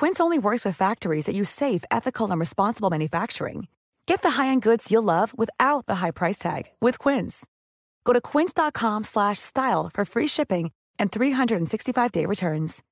[0.00, 3.68] Quince only works with factories that use safe, ethical, and responsible manufacturing.
[4.06, 7.46] Get the high-end goods you'll love without the high price tag with Quince.
[8.04, 12.82] Go to quince.com slash style for free shipping and 365-day returns.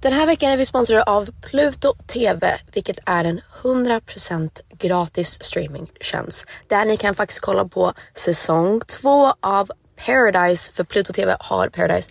[0.00, 6.46] Den här veckan är vi sponsrade av Pluto TV, vilket är en 100% gratis streamingtjänst.
[6.68, 9.70] Där ni kan faktiskt kolla på säsong två av
[10.06, 12.10] Paradise, för Pluto TV har Paradise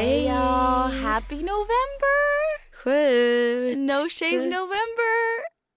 [0.00, 0.88] Hey, y'all.
[1.02, 2.20] Happy November.
[2.72, 3.78] Sjukt.
[3.78, 5.14] No shave November.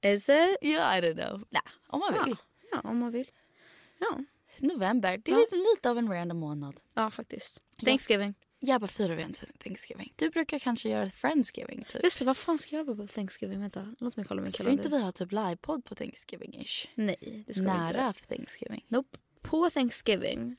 [0.01, 0.57] Is it?
[0.61, 1.41] Yeah, I don't know.
[1.51, 2.35] Nah, om man vill.
[2.71, 3.31] Ja, om man vill.
[3.99, 4.19] Ja,
[4.59, 5.39] November, det är Ja.
[5.39, 6.81] lite, lite av en random månad.
[6.93, 7.61] ja faktiskt.
[7.85, 8.33] Thanksgiving.
[8.59, 10.13] Jag bara firar vi ens Thanksgiving.
[10.15, 12.03] Du brukar kanske göra Friendsgiving typ.
[12.03, 13.61] Just det, vad fan ska jag göra på Thanksgiving?
[13.61, 14.83] Vänta, låt mig kolla min Ska kalender.
[14.85, 16.87] inte vi ha typ livepodd på Thanksgiving-ish?
[16.95, 18.19] Nej, det ska vi Nära inte.
[18.19, 18.85] för Thanksgiving.
[18.87, 19.17] Nope.
[19.41, 20.55] På Thanksgiving.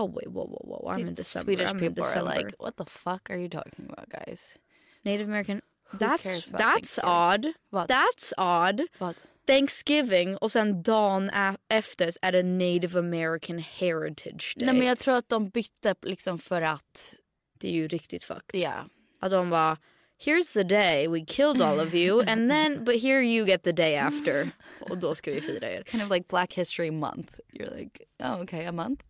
[0.00, 0.92] Oh wait, wow, wow, wow.
[0.94, 1.44] I'm in The December.
[1.44, 2.30] Swedish I'm in people December.
[2.30, 4.56] are like, what the fuck are you talking about guys?
[5.04, 5.60] Native American.
[5.92, 7.46] Who That's that's odd.
[7.70, 7.88] Vad?
[7.88, 8.80] That's odd.
[8.98, 9.14] Vad?
[9.46, 11.30] Thanksgiving och sen dagen
[11.68, 14.66] efter är det Native American Heritage Day.
[14.66, 17.14] Nej men jag tror att de bytte liksom för att,
[17.58, 18.60] Det är ju riktigt fucked.
[18.60, 18.84] ja.
[19.20, 19.76] Att de bara
[20.24, 23.72] Here's the day we killed all of you and then but here you get the
[23.72, 24.50] day after.
[24.80, 25.82] Och då ska vi fira er.
[25.82, 27.38] Kind of like Black History Month.
[27.52, 29.02] You're like, oh okay, a month.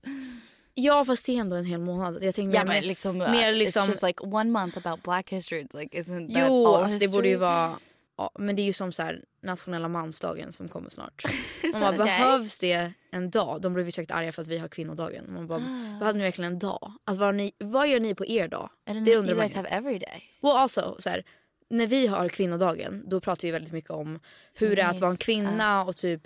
[0.80, 2.24] Ja fast det är ändå en hel månad.
[2.24, 5.30] Jag tänkte Ja mer, liksom, mer uh, liksom it's just like one month about Black
[5.32, 5.62] History.
[5.62, 7.18] It's like, isn't that Jo, all alltså det history?
[7.18, 7.72] borde ju vara
[8.16, 11.22] ja, men det är ju som så här nationella mansdagen som kommer snart.
[11.72, 13.60] Man bara, behövs det en dag?
[13.60, 15.32] De blev ju säkert arga för att vi har kvinnodagen.
[15.32, 15.98] Man bara, Ah.
[15.98, 16.92] behöver ni verkligen en dag?
[17.04, 18.70] Alltså, vad, ni, vad gör ni på er dag?
[18.88, 20.22] And det undrar you guys have every day.
[20.40, 21.24] Och alltså, så här,
[21.70, 24.20] när vi har kvinnodagen då pratar vi väldigt mycket om
[24.54, 26.22] hur det är att vara en kvinna och typ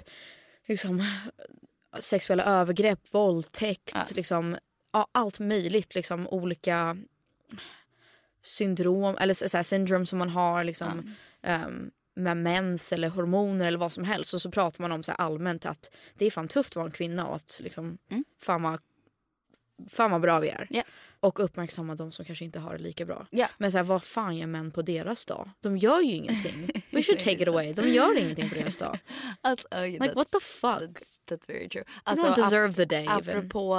[0.66, 1.02] liksom,
[2.00, 4.04] sexuella övergrepp, våldtäkt, Ja.
[4.14, 4.56] liksom,
[4.92, 5.94] ja, allt möjligt.
[5.94, 6.96] Liksom, olika
[8.42, 13.66] syndrom eller så, så här, syndrom som man har liksom ehm, med mens eller hormoner
[13.66, 16.48] eller vad som helst och så pratar man om så allmänt att det är fan
[16.48, 17.98] tufft att vara en kvinna och att liksom
[18.42, 18.80] fan, vad,
[19.90, 20.66] fan vad bra vi är.
[20.70, 20.82] Ja.
[21.20, 23.26] Och uppmärksamma de som kanske inte har det lika bra.
[23.30, 23.48] Ja.
[23.58, 25.50] Men så här, vad fan gör män på deras dag?
[25.60, 26.82] De gör ju ingenting.
[26.90, 27.72] We should take it away.
[27.72, 28.98] De gör ingenting på deras dag.
[29.40, 30.70] Alltså, oh, Like what the fuck?
[30.72, 31.84] That's, that's very true.
[32.02, 33.38] Alltså, don't deserve the day even.
[33.38, 33.74] Apropå...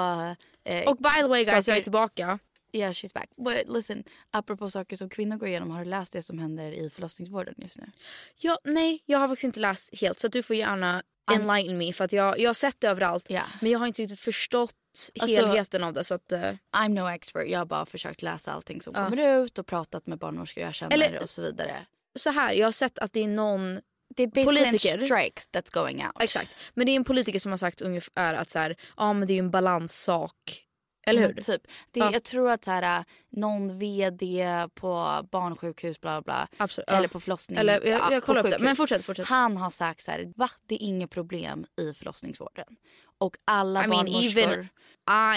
[0.64, 2.40] Eh, Och by the way guys, saker- jag är tillbaka.
[2.72, 3.30] Yeah, she's back.
[3.38, 6.90] But listen, apropå saker som kvinnor går igenom, har du läst det som händer i
[6.90, 7.92] förlossningsvården just nu?
[8.36, 12.06] Ja, nej, jag har faktiskt inte läst helt så du får gärna enlighten me för
[12.06, 13.30] att jag, jag har sett det överallt
[13.62, 14.76] men jag har inte riktigt förstått
[15.20, 16.32] Alltså- helheten av det så att...
[16.32, 20.08] eh, I'm no expert, jag har bara försökt läsa allting som kommer ut och pratat
[20.08, 21.86] med barnmorskor jag känner Eller- och så vidare.
[22.16, 23.82] så här, jag har sett att det är någon
[24.16, 24.98] Det är Politiker.
[24.98, 26.14] en strike that's going out.
[26.24, 26.56] Exakt.
[26.74, 29.34] Men det är en politiker som har sagt ungefär att så här, ja men det
[29.34, 30.65] är en balanssak.
[31.06, 31.30] Eller hur?
[31.32, 31.62] Mm, typ.
[31.92, 32.10] det, Ja.
[32.14, 36.90] Jag tror att så här, någon vd på barnsjukhus bla bla, Absolut.
[36.90, 37.08] eller Ja.
[37.08, 37.58] på förlossning.
[37.60, 38.60] Eller, jag, ja, jag på kollar upp det.
[38.60, 39.28] Men fortsätt, fortsätt.
[39.28, 40.50] Han har sagt så här, va?
[40.68, 42.66] Det är inget problem i förlossningsvården.
[43.18, 44.42] Och alla I mean barnmorskor...
[44.42, 44.68] even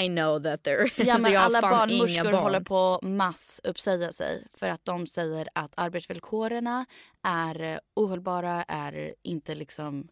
[0.00, 2.34] I know that there Ja, men jag alla barnmorskor barn.
[2.34, 6.84] håller på att massuppsäga sig för att de säger att arbetsvillkoren
[7.22, 10.08] är ohållbara, är inte liksom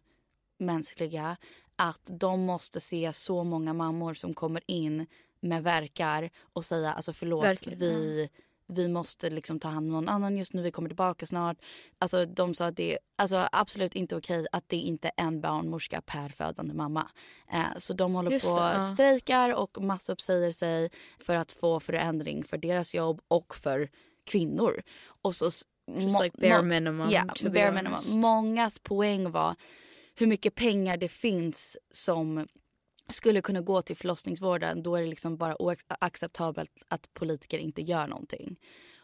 [0.59, 1.37] mänskliga.
[1.75, 5.05] Att de måste se så många mammor som kommer in
[5.47, 8.29] med verkar och säga alltså förlåt, Verkligen, vi,
[8.67, 11.57] vi måste liksom ta hand om någon annan just nu, vi kommer tillbaka snart.
[11.99, 15.41] Alltså de sa att det är alltså, absolut inte okej att det inte är en
[15.41, 17.09] barnmorska per födande mamma.
[17.51, 18.81] Eh, så de håller Just på ja.
[18.93, 20.89] strejkar och massuppsäger sig
[21.19, 23.89] för att få förändring för deras jobb och för
[24.25, 24.81] kvinnor.
[25.21, 27.09] Och så Just like bare minimum,
[27.43, 27.99] be bare minimum.
[28.19, 29.55] Mångas poäng var
[30.15, 32.47] hur mycket pengar det finns som
[33.09, 34.83] skulle kunna gå till förlossningsvården.
[34.83, 38.59] Då är det liksom bara oacceptabelt att politiker inte gör någonting.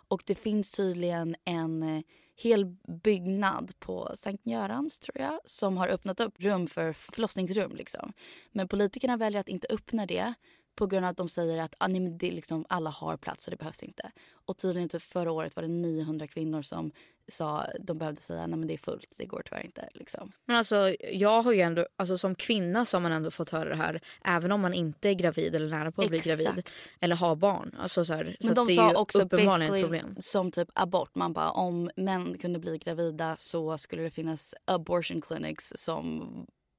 [0.07, 2.01] Och det finns tydligen en eh,
[2.35, 2.65] hel
[3.03, 7.75] byggnad på Sankt Görans tror jag som har öppnat upp rum för förlossningsrum.
[7.75, 8.13] Liksom.
[8.51, 10.33] Men politikerna väljer att inte öppna det
[10.75, 13.51] på grund av att de säger att ah, nej, det liksom, alla har plats och
[13.51, 14.11] det behövs inte.
[14.45, 16.91] Och tydligen typ förra året var det 900 kvinnor som
[17.27, 19.89] sa de behövde säga nej men det är fullt, det går tyvärr inte.
[19.93, 20.31] Liksom.
[20.45, 23.69] Men alltså jag har ju ändå, alltså som kvinna så har man ändå fått höra
[23.69, 26.47] det här även om man inte är gravid eller nära på att bli gravid.
[26.47, 26.89] Exakt.
[26.99, 27.75] Eller har barn.
[27.79, 30.15] Alltså så här, så Men att de det sa också uppenbarligen ett basically problem.
[30.19, 31.15] som typ abort.
[31.15, 36.27] Man bara om män kunde bli gravida så skulle det finnas abortion clinics som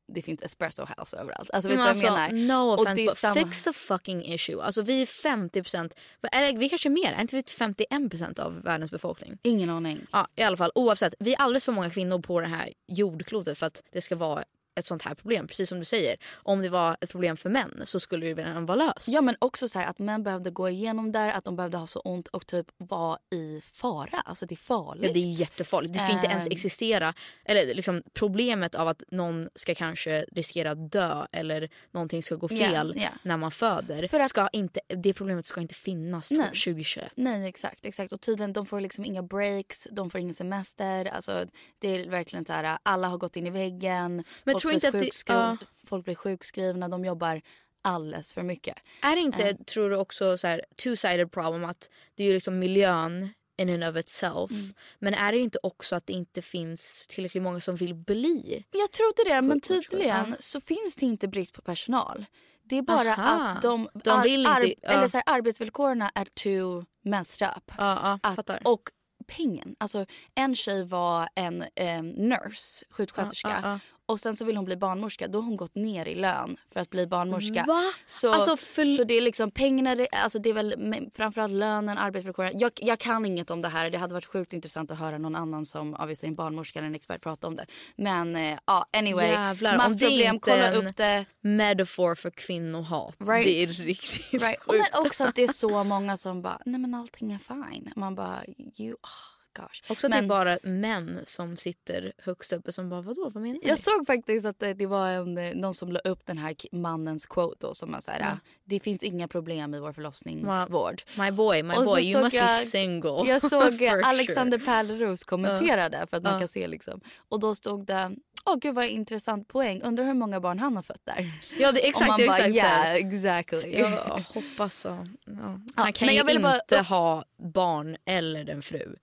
[0.06, 1.50] det finns espresso house överallt.
[1.50, 2.66] Alltså vet du Men vad jag alltså, menar?
[2.66, 4.62] No offense but samma- fix the fucking issue.
[4.62, 5.94] Alltså vi är 50%,
[6.32, 9.38] eller vi kanske är mer, är inte vi 51% av världens befolkning?
[9.42, 10.06] Ingen aning.
[10.12, 13.58] Ja i alla fall oavsett, vi är alldeles för många kvinnor på det här jordklotet
[13.58, 14.44] för att det ska vara
[14.76, 15.46] ett sånt här problem.
[15.46, 18.66] Precis som du säger, om det var ett problem för män så skulle det redan
[18.66, 19.08] vara löst.
[19.08, 21.86] Ja men också så här att män behövde gå igenom där, att de behövde ha
[21.86, 24.20] så ont och typ vara i fara.
[24.20, 25.06] Alltså det är farligt.
[25.06, 25.94] Ja, det är jättefarligt.
[25.94, 26.52] Det ska inte ens Ehm.
[26.52, 27.14] existera.
[27.44, 32.48] Eller liksom problemet av att någon ska kanske riskera att dö eller någonting ska gå
[32.48, 33.08] fel ja.
[33.22, 34.08] när man föder.
[34.08, 36.46] För att- ska inte, det problemet ska inte finnas Nej.
[36.46, 37.12] 2021.
[37.14, 38.12] Nej exakt, exakt.
[38.12, 41.04] Och tydligen de får liksom inga breaks, de får ingen semester.
[41.04, 41.46] Alltså
[41.78, 44.24] det är verkligen så här, alla har gått in i väggen.
[44.44, 45.56] Men tror inte att det- ja.
[45.86, 47.40] folk blir sjukskrivna, de jobbar
[47.82, 48.76] alldeles för mycket.
[49.02, 49.64] Är det inte, Ehm.
[49.64, 53.28] tror du också så här two-sided problem att det är ju liksom miljön
[53.58, 54.50] in and of itself.
[54.50, 54.74] Mm.
[54.98, 58.64] Men är det inte också att det inte finns tillräckligt många som vill bli?
[58.70, 62.24] Jag trodde det, men tydligen så finns det inte brist på personal.
[62.62, 63.48] Det är bara Aha.
[63.48, 64.88] att de, De vill ar- inte- ja.
[64.92, 67.72] eller så här, arbetsvillkoren är too messed up.
[67.78, 68.82] Ja, ja Att, och
[69.26, 69.76] pengen.
[69.80, 73.80] Alltså, en tjej var en eh, nurse, sjuksköterska.
[74.06, 75.28] Och sen så vill hon bli barnmorska.
[75.28, 77.64] Då har hon gått ner i lön för att bli barnmorska.
[77.66, 77.82] Va?
[78.06, 80.74] Så, Alltså, för- så det är liksom pengarna, alltså det är väl
[81.14, 82.58] framförallt lönen, arbetsvillkoren.
[82.58, 83.90] Jag, jag kan inget om det här.
[83.90, 86.94] Det hade varit sjukt intressant att höra någon annan som obviously en barnmorska eller en
[86.94, 87.66] expert prata om det.
[87.96, 89.28] Men eh, ja, anyway.
[89.30, 91.24] Jävlar, massproblem, kolla upp det.
[91.40, 93.16] Metafor för kvinnohat.
[93.18, 93.44] Right.
[93.44, 94.58] Det är riktigt Right.
[94.60, 94.84] Sjukt.
[94.94, 97.92] Men också att det är så många som bara, nej men allting är fine.
[97.96, 98.42] Man bara,
[98.78, 99.82] you, oh gosh.
[99.92, 103.42] Också att men, det är bara män som sitter högst uppe som bara vadå, vad
[103.42, 103.68] menar ni?
[103.68, 106.54] Jag såg faktiskt att det, det var en, eh, någon som la upp den här
[106.72, 108.38] mannens quote då, som var så här, Ja.
[108.64, 111.02] det finns inga problem i vår förlossningsvård.
[111.18, 113.22] My boy, my boy, you must be jag- single.
[113.26, 114.66] Jag såg Alexander sure.
[114.66, 116.38] Pärleros kommenterade för att man Ja.
[116.38, 117.00] kan se liksom.
[117.28, 118.10] Och då stod det,
[118.46, 121.32] åh gud vad intressant poäng, undrar hur många barn han har fött där.
[121.58, 122.02] Ja, det, exakt.
[122.02, 123.78] och man det bara, exakt yeah exactly.
[123.78, 123.90] Jag
[124.34, 125.06] hoppas så.
[125.26, 125.60] Ja.
[125.74, 128.96] Han kan men ju jag vill inte bara- ha barn eller en fru.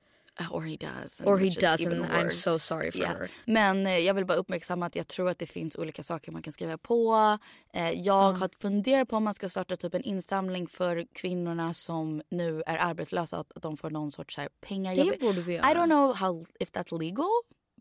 [0.51, 1.21] Or he does.
[1.25, 3.17] Or he which is does, even and I'm so sorry for Yeah.
[3.17, 3.29] her.
[3.45, 6.41] Men eh, jag vill bara uppmärksamma att jag tror att det finns olika saker man
[6.41, 7.37] kan skriva på.
[7.73, 12.21] Eh, jag har funderat på om man ska starta typ en insamling för kvinnorna som
[12.29, 13.37] nu är arbetslösa.
[13.37, 14.95] Att, att de får någon sorts här pengar.
[14.95, 15.71] Det Jag borde vi göra.
[15.71, 17.27] I don't know how, if that's legal.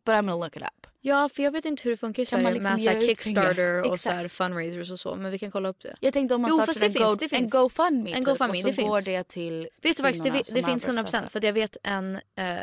[0.04, 0.86] But I'm gonna look it up.
[1.02, 3.90] Ja, för jag vet inte hur det funkar i man Sverige liksom med så Kickstarter
[3.90, 5.14] och så fundraisers och så.
[5.16, 5.96] Men vi kan kolla upp det.
[6.00, 7.52] Jag tänkte om man Jo, startar en, finns, go, det en finns.
[7.52, 8.10] GoFundMe.
[8.10, 9.04] En typ, GoFundMe, och så det går finns.
[9.04, 11.28] det till Vet du faktiskt, det, det finns 100% arbetslösa.
[11.28, 12.56] för jag vet en eh,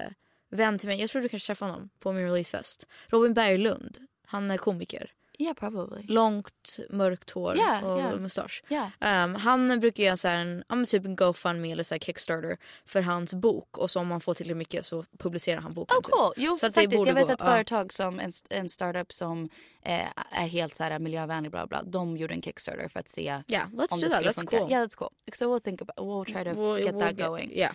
[0.51, 2.88] vän till mig, jag tror du kanske träffade honom på min releasefest.
[3.08, 5.12] Robin Berglund, han är komiker.
[5.39, 6.03] Yeah probably.
[6.08, 8.15] Långt mörkt hår Ja, och ja.
[8.17, 8.63] mustasch.
[8.67, 8.91] Ja.
[9.00, 13.34] Ehm, han brukar göra så en, ja, typ en GoFundMe eller så Kickstarter för hans
[13.34, 15.98] bok och så om man får tillräckligt mycket så publicerar han boken.
[15.98, 16.34] Oh, cool.
[16.36, 16.44] typ.
[16.46, 17.08] Jo, Så att faktiskt.
[17.08, 17.46] Jag vet gå, ett ja.
[17.51, 19.50] företag som en, en startup som
[19.82, 21.84] eh, är helt så här miljövänlig bla bla.
[21.84, 24.12] De gjorde en Kickstarter för att se Yeah, let's om do det that.
[24.12, 24.58] skulle That's funka.
[24.60, 24.72] cool.
[24.72, 25.10] Yeah, that's cool.
[25.34, 27.51] So we'll think about we'll try to We'll- get we'll that get- going.
[27.53, 27.72] yeah.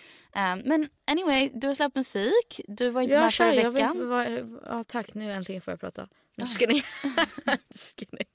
[0.54, 2.60] Um, men anyway, du har släppt musik.
[2.68, 4.08] Du var inte Ja, med förra kör, jag vet veckan.
[4.08, 4.26] vad,
[4.66, 6.08] ja, tack, nu äntligen får jag prata.
[6.42, 6.76] Just kidding.
[7.70, 8.26] Just kidding.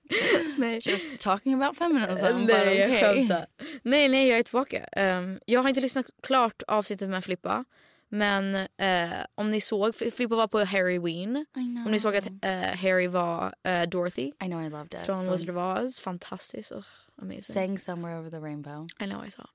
[0.58, 0.82] Nej.
[0.84, 2.46] Just talking about feminism.
[2.46, 3.02] nej, jag okay.
[3.02, 3.46] skämtar.
[3.84, 4.86] Nej, nej, jag är tillbaka.
[4.92, 7.66] Ehm, jag har inte lyssnat klart avsnittet med Flippa.
[8.10, 11.46] Men eh, om ni såg, Flippa var på Harry Ween.
[11.86, 15.00] Om ni såg att eh, Harry var eh, Dorothy I know I loved it.
[15.00, 16.00] från Wizard of Oz.
[16.00, 16.72] Fantastiskt.
[16.72, 16.84] Oh,
[17.22, 17.42] amazing.
[17.42, 18.88] Sang somewhere over the rainbow.
[19.00, 19.50] I know I saw.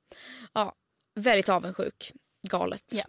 [0.53, 0.73] Ja,
[1.21, 2.13] väldigt avundsjuk.
[2.49, 2.85] Galet.
[2.93, 3.05] Ja.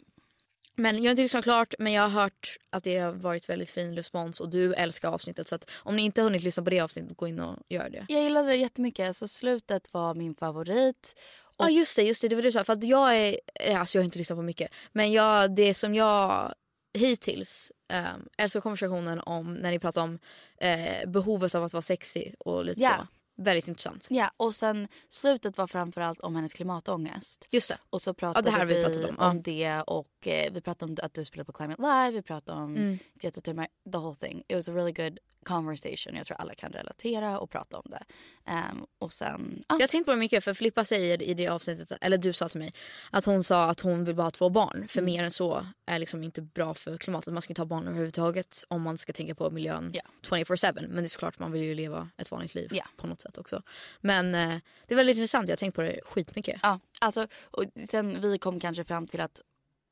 [0.76, 3.70] Men jag har inte lyssnat klart men jag har hört att det har varit väldigt
[3.70, 6.80] fin respons och du älskar avsnittet så om ni inte har hunnit lyssna på det
[6.80, 8.06] avsnittet gå in och gör det.
[8.10, 9.16] Jag gillade det jättemycket.
[9.16, 11.20] Så slutet var min favorit.
[11.58, 12.64] Ja just det, just det, det var du sa.
[12.64, 14.72] För att jag är, eh, alltså jag har inte lyssnat på mycket.
[14.92, 16.54] Men jag, det som jag
[16.94, 20.20] hittills um, älskar konversationen om när ni pratar om
[20.58, 22.96] eh, behovet av att vara sexig och lite Ja.
[22.98, 23.08] så.
[23.44, 24.08] Väldigt intressant.
[24.10, 27.48] Ja, och sen slutet var framförallt om hennes klimatångest.
[27.50, 27.78] Just det.
[27.90, 29.42] Och så pratade det här vi vi, pratat om, om, ja.
[29.44, 32.74] det och eh, vi pratade om att du spelade på Climate Live, vi pratade om
[32.76, 32.98] Mm.
[33.20, 34.44] Greta Thunberg, the whole thing.
[34.48, 36.16] It was a really good conversation.
[36.16, 38.04] Jag tror alla kan relatera och prata om det.
[38.52, 41.48] Ehm, och sen, ah, Jag har tänkt på det mycket för Flippa säger i det
[41.48, 42.74] avsnittet, eller du sa till mig,
[43.12, 44.88] att hon sa att hon vill bara ha två barn.
[44.88, 45.06] För Mm.
[45.14, 47.34] mer än så är liksom inte bra för klimatet.
[47.34, 50.02] Man ska inte ha barn överhuvudtaget om man ska tänka på miljön Ja.
[50.22, 50.74] 24-7.
[50.88, 52.86] Men det är såklart man vill ju leva ett vanligt liv Ja.
[52.98, 53.62] på något sätt också.
[54.02, 54.56] Men eh,
[54.88, 56.60] det är väldigt intressant, jag har tänkt på det skitmycket.
[56.64, 59.42] ja, alltså, och sen vi kom kanske fram till att,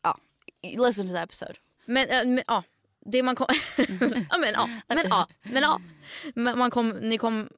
[0.04, 0.18] ja,
[0.64, 1.54] listen to the episode.
[1.86, 2.64] Men, äh, men ja,
[3.06, 3.48] det man kom...
[4.30, 5.82] ja men ja, men ja, men ja.
[6.56, 7.50] Man kom, ni kom...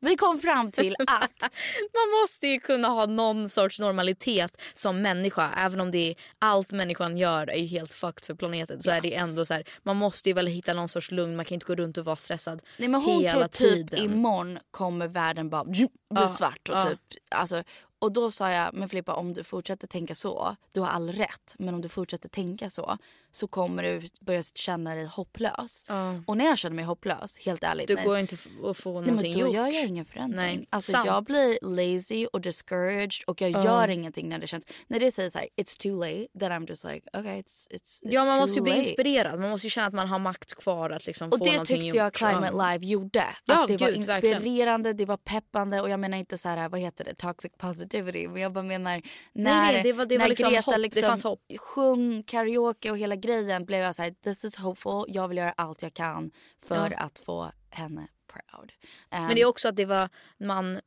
[0.00, 1.52] Vi kom fram till att
[1.92, 5.50] Man måste ju kunna ha någon sorts normalitet som människa.
[5.56, 8.82] Även om det är allt människan gör är ju helt fucked för planeten.
[8.82, 11.36] Så är det ändå så här, man måste ju väl hitta någon sorts lugn.
[11.36, 14.04] Man kan inte gå runt och vara stressad Nej men hon hela tror typ tiden.
[14.04, 16.68] imorgon kommer världen bara bli Ja, svart.
[16.68, 16.88] Och, ja.
[16.88, 17.00] typ,
[17.30, 17.62] alltså,
[18.02, 21.54] och då sa jag, men Filippa om du fortsätter tänka så, du har all rätt.
[21.58, 22.98] Men om du fortsätter tänka så,
[23.30, 25.86] så kommer du börja känna dig hopplös.
[25.88, 26.14] Ja.
[26.26, 27.88] Och när jag känner mig hopplös, helt ärligt.
[27.88, 29.54] Du nej, går inte att få nej, någonting men då gjort.
[29.54, 30.36] gör jag ingen förändring.
[30.36, 31.06] Nej, alltså, sant.
[31.06, 33.64] jag blir lazy och discouraged och jag Ja.
[33.64, 34.66] gör ingenting när det känns.
[34.86, 37.74] När det säger så här, it's too late, then I'm just like, okay it's, it's,
[37.74, 39.40] it's Ja man måste ju bli inspirerad.
[39.40, 41.80] Man måste ju känna att man har makt kvar att liksom Och få det någonting
[41.82, 42.14] tyckte jag gjort.
[42.14, 42.52] Climate.
[42.52, 43.26] Live gjorde.
[43.44, 44.36] Ja, att det var gud, verkligen.
[44.36, 47.52] inspirerande, det var peppande och jag menar inte så här, vad heter det, toxic
[47.92, 48.28] positivity.
[48.28, 50.80] Men jag bara menar när, nej, det var- det var när liksom Greta hopp, det
[50.80, 51.40] liksom fanns hopp.
[51.58, 55.52] sjöng karaoke och hela grejen blev jag så här, this is hopeful, jag vill göra
[55.56, 56.30] allt jag kan
[56.64, 56.96] för Ja.
[56.98, 58.72] att få henne proud.
[59.10, 60.08] Um, Men det är också att det var,
[60.38, 60.80] man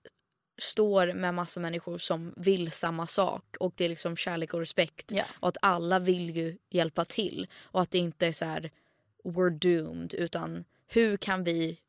[0.58, 5.12] står med massa människor som vill samma sak och det är liksom kärlek och respekt
[5.12, 5.24] Ja.
[5.40, 8.72] och att alla vill ju hjälpa till och att det inte är så här
[9.24, 11.80] we're doomed utan hur kan vi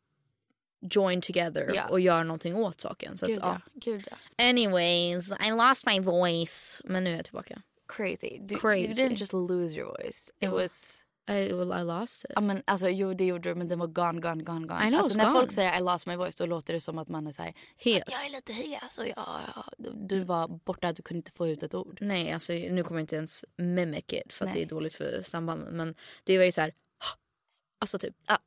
[0.80, 1.88] join together Ja.
[1.88, 3.16] och göra någonting åt saken.
[3.18, 3.60] Så gud, att, ja.
[3.74, 4.44] gud ja.
[4.44, 7.62] Anyways, I lost my voice men nu är jag tillbaka.
[7.88, 8.38] Crazy.
[8.40, 8.78] Du, Crazy.
[8.80, 10.28] You didn't just lose your voice.
[10.28, 10.50] It Ja.
[10.50, 11.02] was...
[11.28, 12.30] I, well, I lost it.
[12.34, 14.86] Ja, men, alltså, jo det gjorde du men den var gone, gone, gone, gone.
[14.86, 15.38] I know, alltså, när gone.
[15.38, 17.54] folk säger I lost my voice då låter det som att man är så här,
[17.76, 18.02] Hes.
[18.06, 19.64] jag är lite hes och jag,
[20.08, 21.98] du var borta, du kunde inte få ut ett ord.
[22.00, 24.60] Nej, alltså nu kommer jag inte ens mimic it för att Nej.
[24.60, 25.76] det är dåligt för stambanden.
[25.76, 26.72] Men det var ju så här.
[27.80, 28.14] Alltså typ.
[28.26, 28.38] Ja.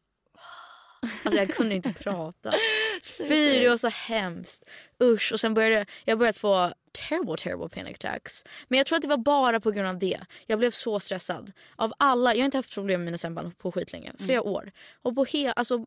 [1.02, 2.54] Alltså jag kunde inte prata.
[3.04, 4.70] Fy det var så hemskt.
[5.04, 5.32] Usch.
[5.34, 8.44] Och sen började jag börjat få terrible terrible panic attacks.
[8.68, 10.20] Men jag tror att det var bara på grund av det.
[10.46, 11.52] Jag blev så stressad.
[11.76, 14.12] Av alla, jag har inte haft problem med mina stämband på skitlänge.
[14.20, 14.72] Flera år.
[15.02, 15.86] Och på he, alltså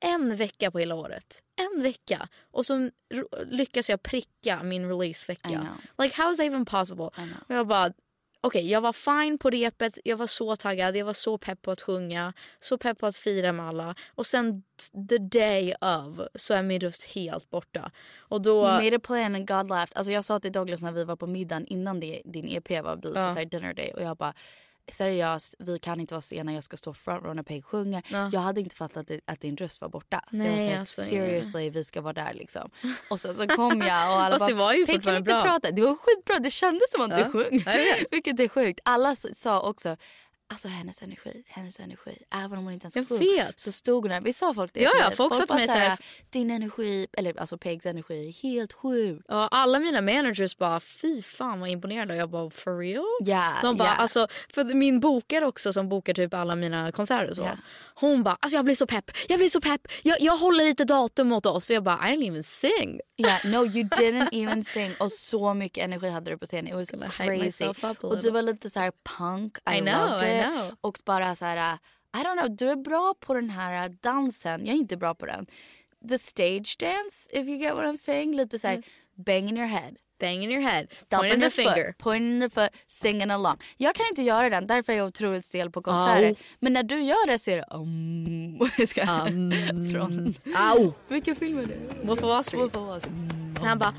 [0.00, 1.42] en vecka på hela året.
[1.56, 2.28] En vecka.
[2.50, 2.90] Och så
[3.46, 5.48] lyckas jag pricka min releasevecka.
[5.98, 7.10] Like how is that even possible?
[7.48, 7.92] Och jag bara
[8.44, 11.70] okej jag var fine på repet, jag var så taggad, jag var så pepp på
[11.70, 13.94] att sjunga, så pepp på att fira med alla.
[14.14, 14.62] Och sen
[15.08, 17.90] the day of så är min röst helt borta.
[18.18, 18.66] Och då...
[18.66, 19.88] You made a plan and God laughed.
[19.94, 23.00] Alltså jag sa till Douglas när vi var på middagen innan det, din EP var
[23.02, 23.28] ja.
[23.28, 24.34] så här dinner day och jag bara
[24.88, 28.02] seriöst, vi kan inte vara sena, jag ska stå front när Peg sjunger.
[28.08, 28.30] Ja.
[28.32, 30.20] Jag hade inte fattat att, din röst var borta.
[30.30, 31.70] Så Nej, jag sa alltså, seriously, ja.
[31.70, 32.70] vi ska vara där liksom.
[33.10, 35.42] Och sen så kom jag och alla bara, det var ju Peg kan inte bra.
[35.42, 35.70] prata.
[35.70, 37.24] Det var skitbra, det kändes som att ja.
[37.24, 37.64] du sjöng.
[38.10, 38.80] Vilket är sjukt.
[38.84, 39.96] Alla sa också
[40.54, 42.18] Alltså hennes energi, hennes energi.
[42.34, 44.20] Även om hon inte ens var full så stod hon där.
[44.20, 44.80] Vi sa folk det.
[44.80, 45.98] Ja, ja, folk, folk sa till mig såhär,
[46.30, 49.22] din energi, eller alltså Pegs energi är helt sjuk.
[49.28, 52.14] Ja, alla mina managers bara fy fan vad imponerade.
[52.14, 53.04] Och jag bara for real?
[53.26, 54.00] Yeah, De bara yeah.
[54.00, 57.42] alltså, för min bokare också som bokar typ alla mina konserter så.
[57.42, 57.56] Yeah.
[57.96, 59.80] Hon bara alltså jag blir så pepp, jag blir så pepp.
[60.02, 61.70] Jag, jag håller lite datum åt oss.
[61.70, 63.00] Och jag bara I didn't even sing.
[63.16, 64.90] Yeah, no you didn't even sing.
[64.98, 66.68] Och så mycket energi hade du på scenen.
[66.68, 67.64] It was crazy.
[68.00, 69.58] Och du var lite så här punk.
[69.70, 70.43] I, I know, loved it.
[70.80, 71.78] Och bara så här
[72.14, 74.66] I don't know, du är bra på den här dansen.
[74.66, 75.46] Jag är inte bra på den.
[76.08, 78.36] The stage dance, if you get what I'm saying.
[78.36, 78.84] Lite så här, mm.
[79.14, 79.94] bang in your head.
[80.20, 80.86] Bang in your head.
[81.10, 81.86] Pointing the finger.
[81.86, 83.56] Foot, pointing the foot, singing along.
[83.76, 86.32] Jag kan inte göra den, därför är jag otroligt stel på konserter.
[86.32, 86.36] Oh.
[86.60, 88.86] Men när du gör det så är det um.
[88.86, 89.92] ska, um.
[89.92, 90.34] från...
[90.56, 90.92] Au.
[91.08, 91.78] Vilken film är det?
[92.02, 92.62] Wolf of Wall Street.
[92.62, 93.16] Wolf of Wall Street.
[93.16, 93.56] Mm.
[93.62, 93.94] Han bara...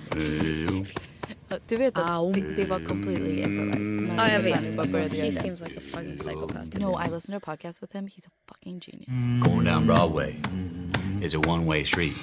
[1.67, 4.17] Du vet att det, det, var completely improvised.
[4.17, 5.13] Ja, jag vet.
[5.13, 6.79] He seems like a fucking psychopath.
[6.79, 8.07] No, I listened to a podcast with him.
[8.07, 9.47] He's a fucking genius.
[9.47, 10.35] Going down Broadway
[11.21, 12.15] is a one way street.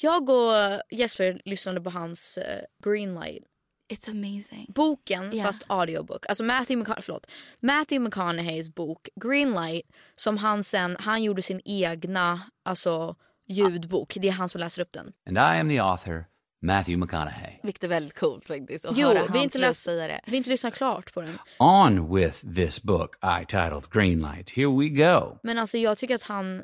[0.00, 0.52] Jag och
[0.90, 2.44] Jesper lyssnade på hans uh,
[2.84, 3.44] Greenlight.
[3.92, 4.66] It's amazing.
[4.68, 5.46] Boken yeah.
[5.46, 6.26] fast audiobook.
[6.28, 7.26] Alltså Matthew, McCona förlåt.
[7.60, 9.86] Matthew McConaugheys bok Greenlight
[10.16, 13.16] som han sen, han gjorde sin egna alltså
[13.48, 14.16] ljudbok.
[14.20, 15.12] Det är han som läser upp den.
[15.26, 16.24] And I am the author
[16.62, 17.58] Matthew McConaughey.
[17.62, 20.20] Vilket är väldigt coolt faktiskt att jo, höra vi inte läst, säga det.
[20.26, 21.38] Vi inte lyssnat klart på den.
[21.58, 24.50] On with this book I titled Greenlight.
[24.50, 25.38] Here we go.
[25.42, 26.62] Men alltså jag tycker att han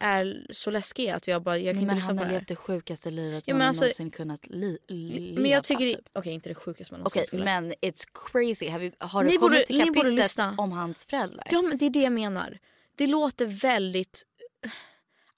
[0.00, 3.10] är så läskig att jag bara jag kan men inte han har levt det sjukaste
[3.10, 5.40] livet ja, man alltså, någonsin kunnat li leva.
[5.40, 5.98] Men jag tycker, typ.
[5.98, 8.68] okej okay, inte det sjukaste man någonsin Okej okay, men it's crazy.
[8.68, 11.46] Have you, har ni du kommit till kapitlet om hans föräldrar?
[11.50, 12.58] Ja men det är det jag menar.
[12.96, 14.22] Det låter väldigt,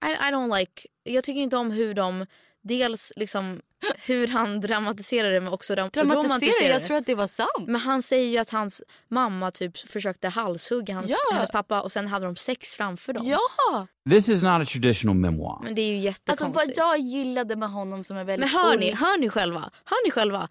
[0.06, 2.26] I, I don't like, jag tycker inte om hur de
[2.62, 3.60] dels liksom
[4.06, 7.66] hur han dramatiserar det men också dramatiserar Jag tror att det var sant.
[7.66, 11.34] Men han säger ju att hans mamma typ försökte halshugga hans, ja.
[11.34, 13.26] hennes pappa och sen hade de sex framför dem.
[13.26, 13.86] Ja!
[14.10, 15.64] This is not a traditional memoir.
[15.64, 16.58] Men det är ju jättekonstigt.
[16.58, 19.70] Alltså vad jag gillade med honom som är väldigt Men hör ni, hör ni själva?
[19.84, 20.48] Hör ni själva?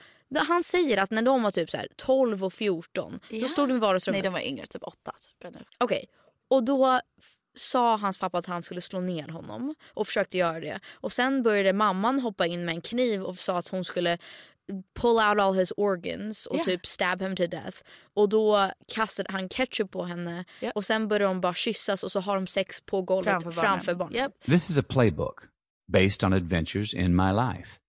[0.48, 3.41] Han säger att när de var typ så här 12 och 14 ja.
[3.41, 4.24] då stod de i vardagsrummet.
[4.24, 5.12] Nej de var yngre, typ 8.
[5.41, 5.52] Typ.
[5.78, 5.98] Okej.
[5.98, 6.06] Okay.
[6.48, 7.00] Och då
[7.56, 10.80] sa hans pappa att han skulle slå ner honom och försökte göra det.
[10.92, 14.18] Och sen började mamman hoppa in med en kniv och sa att hon skulle
[14.96, 16.66] pull out all his organs och yeah.
[16.66, 17.78] typ stab him to death.
[18.13, 20.76] Och då kastade han ketchup på henne yep.
[20.76, 23.62] och sen började de bara kyssas och så har de sex på golvet framför barnen.
[23.62, 24.16] Framför barnen.
[24.16, 24.44] Yep.
[24.46, 25.36] This is a playbook
[25.88, 27.80] based on adventures in my life.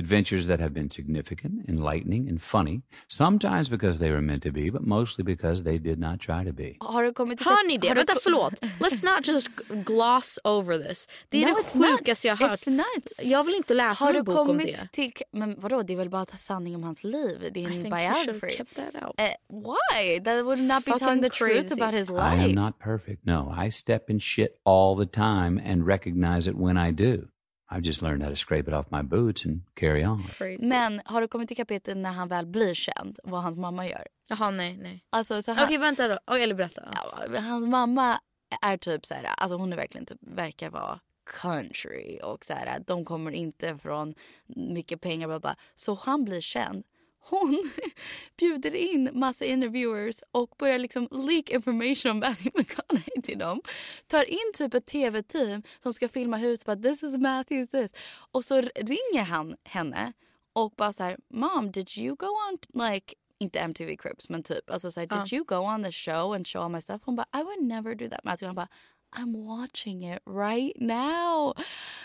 [0.00, 2.82] Adventures that have been significant, enlightening, and funny.
[3.08, 6.52] Sometimes because they were meant to be, but mostly because they did not try to
[6.52, 6.76] be.
[6.80, 7.46] Har du kommit till...
[7.46, 7.94] Har ni det?
[7.94, 8.52] Vänta, förlåt.
[8.80, 9.48] Let's not just
[9.84, 11.08] gloss over this.
[11.28, 12.60] Det är no, det sjukaste jag har hört.
[12.60, 13.24] It's nuts.
[13.24, 14.92] Jag vill inte läsa har en bok om det.
[14.92, 17.50] Till, men vadå, det är väl bara att sanning om hans liv?
[17.52, 18.50] Det är en biography.
[18.56, 19.20] kept that out.
[19.20, 20.20] Uh, why?
[20.20, 21.68] That would not be telling the crazy.
[21.68, 22.34] truth about his life.
[22.36, 23.26] I am not perfect.
[23.26, 27.28] No, I step in shit all the time and recognize it when I do.
[27.72, 30.22] I've just learned how to scrape it off my boots and carry on.
[30.22, 30.66] Crazy.
[30.68, 34.06] Men har du kommit till kapitlet när han väl blir känd, vad hans mamma gör?
[34.28, 35.04] Jaha, nej, nej.
[35.10, 36.18] Alltså, så han, Okej, vänta då.
[36.26, 36.88] Oh, eller berätta.
[36.94, 38.20] Ja, hans mamma
[38.62, 41.00] är typ så här, alltså hon är verkligen typ, verkar vara
[41.42, 44.14] country och så här, de kommer inte från
[44.46, 45.28] mycket pengar.
[45.28, 45.56] Bla bla.
[45.74, 46.84] Så han blir känd
[47.30, 47.70] hon
[48.36, 53.62] bjuder in massa interviewers och börjar liksom leak information om Matthew McConaughey till dem.
[54.06, 56.66] Tar in typ ett tv-team som ska filma huset.
[56.66, 57.92] Bara, this is Matthews this.
[58.30, 60.12] Och så ringer han henne
[60.52, 64.70] och bara så här, Mom, did you go on like inte MTV Cribs men typ
[64.70, 67.02] alltså så här, did you go on the show and show all my stuff?
[67.04, 68.24] Hon bara I would never do that.
[68.24, 68.68] Matthew han bara
[69.16, 71.54] I'm watching it right now.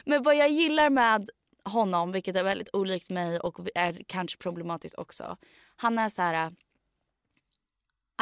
[0.05, 1.29] Men vad jag gillar med
[1.65, 5.38] honom, vilket är väldigt olikt mig och är kanske problematiskt också.
[5.75, 6.56] Han är så här...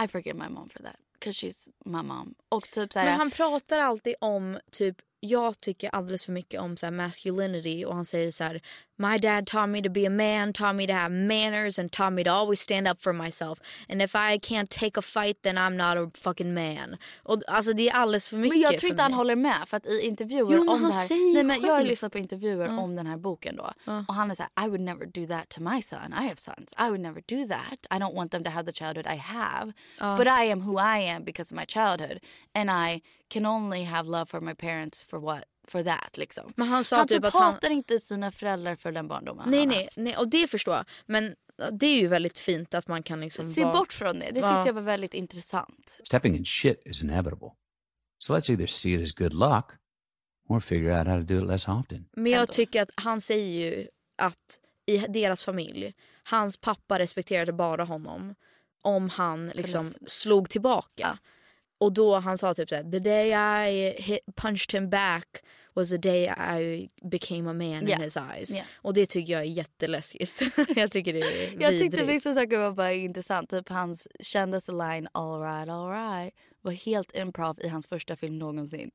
[0.05, 0.95] I forgive my mom for that.
[1.19, 2.35] Cause she's my mom.
[2.49, 6.61] Och typ så här, Men han pratar alltid om typ jag tycker alldeles för mycket
[6.61, 8.61] om så masculinity och han säger så här
[8.97, 12.13] My dad taught me to be a man, taught me to have manners and taught
[12.13, 13.59] me to always stand up for myself.
[13.89, 16.97] And if I can't take a fight then I'm not a fucking man.
[17.23, 19.77] Och alltså det är alldeles för mycket Men jag tror inte han håller med för
[19.77, 21.33] att i intervjuer Jo, om det här.
[21.33, 23.71] Nej, men jag har lyssnat på intervjuer om den här boken då.
[24.07, 26.13] Och han är så här, I would never do that to my son.
[26.13, 26.73] I have sons.
[26.79, 27.87] I would never do that.
[27.91, 29.73] I don't want them to have the childhood I have.
[30.17, 32.19] But I am who I am because of my childhood.
[32.55, 35.45] And I can only have love for my parents for what?
[35.67, 36.53] For that liksom.
[36.55, 39.49] Men han sa han typ typ att han- hatar inte sina föräldrar för den barndomen
[39.49, 40.85] Nej han nej, nej och det förstår jag.
[41.05, 41.35] Men
[41.71, 43.73] det är ju väldigt fint att man kan liksom Se vara...
[43.77, 44.25] bort från det.
[44.25, 44.65] Det tyckte Ja.
[44.65, 45.99] jag var väldigt intressant.
[46.03, 47.49] Stepping in shit is inevitable.
[48.19, 49.65] So let's either see it as good luck
[50.49, 52.05] or figure out how to do it less often.
[52.11, 52.53] Men jag ändå.
[52.53, 58.35] tycker att han säger ju att i deras familj, hans pappa respekterade bara honom
[58.81, 61.17] om han liksom slog tillbaka.
[61.83, 63.29] Och då han sa typ såhär, the day
[63.69, 65.27] I hit, punched him back
[65.73, 67.95] was the day I became a man Ja.
[67.95, 68.49] in his eyes.
[68.55, 68.63] Ja.
[68.75, 70.41] Och det tycker jag är jätteläskigt.
[70.75, 72.15] jag tycker det är Jag tyckte vidrigt.
[72.15, 73.49] vissa saker var bara intressant.
[73.49, 78.37] Typ hans kändaste line all right, all right var helt improv i hans första film
[78.37, 78.91] någonsin.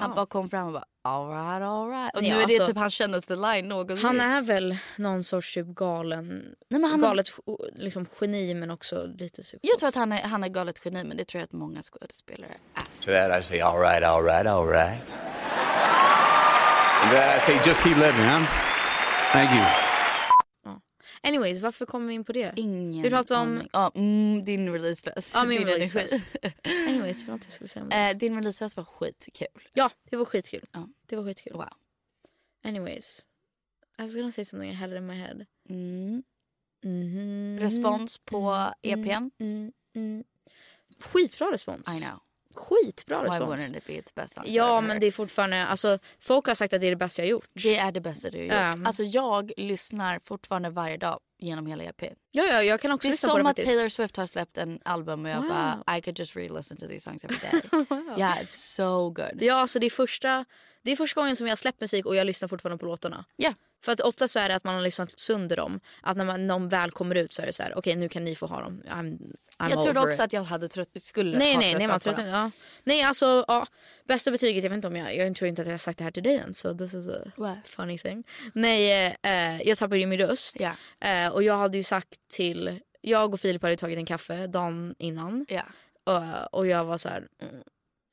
[0.00, 2.14] Han bara kom fram och bara all right, all right.
[2.14, 4.06] Och Ja, nu är det alltså- typ hans kändaste line någonsin.
[4.06, 6.28] Han är väl någon sorts typ galen,
[6.68, 7.30] Nej, men han är- galet
[7.74, 9.70] liksom, geni men också lite psykopat.
[9.70, 11.82] Jag tror att han är, han är galet geni men det tror jag att många
[11.82, 12.82] skådespelare är.
[13.04, 15.00] To that I say, all right, all right, all right.
[17.02, 18.42] And then I say, just keep living, huh?
[19.32, 19.91] Thank you.
[21.24, 22.52] Anyways, varför kommer vi in på det?
[22.56, 23.68] Ingen Vi pratar om...
[23.72, 25.34] Ja, mm, din releasefest.
[25.34, 26.36] Ja, min Din releasefest.
[26.88, 27.96] Anyways, förlåt jag skulle säga om det.
[27.96, 29.68] Eh, Din releasefest var skitkul.
[29.72, 30.66] Ja, det var skitkul.
[30.72, 30.88] Ja.
[31.06, 31.52] Det var skitkul.
[31.52, 31.68] Wow.
[32.64, 33.26] Anyways.
[33.98, 35.46] I was gonna say something I had it in my head.
[35.68, 36.22] Mm.
[36.84, 37.58] Mhm.
[37.60, 39.30] Respons på EPn?
[39.38, 40.24] Mm, mm.
[40.98, 41.88] Skitbra respons.
[41.88, 42.18] I know.
[42.54, 43.50] Skitbra Why respons.
[43.60, 44.88] wouldn't it be its best song Ja, ever?
[44.88, 45.66] men det är fortfarande...
[45.66, 47.48] Alltså, folk har sagt att det är det bästa jag gjort.
[47.52, 48.74] Det är det bästa du har gjort.
[48.76, 48.86] Um.
[48.86, 52.04] Alltså jag lyssnar fortfortande varje dag genom hela EPn.
[52.30, 53.56] Ja, ja, jag kan också Det är som att.
[53.56, 55.48] Taylor Swift har släppt en album och jag Wow.
[55.48, 57.60] bara I could just re-listen to these songs every day.
[58.18, 59.42] Yeah, it's so good.
[59.42, 60.44] Ja, alltså det är första...
[60.82, 63.24] Det är första gången som jag släppt musik och jag lyssnar fortfarande på låtarna.
[63.36, 63.54] Ja.
[63.84, 65.80] För att ofta så är det att man har lyssnat sönder dem.
[66.00, 68.24] Att när man, någon väl kommer ut så är det så här, okej nu kan
[68.24, 68.82] ni få ha dem.
[68.86, 69.18] I'm,
[69.58, 70.20] I'm Jag trodde också it.
[70.20, 72.26] att jag hade trött, skulle Nej, ha nej, nej, man dem.
[72.26, 72.50] ja.
[72.84, 73.66] Nej, alltså ja,
[74.04, 76.04] bästa betyget, jag vet inte om jag, jag tror inte att jag har sagt det
[76.04, 77.58] här till dig än så this is a What?
[77.64, 78.24] funny thing.
[78.54, 80.56] Nej, eh, jag tappade ju min röst.
[80.60, 80.72] Ja.
[81.08, 84.94] Eh, och jag hade ju sagt till, jag och Filip hade tagit en kaffe dagen
[84.98, 85.46] innan.
[85.48, 85.62] Ja.
[86.04, 87.54] Och, och jag var så här, mm,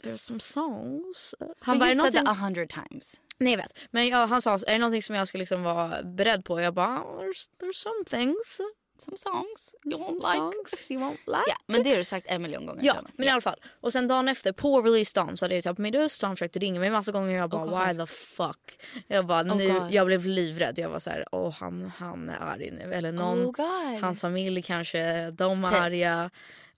[0.04, 1.36] there's some songs.
[1.60, 2.26] Han Men bara, you said någonting...
[2.26, 3.20] that a hundred times.
[3.38, 3.78] Nej jag vet.
[3.92, 6.62] Men jag, han sa, är det någonting som jag ska liksom vara beredd på?
[6.62, 8.62] Jag bara, "Oh, there's, there's some things.
[9.06, 10.38] Some songs you Some won't like.
[10.38, 11.44] songs you won't like.
[11.48, 13.60] Ja, men det har du sagt en miljon gånger Ja, men i alla fall.
[13.82, 16.60] Och sen dagen efter, på release-dagen, så hade jag tappat min röst och han försökte
[16.60, 18.80] ringa mig massa gånger och jag bara Oh, why the fuck.
[19.08, 19.92] Jag bara Oh, nu, God.
[19.92, 20.78] jag blev livrädd.
[20.80, 22.94] Jag var så här, åh han, han är arg nu.
[22.94, 26.30] Eller någon, Oh, hans familj kanske, de är arga.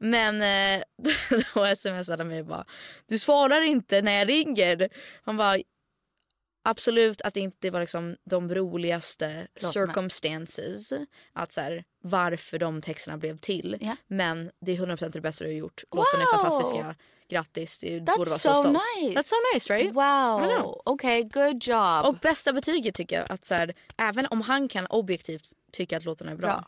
[0.02, 0.84] Men eh,
[1.54, 2.66] då smsade han mig och bara,
[3.08, 4.90] du svarar inte när jag ringer.
[5.24, 5.58] Han bara,
[6.64, 9.72] absolut att det inte var liksom de roligaste Låtarna.
[9.72, 10.94] circumstances.
[11.34, 13.78] Att så här, varför de texterna blev till.
[13.82, 13.96] Ja.
[14.08, 15.84] Men det är 100% det bästa du har gjort.
[15.96, 16.40] Låtarna är Wow!
[16.44, 16.96] fantastiska.
[17.30, 18.68] Grattis, borde That's vara so, stolt.
[18.68, 19.20] nice.
[19.20, 19.94] That's so nice right?
[19.94, 20.82] Wow.
[20.86, 22.06] Okay, good job.
[22.06, 26.06] Och bästa betyget tycker jag att så här, även om han kan objektivt tycka att
[26.06, 26.48] låtarna är bra.
[26.48, 26.66] Bra.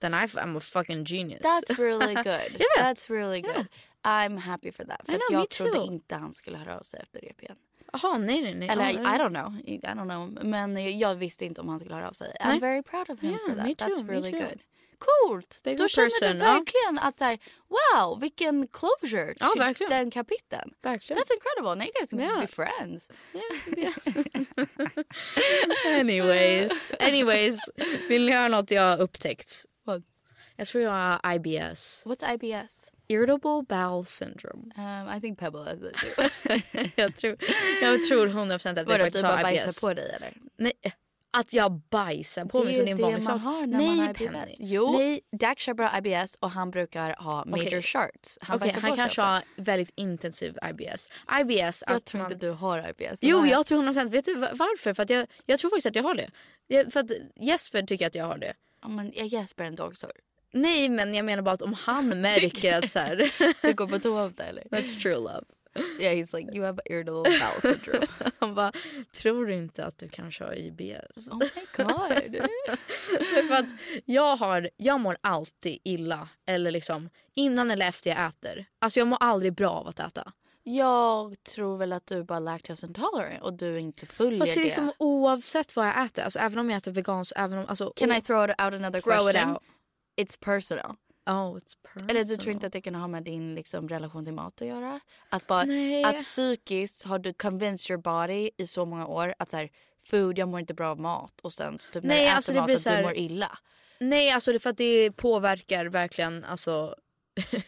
[0.00, 1.42] Then I, I'm a fucking genius.
[1.42, 2.52] That's really good.
[2.52, 2.66] Vet.
[2.76, 3.66] That's really good.
[4.04, 5.00] I'm happy for that.
[5.06, 7.54] För I att know, me jag trodde inte han skulle höra av sig efter EPn.
[7.92, 8.68] Jaha, nej nej nej.
[8.68, 9.10] Eller Ja, I, I ja.
[9.18, 9.54] don't know.
[9.66, 10.44] I don't know.
[10.44, 12.36] Men jag visste inte om han skulle höra av sig.
[12.40, 12.60] I'm Nej.
[12.60, 13.64] very proud of him Yeah, for that.
[13.66, 14.38] me too, That's me really too.
[14.40, 14.60] good.
[14.98, 15.60] Coolt!
[15.64, 16.52] Big Då känner person, du ja.
[16.52, 19.90] verkligen att där, wow, vilken closure Ja, till verkligen.
[19.90, 20.74] den kapiteln.
[20.82, 21.22] Verkligen.
[21.22, 21.74] That's incredible.
[21.74, 22.40] Now you guys can Yeah.
[22.40, 23.10] be friends.
[26.00, 27.60] Anyways, anyways.
[28.08, 29.64] Vill ni höra något jag har upptäckt?
[30.58, 32.06] Jag tror jag har IBS.
[32.06, 32.92] What's IBS?
[33.08, 34.72] Irritable bowel syndrome.
[34.76, 36.88] Um, I think Pebble has it too.
[36.96, 37.36] jag, tror,
[37.82, 39.64] jag tror 100% att jag Vadå, att faktiskt du bara har IBS.
[39.64, 40.32] bajsar på dig eller?
[40.58, 40.72] Nej,
[41.30, 43.40] att jag bajsar på mig det så är det är en det man sak.
[43.42, 44.38] har när Nej, man har Penny.
[44.46, 44.56] IBS.
[44.58, 47.82] Jo, Nej, Dax kör bra IBS och han brukar ha major Okej.
[47.82, 48.38] shirts.
[48.42, 51.08] Han, bajsar han kanske har väldigt intensiv IBS.
[51.40, 52.32] IBS, Jag att tror man...
[52.32, 53.18] inte du har IBS.
[53.22, 54.08] Jo, är- jag tror 100%.
[54.10, 54.94] Vet du va- varför?
[54.94, 56.30] För att jag, jag tror faktiskt att jag har det.
[56.66, 58.54] Jag, för att Jesper tycker att jag har det.
[58.82, 60.12] Ja, men jag Jesper är en doktor.
[60.52, 63.34] Nej, men jag menar bara att om han märker att så här...
[63.62, 64.62] Du går på toa ofta eller?
[64.62, 65.44] That's true love.
[66.00, 68.06] Yeah, he's like you have irritable bowel syndrome.
[68.40, 68.72] Han bara,
[69.12, 71.30] tror du inte att du kanske har IBS?
[71.30, 72.48] oh my god.
[73.48, 73.68] för att
[74.04, 78.66] jag, har, jag mår alltid illa, eller liksom innan eller efter jag äter.
[78.78, 80.32] Alltså jag mår aldrig bra av att äta.
[80.62, 84.64] Jag tror väl att du bara lactose intolerant och du inte följer Fast det är
[84.64, 88.12] liksom oavsett vad jag äter, alltså även om jag äter veganskt, även om, alltså, Can
[88.12, 89.50] I throw out another Throw it question?
[89.50, 89.62] out.
[90.18, 90.96] It's personal.
[91.26, 92.10] Oh, it's personal.
[92.10, 94.68] Eller du tror inte att det kan ha med din liksom, relation till mat att
[94.68, 95.00] göra?
[95.28, 96.04] Att, bara, Nej.
[96.04, 99.70] att psykiskt har du convinced your body i så många år att så här,
[100.04, 102.36] food, jag mår inte bra av mat och sen så typ när Nej, du äter
[102.36, 103.58] alltså det mat blir att här- du mår illa.
[104.00, 106.94] Nej, alltså det för att det påverkar verkligen alltså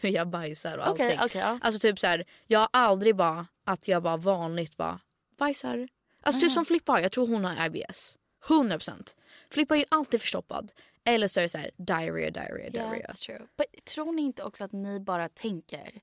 [0.01, 1.17] hur jag bajsar och allting.
[1.25, 1.59] okej, ja.
[1.61, 4.99] Alltså typ så här, jag har aldrig bara att jag bara vanligt bara
[5.39, 5.87] bajsar.
[6.23, 8.17] Alltså typ som Filippa har, jag tror hon har IBS.
[8.47, 9.15] 100%.
[9.51, 10.71] Filippa är ju alltid förstoppad.
[11.05, 13.07] Eller så är det så här diarrhea, diarrhea, Yeah, diarrhea.
[13.07, 13.39] that's true.
[13.57, 16.01] But, tror ni inte också att ni bara tänker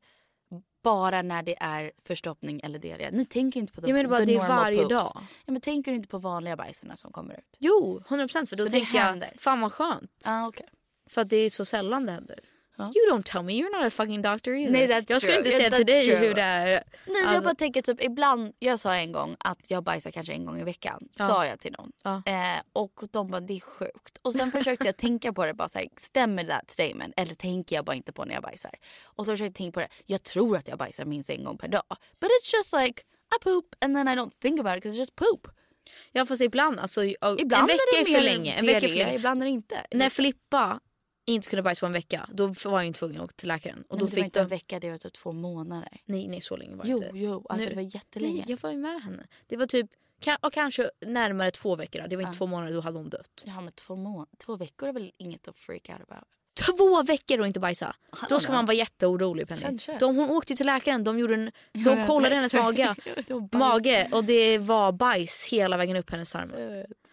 [0.82, 3.10] bara när det är förstoppning eller diarré?
[3.12, 4.90] Ni tänker inte på the, Jag menar bara the det är varje poops.
[4.94, 5.10] dag.
[5.46, 7.56] Ja, men tänker du inte på vanliga bajsarna som kommer ut?
[7.58, 10.24] Jo, 100% för då Så tänker jag fan vad skönt.
[10.26, 10.66] Ah, okay.
[11.10, 12.40] För att det är så sällan det händer.
[12.78, 14.72] You don't tell me, you're not a fucking doctor either.
[14.72, 15.46] Nej, that's jag skulle true.
[15.46, 16.16] inte säga Yeah, till dig true.
[16.16, 16.82] hur det är.
[17.06, 20.44] Nej, jag bara tänker typ ibland, jag sa en gång att jag bajsar kanske en
[20.44, 21.08] gång i veckan.
[21.18, 21.26] Ja.
[21.26, 21.92] Sa jag till någon.
[22.04, 22.22] Ja.
[22.26, 24.18] Eh, och de bara det är sjukt.
[24.22, 27.14] Och sen försökte jag tänka på det bara så här, stämmer that statement?
[27.16, 28.70] Eller tänker jag bara inte på när jag bajsar?
[29.04, 31.58] Och så försökte jag tänka på det, jag tror att jag bajsar minst en gång
[31.58, 31.82] per dag.
[32.20, 33.02] But it's just like
[33.36, 35.48] I poop and then I don't think about it because it's just poop.
[36.12, 38.52] Ja fast ibland, alltså, Ibland en vecka är är för länge.
[38.52, 39.14] En vecka är för länge.
[39.14, 39.86] ibland är det inte.
[39.90, 40.80] När Filippa
[41.28, 43.78] inte kunde bajsa på en vecka, då var jag inte tvungen att åka till läkaren.
[43.78, 44.42] Och Nej, då det var fick inte de...
[44.42, 45.88] en vecka, det var typ två månader.
[46.04, 47.10] Nej, nej så länge var det Jo, inte.
[47.14, 48.34] jo, alltså Nu- det var jättelänge.
[48.34, 49.26] Nej, jag var ju med henne.
[49.46, 49.86] Det var typ,
[50.40, 52.06] och kanske närmare två veckor.
[52.08, 52.38] Det var inte Ja.
[52.38, 53.42] två månader, då hade hon dött.
[53.46, 56.24] Ja men två, må- två veckor är väl inget att freak out about.
[56.76, 57.96] Två veckor och inte bajsa.
[58.28, 59.60] Då ska man vara jätteorolig Penny.
[59.60, 59.98] Kanske.
[59.98, 61.50] De, hon åkte till läkaren, de, gjorde en,
[61.84, 62.94] de kollade hennes mage,
[63.28, 66.52] var mage och det var bajs hela vägen upp hennes tarm.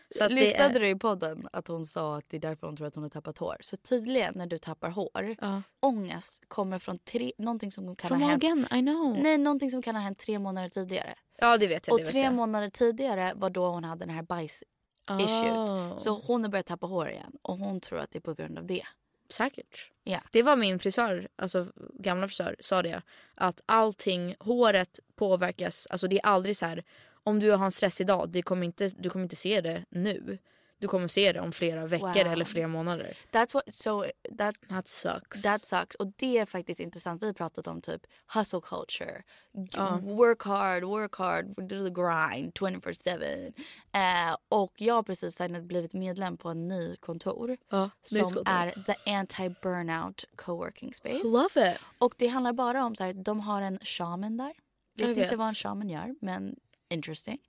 [0.10, 2.76] Så det Lyssnade är, du i podden att hon sa att det är därför hon
[2.76, 3.58] tror att hon har tappat hår?
[3.62, 5.62] Så tydligen när du tappar hår, Ja.
[5.80, 9.18] ångest kommer från tre, någonting som kan från ha hänt magen, I know.
[9.24, 11.16] Nej, någonting som kan ha hänt tre månader tidigare.
[11.38, 11.94] Ja det vet jag.
[11.94, 12.34] och det tre jag.
[12.34, 15.70] månader tidigare var då hon hade den här bajs-issuet.
[15.70, 15.98] Oh.
[15.98, 18.58] Så hon har börjat tappa hår igen och hon tror att det är på grund
[18.58, 18.84] av det.
[19.30, 19.92] Säkert.
[20.04, 20.20] Ja.
[20.32, 23.02] Det var min frisör, alltså gamla frisör, sa det.
[23.36, 26.84] Att allting, håret påverkas, alltså det är aldrig så här.
[27.26, 30.38] Om du har en stressig dag, det kommer inte, du kommer inte se det nu.
[30.78, 32.32] Du kommer se det om flera veckor Wow.
[32.34, 33.18] eller flera månader.
[33.32, 34.04] That's what, so
[34.38, 35.42] that, That sucks.
[35.42, 35.96] that sucks.
[35.96, 37.22] Och det är faktiskt intressant.
[37.24, 38.02] Vi har pratat om typ
[38.36, 39.24] hustle culture.
[39.72, 40.00] Ja.
[40.04, 43.54] Work hard, work hard, do the grind 24-7.
[43.94, 47.58] Eh, och jag har precis signat, blivit medlem på en ny kontor.
[47.72, 51.24] ja, som är the anti-burnout coworking space.
[51.24, 51.78] Love it.
[51.98, 54.54] Och det handlar bara om så här, de har en shaman där.
[54.98, 55.38] Jag Vet inte vet.
[55.40, 56.56] vad en shaman gör, men
[56.90, 57.40] interesting.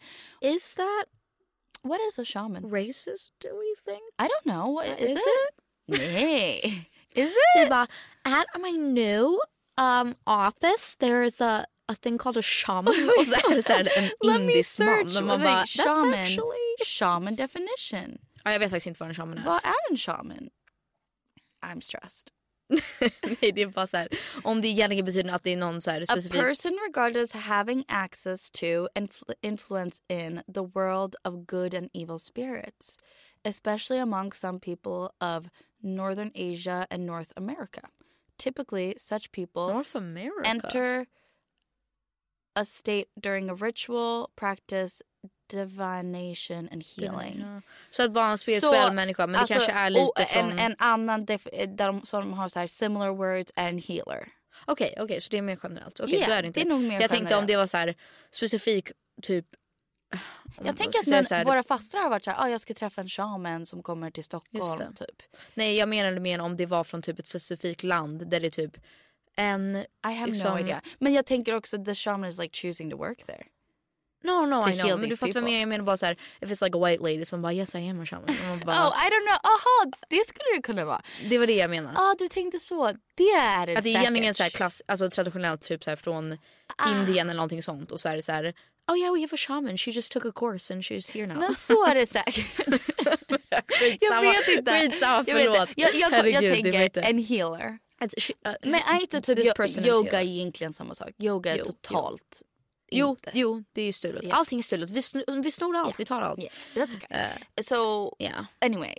[0.41, 1.05] Is that
[1.83, 2.63] What is a shaman?
[2.65, 4.03] racist do we think?
[4.19, 4.69] I don't know.
[4.69, 5.55] What, is, Is it?
[5.89, 6.87] Nej.
[7.15, 7.73] Is it?
[7.73, 9.41] at my new
[9.79, 12.93] um, office there's a, a thing called a shaman.
[13.19, 15.15] Och så är det så här Let me search.
[15.15, 16.15] Wait, that's shaman.
[16.15, 16.77] actually...
[16.85, 18.19] Shaman definition.
[18.45, 19.45] I vet faktiskt inte vad en shaman är.
[19.45, 20.51] Vad är en shaman?
[21.63, 22.31] I'm stressed.
[23.41, 24.09] Nej, det är bara så här,
[24.43, 27.85] om det egentligen betyder att det är någon så här A person regarded as having
[27.89, 32.99] access to and influence in the world of good and evil spirits,
[33.45, 35.49] especially among some people of
[35.83, 37.83] Northern Asia and North America.
[38.39, 40.49] Typically, such people North America?
[40.49, 41.07] enter
[42.57, 45.03] a state during a ritual, practice,
[45.49, 47.41] divination and healing.
[47.41, 47.63] Ja.
[47.91, 50.51] Så att bara en spirituell Så, människa, men det alltså, kanske är lite och från...
[50.51, 54.29] En, en annan där de, som har så här similar words är en healer.
[54.65, 55.99] Okej, okej, så det är mer generellt.
[55.99, 56.61] Ja, då är det inte.
[56.61, 57.49] det är nog mer jag tänkte om generellt.
[57.49, 57.95] det var så här
[58.31, 59.47] specifik typ...
[60.65, 63.01] Jag tänker att men, här- våra fastrar har varit så här, ah, jag ska träffa
[63.01, 64.95] en shaman som kommer till Stockholm.
[64.95, 65.23] Typ.
[65.55, 68.51] Nej, jag menade mer om det var från typ ett specifikt land där det är
[68.51, 68.77] typ
[69.37, 69.77] en...
[69.77, 70.83] I have Liksom- no idea.
[70.99, 73.43] Men jag tänker också the shaman is like choosing to work there.
[74.27, 74.99] No, no, I know.
[75.01, 75.61] Men du fattar vad jag menar.
[75.61, 77.79] Jag menar bara så här, if it's like a white lady som bara yes I
[77.89, 78.27] am a shaman.
[78.67, 79.39] Bara, Oh, I don't know.
[79.45, 81.03] Aha, det skulle det kunna vara.
[81.31, 81.93] Det var det jag menar.
[81.97, 82.91] ah, du tänkte så.
[83.15, 85.97] Det är det Att det är egentligen så här klass, alltså traditionellt typ så här
[85.97, 86.39] från
[86.79, 86.91] Ah.
[86.91, 88.55] Indien eller någonting sånt och så är det så här
[88.93, 91.37] Oh yeah we have a shaman, she just took a course and she's here now.
[91.37, 92.47] Men så är det säkert.
[94.01, 94.81] jag vet inte.
[94.81, 95.69] Skitsamma, Jag, förlåt.
[95.69, 95.81] inte.
[95.81, 97.11] jag, jag, jag, Herregud, tänker jag.
[97.11, 97.79] en healer.
[98.01, 99.39] She- uh, Men är inte typ
[99.87, 101.11] yoga egentligen samma sak?
[101.19, 102.47] Yoga är Jo, totalt Jo,
[102.91, 103.31] inte.
[103.35, 104.25] jo, det är ju stulet.
[104.25, 104.35] Ja.
[104.35, 104.91] Allting är stulet.
[104.91, 105.95] Vi, sn- vi snor allt, Ja.
[105.99, 106.39] vi tar allt.
[106.41, 107.19] Yeah, that's okay.
[107.19, 108.47] Eh, so ja.
[108.65, 108.95] anyway.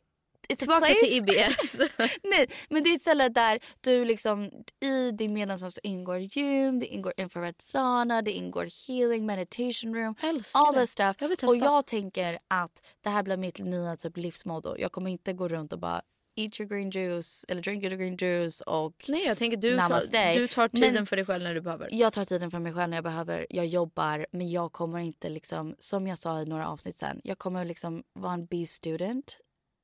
[0.50, 1.00] It's Tillbaka place...
[1.06, 1.82] till IBS.
[2.24, 6.80] Nej, men det är ett ställe där du liksom i din medlemskap så ingår gym,
[6.80, 10.80] det ingår infrared sauna, det ingår healing, meditation room, älskar all det.
[10.80, 11.16] that stuff.
[11.20, 11.50] Jag.
[11.50, 14.76] Och jag tänker att det här blir mitt nya typ livsmotto.
[14.78, 16.02] Jag kommer inte gå runt och bara
[16.38, 20.34] eat your green juice eller drink your green juice och Nej jag tänker du tar,
[20.40, 21.90] du tar tiden Men- för dig själv när du behöver.
[21.92, 23.48] jag tar tiden för mig själv när jag behöver.
[23.50, 27.22] Jag jobbar men jag kommer inte liksom som jag sa i några avsnitt sen.
[27.24, 29.38] Jag kommer liksom vara en B-student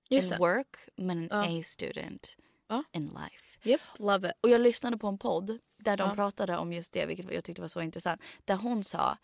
[0.09, 0.37] Just in det.
[0.39, 1.59] work men en Ja.
[1.59, 2.35] A-student
[2.69, 2.83] Ja.
[2.91, 3.69] in life.
[3.69, 4.33] Yep, love it.
[4.41, 6.15] Och jag lyssnade på en podd där de Ja.
[6.15, 8.21] pratade om just det, vilket jag tyckte var så intressant.
[8.45, 9.17] Där hon sa,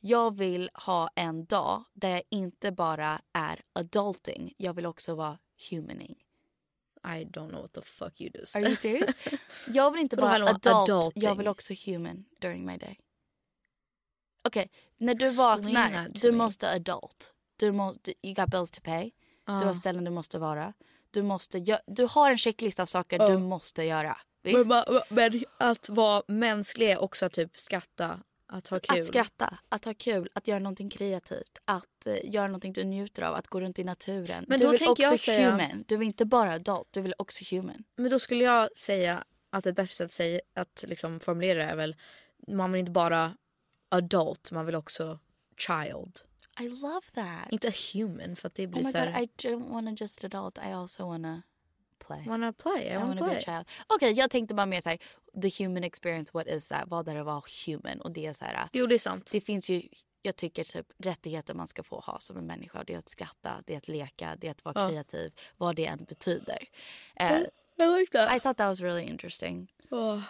[0.00, 5.38] jag vill ha en dag där jag inte bara är adulting, jag vill också vara
[5.70, 6.16] humaning.
[7.06, 9.16] I don't know what the fuck you just Are you serious?
[9.68, 11.22] jag vill inte hallå, adult, adulting?
[11.22, 12.98] jag vill också human during my day.
[14.48, 16.38] Okej, när du Explain vaknar, du me.
[16.38, 17.32] måste adult.
[17.56, 19.10] Du måste, you got bills to pay.
[19.46, 20.72] Du har ställen du måste vara.
[21.10, 24.16] Du, måste, du har en checklista av saker du måste göra.
[24.42, 28.98] Men, men att vara mänsklig är också typ skratta, att ha kul.
[28.98, 33.22] Att skratta, att ha kul, att göra någonting kreativt, att eh, göra någonting du njuter
[33.22, 34.44] av, att gå runt i naturen.
[34.48, 35.84] Men du då vill tänker också jag säga- human.
[35.88, 37.84] Du vill inte bara adult, du vill också human.
[37.96, 41.70] Men då skulle jag säga att ett bättre sätt att, säga, att liksom formulera det
[41.70, 41.96] är väl
[42.48, 43.36] man vill inte bara
[43.88, 45.18] adult, man vill också
[45.56, 46.18] child.
[46.60, 47.50] I love that.
[47.50, 50.24] Inte human för att det blir oh my så god, här, I don't wanna just
[50.24, 51.42] adult, I also wanna
[51.98, 52.24] play.
[52.26, 53.40] wanna play, I I wanna wanna be a play.
[53.44, 53.68] child.
[53.86, 54.98] Okej, jag tänkte bara mer såhär,
[55.42, 56.84] the human experience, what is that?
[56.86, 58.00] Vad är det att vara human?
[58.00, 59.28] Och det är såhär, Jo det är sant.
[59.32, 59.82] det finns ju,
[60.22, 62.84] jag tycker typ rättigheter man ska få ha som en människa.
[62.84, 64.88] Det är att skratta, det är att leka, det är att vara Ja.
[64.88, 66.68] kreativ, vad det än betyder.
[67.20, 67.38] Eh,
[67.78, 68.36] I like that.
[68.36, 69.72] I thought that was really interesting.
[69.90, 70.20] Oh.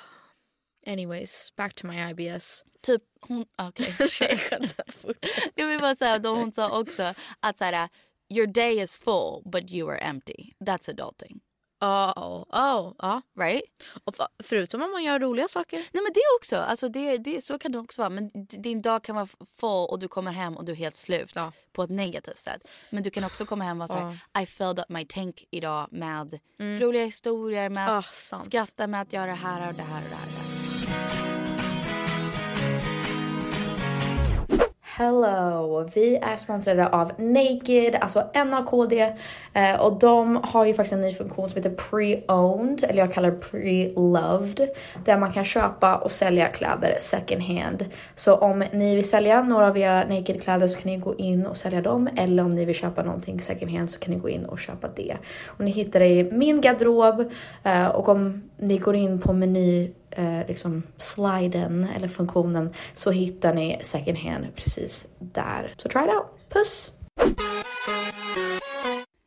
[0.87, 2.64] Anyways, back to my IBS.
[2.83, 3.92] Typ hon, okej.
[4.11, 4.38] sure.
[5.55, 7.88] jag vill bara säga då hon sa också att såhär,
[8.29, 10.52] your day is full but you are empty.
[10.61, 11.40] That's adulting.
[11.81, 13.23] Oh, oh, ja.
[13.41, 13.62] Right?
[14.05, 15.77] Och förutom om man gör roliga saker.
[15.77, 18.11] Nej men det också, alltså det, det, så kan det också vara.
[18.11, 19.27] Men din dag kan vara
[19.61, 21.53] full och du kommer hem och du är helt slut Ja.
[21.73, 22.69] på ett negativt sätt.
[22.91, 26.39] Men du kan också komma hem och säga I filled up my tank idag med
[26.59, 28.45] roliga historier, med Ah, att sant.
[28.45, 30.36] skratta, med att göra det här och det här och det här.
[34.99, 35.89] Hello!
[35.95, 38.93] Vi är sponsrade av Naked, alltså NAKD.
[39.53, 43.31] Eh, och de har ju faktiskt en ny funktion som heter Pre-Owned, eller jag kallar
[43.31, 44.69] det Pre-Loved.
[45.05, 47.85] Där man kan köpa och sälja kläder second hand.
[48.15, 51.57] Så om ni vill sälja några av era Naked-kläder så kan ni gå in och
[51.57, 52.09] sälja dem.
[52.17, 54.89] Eller om ni vill köpa någonting second hand så kan ni gå in och köpa
[54.97, 55.17] det.
[55.47, 57.33] Och ni hittar det i min garderob.
[57.63, 63.55] Eh, och om ni går in på meny eh, liksom sliden eller funktionen så hittar
[63.55, 65.74] ni second hand precis där.
[65.76, 66.26] Så try it out.
[66.48, 66.92] Puss!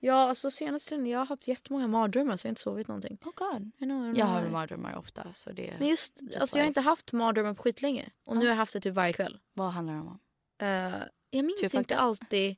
[0.01, 3.17] Ja, alltså senaste tiden jag har haft jättemånga mardrömmar så jag har inte sovit någonting.
[3.25, 3.71] Oh God.
[3.77, 5.73] I know, I don't Jag know har mardrömmar ofta så det...
[5.79, 8.09] Men just, alltså jag har inte haft mardrömmar på skitlänge.
[8.25, 9.39] Och nu har jag haft det typ varje kväll.
[9.53, 10.19] Vad handlar det om?
[10.61, 10.99] Eh,
[11.29, 12.55] jag minns Typ inte alltid...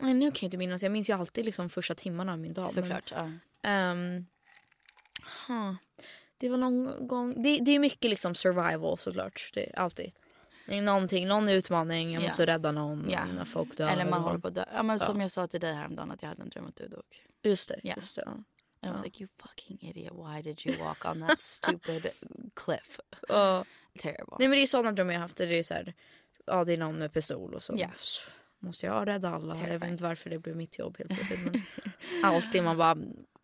[0.00, 0.82] Nej, nu kan jag inte minnas.
[0.82, 2.62] Jag minns ju alltid liksom första timmarna av min dag.
[2.62, 3.12] men- Såklart.
[3.16, 3.30] Ja.
[3.62, 4.26] Ehm,
[5.48, 5.74] huh.
[6.40, 7.42] Det var någon gång...
[7.42, 9.50] Det, det är mycket liksom survival såklart.
[9.54, 10.12] Det alltid.
[10.66, 12.26] Någonting, någon utmaning, jag Ja.
[12.26, 13.24] måste rädda någon Ja.
[13.24, 13.88] när folk dör.
[13.88, 14.64] Eller man håller på att dö.
[14.74, 16.88] Ja, men Som jag sa till dig häromdagen att jag hade en dröm att du
[16.88, 17.02] dog.
[17.42, 17.80] Just det.
[17.82, 17.92] Ja.
[17.96, 18.22] Just det.
[18.26, 18.32] ja.
[18.32, 18.44] And
[18.82, 22.06] I was like you fucking idiot why did you walk on that stupid
[22.56, 23.00] cliff?
[23.28, 23.64] Ja.
[23.98, 24.36] Terrible.
[24.38, 25.36] Nej men det är sådana drömmar jag haft.
[25.36, 25.94] Det är så här,
[26.46, 27.88] ja det är någon med pistol och så Ja.
[28.58, 29.56] måste jag rädda alla.
[29.68, 31.40] Jag vet inte varför det blev mitt jobb helt plötsligt.
[31.44, 31.62] Men
[32.24, 32.94] alltid man bara,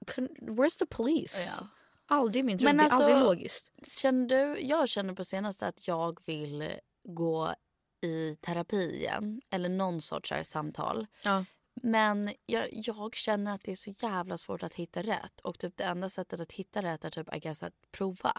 [0.07, 1.39] "Can- where's the police?
[1.59, 1.69] Ja.
[2.09, 3.73] Aldrig min dröm, Men det är alltså- aldrig logiskt.
[4.01, 6.71] Känner du, jag känner på senaste att jag vill
[7.09, 7.55] gå
[8.03, 9.41] i terapi igen.
[9.51, 11.07] Eller någon sorts här samtal.
[11.23, 11.45] Ja.
[11.83, 15.41] Men jag, jag känner att det är så jävla svårt att hitta rätt.
[15.45, 18.33] Och typ det enda sättet att hitta rätt är typ I guess att prova.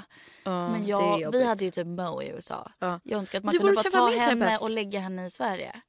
[0.43, 2.71] Ja, Men jag, vi hade ju typ Mo i USA.
[2.80, 2.99] Ja.
[3.03, 4.62] Jag önskar att man Du kunde bara ta henne terapeut.
[4.62, 5.82] och lägga henne i Sverige.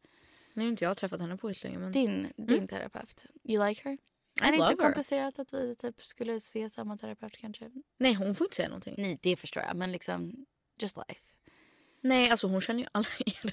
[0.52, 3.26] Nu har inte jag träffat henne på länge men Din, din terapeut.
[3.44, 3.98] You like her?
[4.42, 7.70] Är det inte komplicerat att vi typ skulle se samma terapeut kanske?
[7.98, 8.94] nej hon får inte säga någonting.
[8.98, 9.76] Nej, det förstår jag.
[9.76, 10.46] Men liksom,
[10.80, 11.20] just life.
[12.00, 13.52] Nej alltså hon känner ju alla er.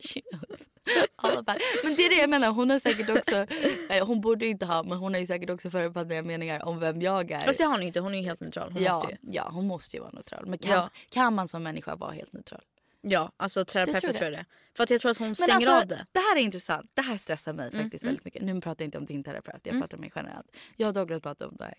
[0.00, 0.68] She knows
[1.16, 1.62] all about.
[1.84, 2.50] Men det är det jag menar.
[2.50, 3.36] Hon har säkert också,
[3.90, 7.02] eh, hon borde inte ha, men hon har ju säkert också förutfattade meningar om vem
[7.02, 7.40] jag är.
[7.44, 8.72] Fast det har hon inte, hon är ju helt neutral.
[8.72, 9.32] Hon ja, måste ju.
[9.32, 10.46] ja, hon måste ju vara neutral.
[10.46, 10.90] Men kan, Ja.
[11.08, 12.62] kan man som människa vara helt neutral?
[13.00, 14.44] Ja, alltså terapeuten tror tror jag det.
[14.76, 16.06] För att jag tror att hon stänger alltså, av det.
[16.12, 16.90] Det här är intressant.
[16.94, 18.42] Det här stressar mig faktiskt väldigt mycket.
[18.42, 20.56] Nu pratar jag inte om din terapeut, jag pratar om mig generellt.
[20.76, 21.74] Jag och Douglas pratar om det här.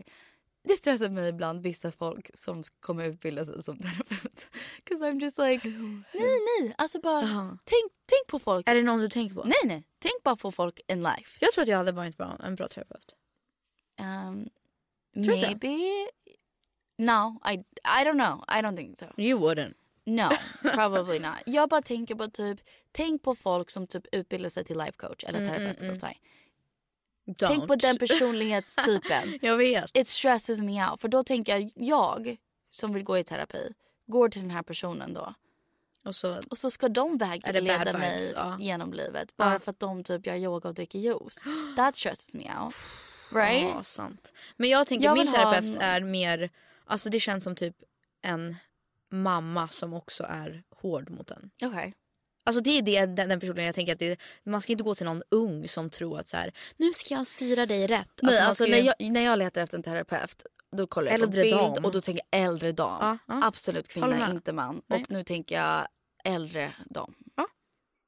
[0.63, 4.49] Det stressar mig ibland vissa folk som kommer utbilda sig som terapeut.
[4.85, 5.67] 'Cause I'm just like,
[6.13, 6.73] nej nej.
[6.77, 7.57] Alltså bara, Jaha.
[7.63, 8.69] tänk, tänk på folk.
[8.69, 9.43] Är det någon du tänker på?
[9.43, 9.83] Nej nej.
[9.99, 11.37] Tänk bara på folk in life.
[11.41, 13.15] Jag tror att jag hade varit bra, en bra terapeut.
[13.99, 14.49] Um,
[15.13, 16.07] maybe.
[16.97, 17.53] No, I,
[17.83, 18.43] I don't know.
[18.57, 19.05] I don't think so.
[19.17, 19.73] You wouldn't.
[20.09, 20.29] No,
[20.73, 21.35] probably not.
[21.45, 22.59] Jag bara tänker på typ,
[22.91, 25.81] tänk på folk som typ utbildar sig till life coach eller terapeut.
[25.81, 25.97] Mm,
[27.37, 29.39] Tänk på den personlighetstypen.
[29.41, 29.97] Jag vet.
[29.97, 31.01] It stresses me out.
[31.01, 32.37] För då tänker jag, jag
[32.71, 33.73] som vill gå i terapi,
[34.07, 35.33] går till den här personen då.
[36.05, 38.33] Och så, Och så ska de vägleda mig vibes?
[38.35, 38.57] Ja.
[38.59, 39.37] genom livet.
[39.37, 39.59] Bara Ja.
[39.59, 41.43] för att de typ gör yoga och dricker juice.
[41.75, 42.75] That stresses me out.
[43.31, 43.69] Right?
[43.75, 44.33] Ja, sant.
[44.57, 46.49] Men jag tänker Jag min terapeut en- är mer,
[46.85, 47.75] alltså det känns som typ
[48.21, 48.55] en
[49.11, 51.51] mamma som också är hård mot en.
[51.63, 51.93] Okej.
[52.45, 54.95] Alltså det är det, den, den personen jag tänker att det, man ska inte gå
[54.95, 58.09] till någon ung som tror att så här, nu ska jag styra dig rätt.
[58.21, 61.11] Nej, man alltså, ska när, ju- jag, när jag letar efter en terapeut då kollar
[61.11, 61.85] jag Äldre på bild dam.
[61.85, 62.97] och då tänker jag äldre dam.
[63.01, 63.47] Ja, ja.
[63.47, 64.81] Absolut kvinna, inte man.
[64.87, 65.01] Nej.
[65.03, 65.87] Och nu tänker jag
[66.23, 67.15] äldre dam.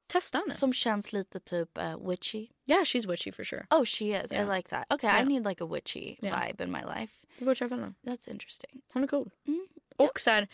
[0.08, 0.52] Testa nu.
[0.52, 2.48] Som känns lite typ uh, witchy.
[2.66, 3.66] Yeah she's witchy for sure.
[3.70, 4.44] Oh she is, Yeah.
[4.54, 4.94] I like that.
[4.94, 5.28] Okay, I Yeah.
[5.28, 6.42] need like a witchy Yeah.
[6.48, 7.26] vibe in my life.
[7.38, 7.94] Du borde träffa henne.
[8.04, 8.82] That's interesting.
[8.94, 9.30] Hon är cool.
[9.48, 9.68] Mm.
[9.98, 10.48] Och så här,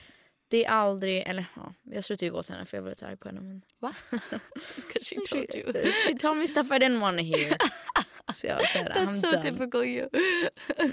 [0.50, 3.08] det är aldrig, eller ja, jag slutade ju gå till henne för jag var lite
[3.08, 3.42] arg på henne.
[3.42, 3.94] Men Va?
[4.76, 5.92] Because she told you.
[6.08, 7.58] she told me stuff I didn't want to hear.
[8.34, 9.44] Så jag var så här, That's so done.
[9.44, 10.10] typical you.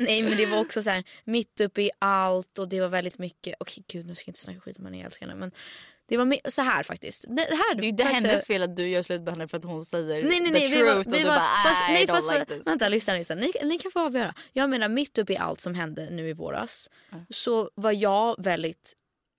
[0.00, 3.18] Nej men det var också så här mitt uppe i allt och det var väldigt
[3.18, 5.50] mycket, okej gud nu ska jag inte snacka skit om henne, jag älskar henne men
[6.08, 7.24] det var så här faktiskt.
[7.28, 9.56] Det, här, Det är ju inte hennes fel att du gör slut med henne för
[9.58, 10.68] att hon säger Nej nej the nej.
[10.70, 12.66] truth Vi var, och vi du var, bara fast, I nej, don't fast, like this.
[12.66, 13.34] Vänta lyssna, lyssna.
[13.34, 14.34] Ni, ni kan få avgöra.
[14.52, 16.90] Jag menar mitt uppe i allt som hände nu i våras
[17.30, 18.92] så var jag väldigt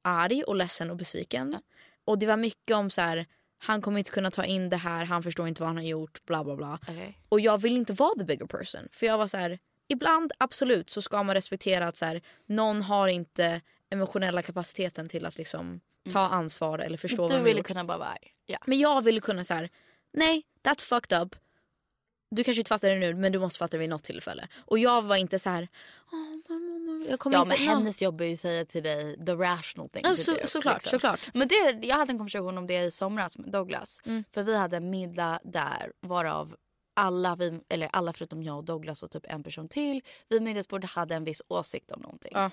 [0.05, 1.61] arg och ledsen och besviken.
[2.05, 3.25] Och det var mycket om så här
[3.57, 6.25] han kommer inte kunna ta in det här, han förstår inte vad han har gjort,
[6.25, 6.79] bla bla bla.
[6.81, 7.19] Okej.
[7.29, 8.87] Och jag vill inte vara the bigger person.
[8.91, 12.81] För jag var så här, ibland absolut så ska man respektera att så här, någon
[12.81, 15.79] har inte emotionella kapaciteten till att liksom
[16.13, 18.31] ta ansvar eller förstå vad Du de har ville kunna bara vara arg.
[18.45, 18.57] Ja.
[18.65, 19.69] Men jag ville kunna så här,
[20.13, 21.35] nej that's fucked up.
[22.31, 24.47] Du kanske inte fattar det nu men du måste fatta det vid något tillfälle.
[24.57, 25.67] Och jag var inte så här,
[26.11, 26.34] "Åh, mamma,
[27.09, 27.55] jag kommer Ja inte...
[27.57, 30.37] men hennes jobb är ju att säga till dig the rational thing Ja, så, do,
[30.45, 30.89] såklart, liksom.
[30.89, 31.19] såklart.
[31.33, 34.01] Men det, jag hade en konversation om det i somras med Douglas.
[34.05, 34.23] Mm.
[34.31, 36.55] För vi hade en middag där varav
[36.95, 40.89] alla, vi, eller alla förutom jag och Douglas och typ en person till vid middagsbordet
[40.89, 42.31] hade en viss åsikt om någonting.
[42.33, 42.51] Ja.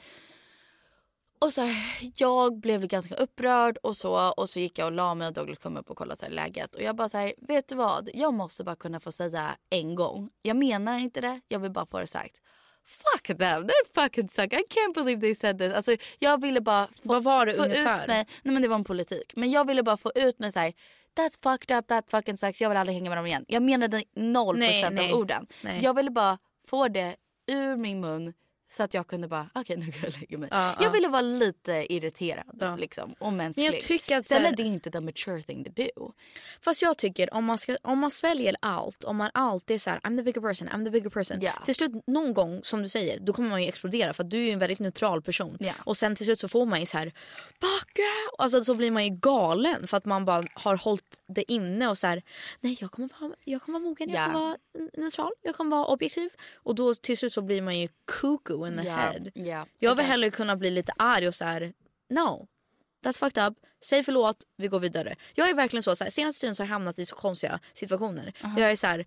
[1.39, 5.15] Och så här, jag blev ganska upprörd och så och så gick jag och la
[5.15, 6.75] mig och Douglas kom upp och kollade så här läget.
[6.75, 8.09] Och jag bara så här, vet du vad?
[8.15, 10.31] Jag måste bara kunna få säga en gång.
[10.43, 12.41] Jag menar inte det, jag vill bara få det sagt.
[12.87, 14.53] Fuck them, they fucking suck.
[14.53, 15.74] I can't believe they said this.
[15.74, 18.03] Alltså, jag ville bara få, Vad var det ungefär?
[18.03, 18.26] ut mig.
[18.43, 19.33] Nej men det var en politik.
[19.37, 20.72] Men jag ville bara få ut mig så här.
[21.18, 22.61] That's fucked up, that fucking sucks.
[22.61, 23.45] Jag vill aldrig hänga med dem igen.
[23.49, 25.47] Jag menade noll procent av orden.
[25.62, 25.80] Nej.
[25.83, 27.16] Jag ville bara få det
[27.47, 28.33] ur min mun
[28.73, 30.49] så att jag kunde bara, okej nu kan jag lägga mig.
[30.53, 30.91] Ja, jag ja.
[30.91, 32.77] ville vara lite irriterad Ja.
[32.77, 33.64] liksom, och mänsklig.
[33.64, 36.12] Men jag tycker att Sen är det inte the mature thing to do.
[36.61, 39.91] Fast jag tycker om man, ska, om man sväljer allt, om man alltid är så
[39.91, 41.41] här, I'm the bigger person, I'm the bigger person.
[41.64, 44.49] Till slut någon gång som du säger, då kommer man ju explodera för att du
[44.49, 45.59] är en väldigt neutral person.
[45.85, 47.12] Och sen till slut så får man ju så här,
[47.61, 48.03] backa!
[48.39, 51.99] Alltså så blir man ju galen för att man bara har hållit det inne och
[51.99, 52.23] så här,
[52.61, 54.25] nej jag kommer vara, jag kommer vara mogen, jag Ja.
[54.27, 54.57] kommer vara
[54.97, 56.31] neutral, jag kommer vara objektiv.
[56.55, 57.89] Och då till slut så blir man ju
[58.20, 59.31] cuckoo in the Ja, head.
[59.35, 61.73] ja, Jag vill hellre kunna bli lite arg och så här,
[62.11, 62.47] no.
[63.05, 63.55] That's fucked up.
[63.85, 65.17] Säg förlåt, vi går vidare.
[65.35, 67.61] Jag är verkligen så, så här, senaste tiden så har jag hamnat i så konstiga
[67.73, 68.33] situationer.
[68.57, 68.99] Jag är så här,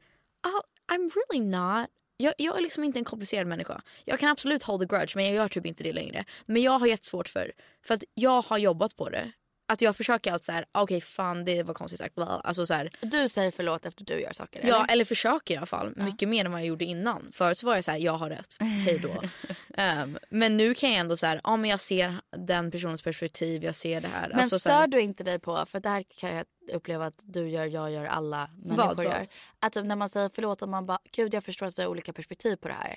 [0.48, 1.90] oh, I'm really not.
[2.18, 3.82] Jag, jag är liksom inte en komplicerad människa.
[4.06, 6.26] Jag kan absolut hold a grudge men jag gör typ inte det längre.
[6.46, 7.52] Men jag har jättesvårt för,
[7.86, 9.32] för att jag har jobbat på det.
[9.68, 12.18] Att jag försöker allt så här, okej fan det var konstigt sagt.
[12.18, 14.94] Alltså så här, Du säger förlåt efter du gör saker Ja, eller?
[14.94, 15.94] eller försöker i alla fall.
[15.96, 17.32] Mycket mer än vad jag gjorde innan.
[17.34, 18.56] Förut så var jag så här, jag har rätt.
[18.60, 19.22] Hej då.
[19.78, 23.64] Ehm, men nu kan jag ändå så här, ja men jag ser den personens perspektiv,
[23.64, 24.30] jag ser det här.
[24.30, 27.06] Men alltså, så stör här, du inte dig på, för det här kan jag uppleva
[27.06, 29.04] att du gör, jag gör, alla människor vad?
[29.04, 29.26] gör.
[29.60, 31.90] Att typ när man säger förlåt att man bara, gud jag förstår att vi har
[31.90, 32.96] olika perspektiv på det här.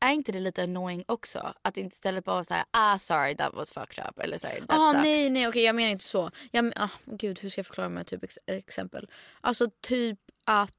[0.00, 1.52] Är inte det lite annoying också?
[1.62, 4.18] Att inte istället bara så här, ah sorry that was fucked up.
[4.18, 5.02] Eller så här, that Ah, sucked.
[5.02, 6.30] nej, nej, okej jag menar inte så.
[6.50, 9.08] Jag, ah, gud, hur ska jag förklara med typ ex- exempel?
[9.40, 10.72] Alltså typ att...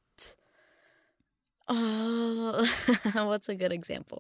[1.70, 1.74] Ah,
[3.13, 4.18] what's a good example?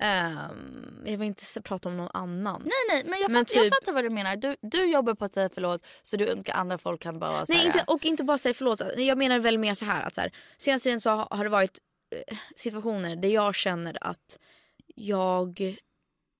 [0.00, 2.62] Ehm, jag vill inte prata om någon annan.
[2.62, 4.36] Nej nej men, jag, Men jag typ- fattar vad du menar.
[4.36, 7.52] Du, du jobbar på att säga förlåt så du undrar andra folk kan bara så
[7.52, 8.82] Nej, inte, och inte bara säga förlåt.
[8.96, 11.78] Jag menar väl mer så här att så här, senaste tiden så har, det varit
[12.56, 14.38] situationer där jag känner att
[14.94, 15.76] jag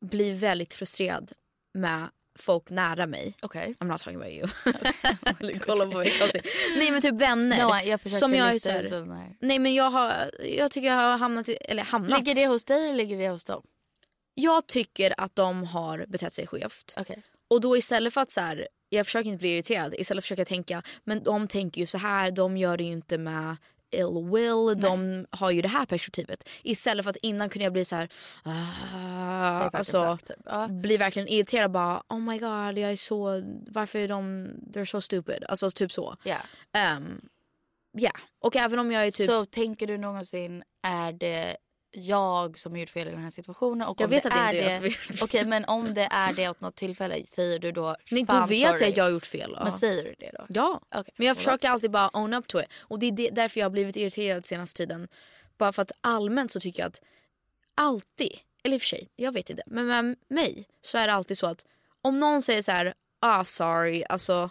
[0.05, 1.33] blir väldigt frustrerad
[1.75, 2.09] med
[2.39, 3.37] folk nära mig.
[3.43, 3.75] Okej.
[3.81, 4.49] I'm not talking about you.
[5.41, 6.12] Eller Kolla på mig.
[6.77, 7.66] Nej men typ vänner.
[7.66, 9.37] No, jag som jag är så här.
[9.41, 12.18] Nej men jag har, jag tycker jag har hamnat, eller hamnat.
[12.18, 13.62] Ligger det hos dig eller ligger det hos dem?
[14.35, 16.95] Jag tycker att de har betett sig skevt.
[17.01, 17.23] Okej.
[17.51, 20.49] Och då istället för att så här, jag försöker inte bli irriterad, istället försöker jag
[20.49, 23.57] tänka, men de tänker ju så här, de gör det ju inte med
[23.93, 26.49] ill will, de har ju det här perspektivet.
[26.62, 28.09] Istället för att innan kunde jag bli så här,
[28.43, 30.36] ah, alltså, typ.
[30.45, 30.68] Ja.
[30.68, 35.01] blir verkligen irriterad bara, oh my god, jag är så, varför är de, they're so
[35.01, 35.45] stupid.
[35.49, 36.16] Alltså typ så.
[36.22, 36.36] Ja.
[36.72, 37.20] Ehm,
[37.93, 39.30] ja, och även om jag är typ...
[39.30, 41.57] Så tänker du någonsin, är det
[41.93, 43.88] jag som har gjort fel i den här situationen?
[43.88, 45.16] Och Jag vet det att det inte är jag som har gjort fel.
[45.22, 48.59] Okej men om det är det åt något tillfälle, säger du då Nej, då vet
[48.59, 48.90] jag sorry.
[48.90, 49.53] att jag har gjort fel.
[49.57, 49.62] ja.
[49.62, 50.47] Men säger du det då?
[50.49, 52.66] Ja, Okej, men jag försöker alltid bara own up to it.
[52.78, 55.09] Och det är det, därför jag har blivit irriterad senaste tiden.
[55.59, 57.01] Bara för att allmänt så tycker jag att
[57.74, 58.32] alltid,
[58.64, 59.62] eller i och för sig, jag vet inte.
[59.66, 61.66] Men med mig så är det alltid så att
[62.03, 64.51] om någon säger så här, ah sorry, alltså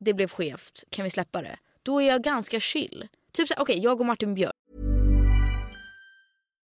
[0.00, 1.58] det blev skevt, kan vi släppa det?
[1.82, 3.08] Då är jag ganska chill.
[3.32, 4.54] Typ såhär, okej jag och Martin Björk.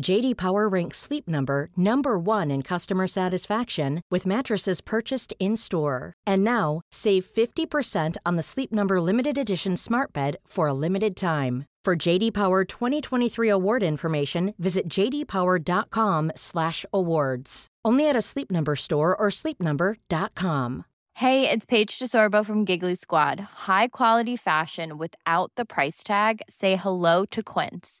[0.00, 6.14] JD Power ranks Sleep Number number 1 in customer satisfaction with mattresses purchased in-store.
[6.26, 11.14] And now, save 50% on the Sleep Number limited edition Smart Bed for a limited
[11.14, 11.66] time.
[11.84, 17.66] For JD Power 2023 award information, visit jdpower.com/awards.
[17.84, 20.84] Only at a Sleep Number store or sleepnumber.com.
[21.16, 23.40] Hey, it's Paige DeSorbo from Giggly Squad.
[23.66, 26.40] High quality fashion without the price tag.
[26.48, 28.00] Say hello to Quince.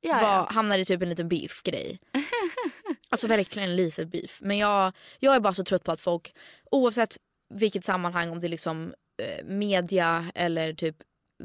[0.00, 0.48] Ja, var, ja.
[0.50, 1.98] hamnade typ i en liten beef-grej.
[3.08, 4.38] alltså verkligen en liten beef.
[4.42, 6.34] Men jag, jag är bara så trött på att folk,
[6.70, 7.16] oavsett
[7.54, 10.96] vilket sammanhang, om det är liksom eh, media eller typ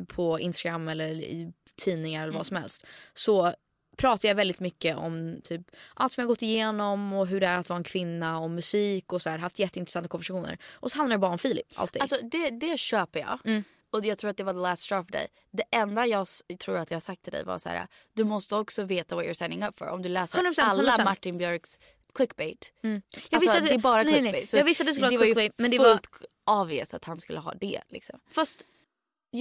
[0.07, 2.85] på Instagram eller i tidningar eller vad som helst.
[3.13, 3.53] Så
[3.97, 5.61] pratar jag väldigt mycket om typ
[5.93, 9.13] allt som jag gått igenom och hur det är att vara en kvinna och musik
[9.13, 10.57] och så här, haft jätteintressanta konversationer.
[10.71, 12.01] Och så handlar det bara om Filip alltid.
[12.01, 13.39] Alltså det, det köper jag.
[13.45, 13.63] Mm.
[13.93, 15.27] Och jag tror att det var the last straw för dig.
[15.51, 16.27] Det enda jag
[16.59, 17.87] tror att jag sagt till dig var så här.
[18.13, 19.87] Du måste också veta what you're signing up for.
[19.87, 21.03] Om du läser 100%, alla 100%.
[21.03, 21.79] Martin Björks
[22.13, 22.73] clickbait.
[22.81, 24.49] Jag Alltså, visste att det är bara nej, clickbait.
[24.49, 26.09] Så Jag visste det skulle det vara var clickbait men det var fullt
[26.51, 27.81] obvious att han skulle ha det.
[27.89, 28.19] Liksom.
[28.31, 28.65] Fast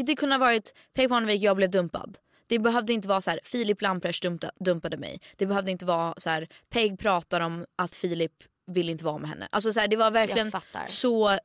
[0.06, 2.18] det kunde ha varit Peg Parnevik, jag blev dumpad.
[2.46, 5.20] Det behövde inte vara så här Filip Lamprecht dumpa, dumpade mig.
[5.36, 8.32] Det behövde inte vara så här Peg pratar om att Filip
[8.66, 9.48] vill inte vara med henne.
[9.50, 10.52] Alltså så här, det var verkligen
[10.86, 11.38] så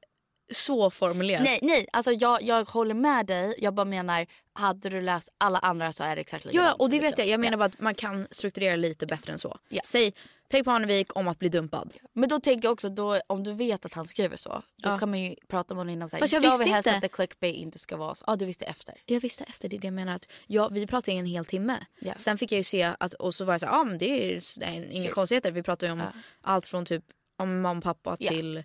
[0.54, 1.44] så formulerat.
[1.44, 3.56] Nej, nej, alltså jag, jag håller med dig.
[3.58, 6.80] Jag bara menar, hade du läst alla andra så är det exakt Ja, likadant.
[6.82, 7.26] och det vet liksom.
[7.26, 7.34] jag.
[7.34, 9.58] Jag menar bara att man kan strukturera lite bättre än så.
[9.70, 9.82] Ja.
[9.86, 10.14] Säg
[10.50, 11.94] Peg Parnevik om att bli dumpad.
[12.14, 15.00] Men då tänker jag också, då, om du vet att han skriver så, då Ja.
[15.00, 17.06] kan man ju prata med honom innan Fast jag jag visste vill helst inte.
[17.06, 18.24] att clickbait inte ska vara så.
[18.28, 18.96] Ja, du visste efter.
[19.06, 21.46] Jag visste efter det, är det jag menar att jag, vi pratade i en hel
[21.46, 21.86] timme.
[22.00, 22.14] Ja.
[22.18, 24.06] Sen fick jag ju se att, och så var jag så här, ah, men det
[24.36, 25.52] är, det är inga konstigheter.
[25.52, 26.04] Vi pratade ju om
[26.42, 27.04] allt från typ
[27.40, 28.30] om mamma och pappa Ja.
[28.30, 28.64] till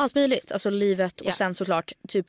[0.00, 0.52] allt möjligt.
[0.52, 1.30] Alltså livet Ja.
[1.30, 2.26] och sen såklart typ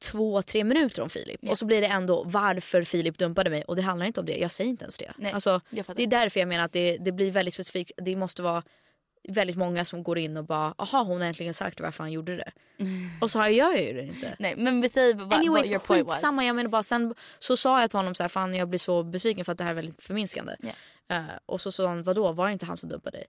[0.00, 1.40] två, tre minuter om Filip.
[1.48, 4.36] Och så blir det ändå varför Filip dumpade mig och det handlar inte om det.
[4.36, 5.12] Jag säger inte ens det.
[5.16, 7.92] Nej, alltså, jag det är därför jag menar att det, det blir väldigt specifikt.
[7.96, 8.62] Det måste vara
[9.28, 12.36] väldigt många som går in och bara, aha hon har äntligen sagt varför han gjorde
[12.36, 12.52] det.
[13.20, 14.36] Och så har jag ju det inte.
[14.38, 16.14] Nej, men vi säger vad, Anyways, what your point was.
[16.14, 16.44] skitsamma.
[16.44, 19.02] Jag menar bara, sen så sa jag till honom så här, fan jag blir så
[19.02, 20.52] besviken för att det här är väldigt förminskande.
[21.10, 23.26] Eh, och så sa han, vadå var det inte han som dumpade dig?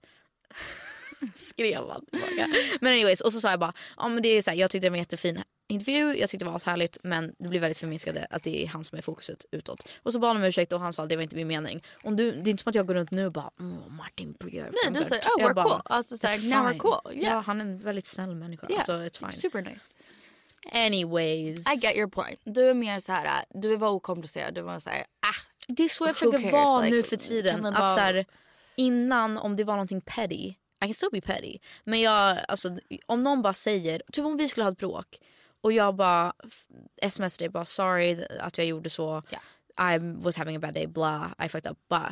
[1.36, 2.48] Skrev han tillbaka.
[2.82, 4.86] Men anyways, och så sa jag bara, ja men det är så här, jag tyckte
[4.86, 8.26] det var en jättefin intervju, jag tyckte det var härligt men det blir väldigt förminskande
[8.30, 9.88] att det är han som är fokuset utåt.
[10.04, 11.84] Och så bad han om ursäkt och han sa det var inte min mening.
[12.04, 14.36] Om du, det är inte som att jag går runt nu och bara, oh, Martin
[14.40, 14.74] Björk.
[14.86, 15.82] Nej, du säger, oh, we're cool.
[15.86, 17.00] Alltså så här, "It's now we're fine." cool.
[17.14, 17.34] Yeah.
[17.34, 18.68] Ja, han är en väldigt snäll människa.
[18.70, 19.32] Yeah, Så it's fine.
[19.32, 19.86] Super nice.
[20.72, 21.74] Anyways.
[21.74, 22.40] I get your point.
[22.44, 24.54] Du är mer så här, du var okomplicerad.
[24.56, 25.66] Du var så här, ah.
[25.68, 27.66] Det är så jag försöker vara Like, nu för tiden.
[27.66, 28.26] Att bara- så här,
[28.76, 30.54] innan om det var någonting petty,
[30.86, 31.58] I can still be petty.
[31.84, 35.20] Men jag, alltså, om någon bara säger, typ om vi skulle ha ett bråk
[35.62, 36.66] och jag bara f-
[37.02, 39.24] sms dig bara sorry att jag gjorde så.
[39.80, 42.12] I was having a bad day, blah, I fucked up, blah.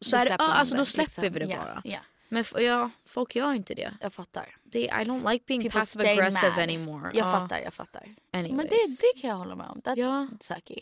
[0.00, 1.32] Så är ah, alltså, då släpper liksom.
[1.32, 1.82] vi det bara.
[1.84, 1.98] ja.
[2.28, 3.94] Men f- ja, folk gör inte det.
[4.00, 4.56] Jag fattar.
[4.62, 6.58] Det, I don't like being People passive aggressive mad.
[6.62, 7.10] anymore.
[7.14, 7.32] Jag Ja.
[7.32, 8.14] fattar, jag fattar.
[8.32, 8.56] Anyways.
[8.56, 8.76] Men det,
[9.14, 9.80] det kan jag hålla med om.
[9.80, 10.28] That's Ja.
[10.40, 10.80] sucky.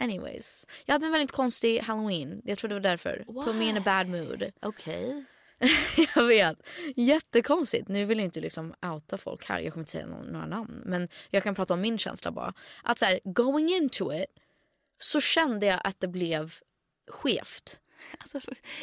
[0.00, 0.66] Anyways.
[0.84, 2.40] Jag hade en väldigt konstig halloween.
[2.44, 3.24] Jag tror det var därför.
[3.44, 4.50] Put me in a bad mood.
[4.62, 5.24] Okej.
[6.14, 6.66] jag vet.
[6.96, 7.88] Jättekonstigt.
[7.88, 9.60] Nu vill jag inte liksom outa folk här.
[9.60, 10.82] Jag kommer inte säga någon, några namn.
[10.84, 12.54] Men jag kan prata om min känsla bara.
[12.82, 14.26] Att så här, going into it
[14.98, 16.52] så kände jag att det blev
[17.10, 17.80] skevt.
[18.18, 18.40] Alltså,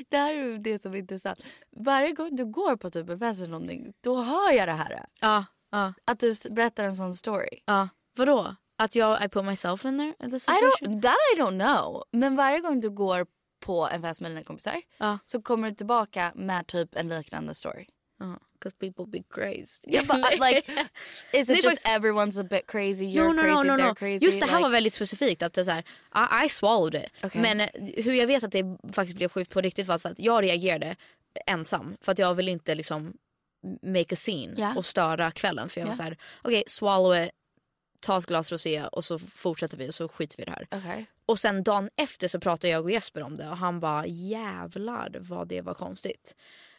[0.09, 1.39] det här är det som är intressant.
[1.71, 5.05] Varje gång du går på typ en fest eller någonting, då hör jag det här.
[5.21, 5.93] Ja, ja.
[6.05, 7.59] Att du berättar en sån story.
[7.65, 7.89] Ja.
[8.17, 8.55] Vadå?
[8.77, 12.03] Att jag I put myself in there the I don't, that I don't know.
[12.11, 13.25] Men varje gång du går
[13.65, 15.17] på en fest med dina kompisar Ja.
[15.25, 17.85] så kommer du tillbaka med typ en liknande story.
[18.53, 19.81] Because people be crazy.
[19.87, 20.63] Yeah, but uh, like,
[21.33, 23.05] is it just everyone's a bit crazy?
[23.05, 23.95] You're no, no, crazy, no, no, no.
[23.95, 24.25] crazy?
[24.25, 25.43] Just det här like, var väldigt specifikt.
[25.43, 25.83] Att det är så här,
[26.43, 27.11] I, I swallowed it.
[27.23, 27.41] Okej.
[27.41, 27.67] Men eh,
[28.03, 28.63] hur jag vet att det
[28.93, 30.95] faktiskt blev sjukt på riktigt var för att jag reagerade
[31.45, 31.97] ensam.
[32.01, 33.13] För att jag vill inte liksom
[33.83, 34.73] make a scene Ja.
[34.77, 35.69] och störa kvällen.
[35.69, 35.97] För jag var Ja.
[35.97, 37.29] så här, okej swallow it,
[38.01, 40.67] ta ett glas rosé och så fortsätter vi och så skiter vi i det här.
[40.71, 41.05] Okej.
[41.27, 45.17] Och sen dagen efter så pratade jag och Jesper om det och han bara jävlar
[45.19, 46.35] vad det var konstigt.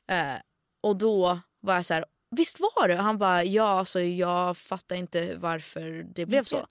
[0.09, 0.41] Eh,
[0.83, 2.95] och då var jag så här, visst var det?
[2.95, 6.57] Och han bara ja alltså jag fattar inte varför det blev så.
[6.57, 6.63] Nu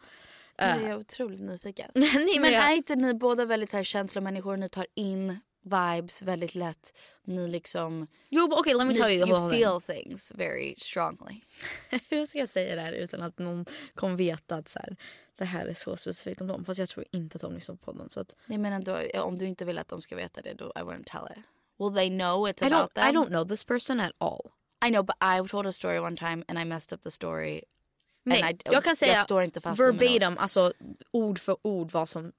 [0.57, 1.91] Eh, är jag otroligt nyfiken.
[1.95, 4.57] Nej, men är inte ni båda väldigt så här känslomänniskor?
[4.57, 6.93] Ni tar in vibes väldigt lätt.
[7.23, 8.07] Ni liksom...
[8.29, 11.41] Jo, okej, let me tell you the you feel things very strongly.
[12.09, 13.65] Hur ska jag säga det här utan att någon
[13.95, 14.95] kommer veta att så här,
[15.35, 16.65] det här är så specifikt om dem?
[16.65, 18.09] Fast jag tror inte att de lyssnar på podden.
[18.09, 20.65] Så att, Nej, men ändå, om du inte vill att de ska veta det, då
[20.75, 21.43] I wouldn't tell it.
[21.79, 23.15] Will they know it's I, about don't, I them?
[23.15, 24.51] don't know this person at all.
[24.85, 27.61] I know, but I told a story one time and I messed up the story.
[28.23, 29.77] Nej, I, jag kan säga ord.
[29.77, 30.73] verbatim, alltså
[31.11, 32.31] ord för ord vad som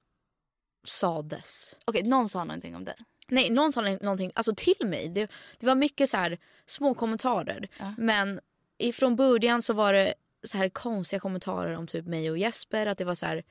[0.83, 1.75] sades.
[1.85, 2.95] Okej, någon sa någonting om det.
[3.27, 5.09] Nej, någon sa någonting alltså till mig.
[5.09, 7.67] Det, det var mycket så här små kommentarer.
[7.97, 8.39] Men
[8.77, 10.13] ifrån början så var det
[10.43, 12.85] så här konstiga kommentarer om typ mig och Jesper.
[12.85, 13.43] Att det var så här,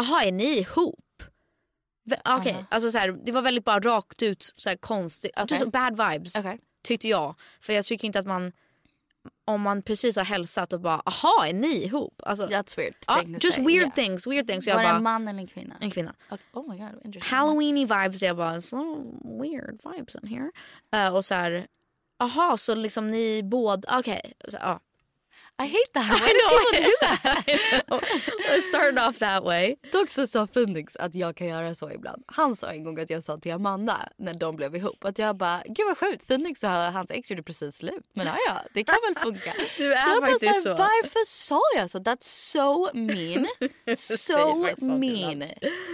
[0.00, 1.22] aha är ni ihop?
[2.24, 2.64] Okej, Aha.
[2.70, 5.32] alltså så här, det var väldigt bara rakt ut så här konstigt.
[5.36, 5.58] Okej.
[5.58, 6.58] Så bad vibes Okej.
[6.82, 7.34] tyckte jag.
[7.60, 8.52] För jag tycker inte att man,
[9.44, 12.22] om man precis har hälsat och bara aha är ni ihop?
[12.22, 13.94] Alltså, That's weird ja, just weird yeah.
[13.94, 14.66] things, weird things.
[14.66, 15.76] Var det bara, en man eller en kvinna?
[15.80, 16.14] en kvinna.
[16.30, 16.38] Okay.
[16.52, 17.36] Oh my god, interesting.
[17.36, 18.22] Halloweeny vibes.
[18.22, 18.96] Jag bara, so
[19.40, 20.50] weird vibes in here.
[20.92, 21.66] Eh, och så här,
[22.18, 24.32] aha så liksom ni båda, okej.
[24.48, 24.80] Så, ja.
[25.60, 26.04] I hate that.
[26.10, 26.48] I Why do know.
[26.70, 28.54] people do that?
[28.56, 29.76] I started off that way.
[29.92, 32.22] Dock så sa Phoenix att jag kan göra så ibland.
[32.26, 35.36] Han sa en gång att jag sa till Amanda när de blev ihop att jag
[35.36, 38.04] bara, gud vad sjukt, Phoenix och hans ex gjorde precis slut.
[38.14, 39.52] Men ja, ja, det kan väl funka.
[39.78, 40.82] Du är jag bara faktiskt såhär, så.
[40.82, 41.98] Varför sa jag så?
[41.98, 43.46] That's so mean.
[43.96, 44.64] so
[44.98, 45.44] mean.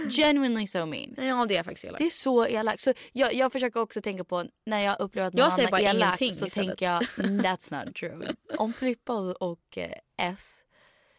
[0.09, 1.15] Genuinely so mean.
[1.17, 1.99] Ja det är faktiskt elakt.
[1.99, 2.81] Det är så elakt.
[2.81, 5.81] Så jag, jag försöker också tänka på när jag upplever att någon Jag annan bara
[5.81, 6.53] är elak så istället.
[6.53, 8.35] tänker jag that's not true.
[8.57, 10.63] Om Filippa och, och eh, S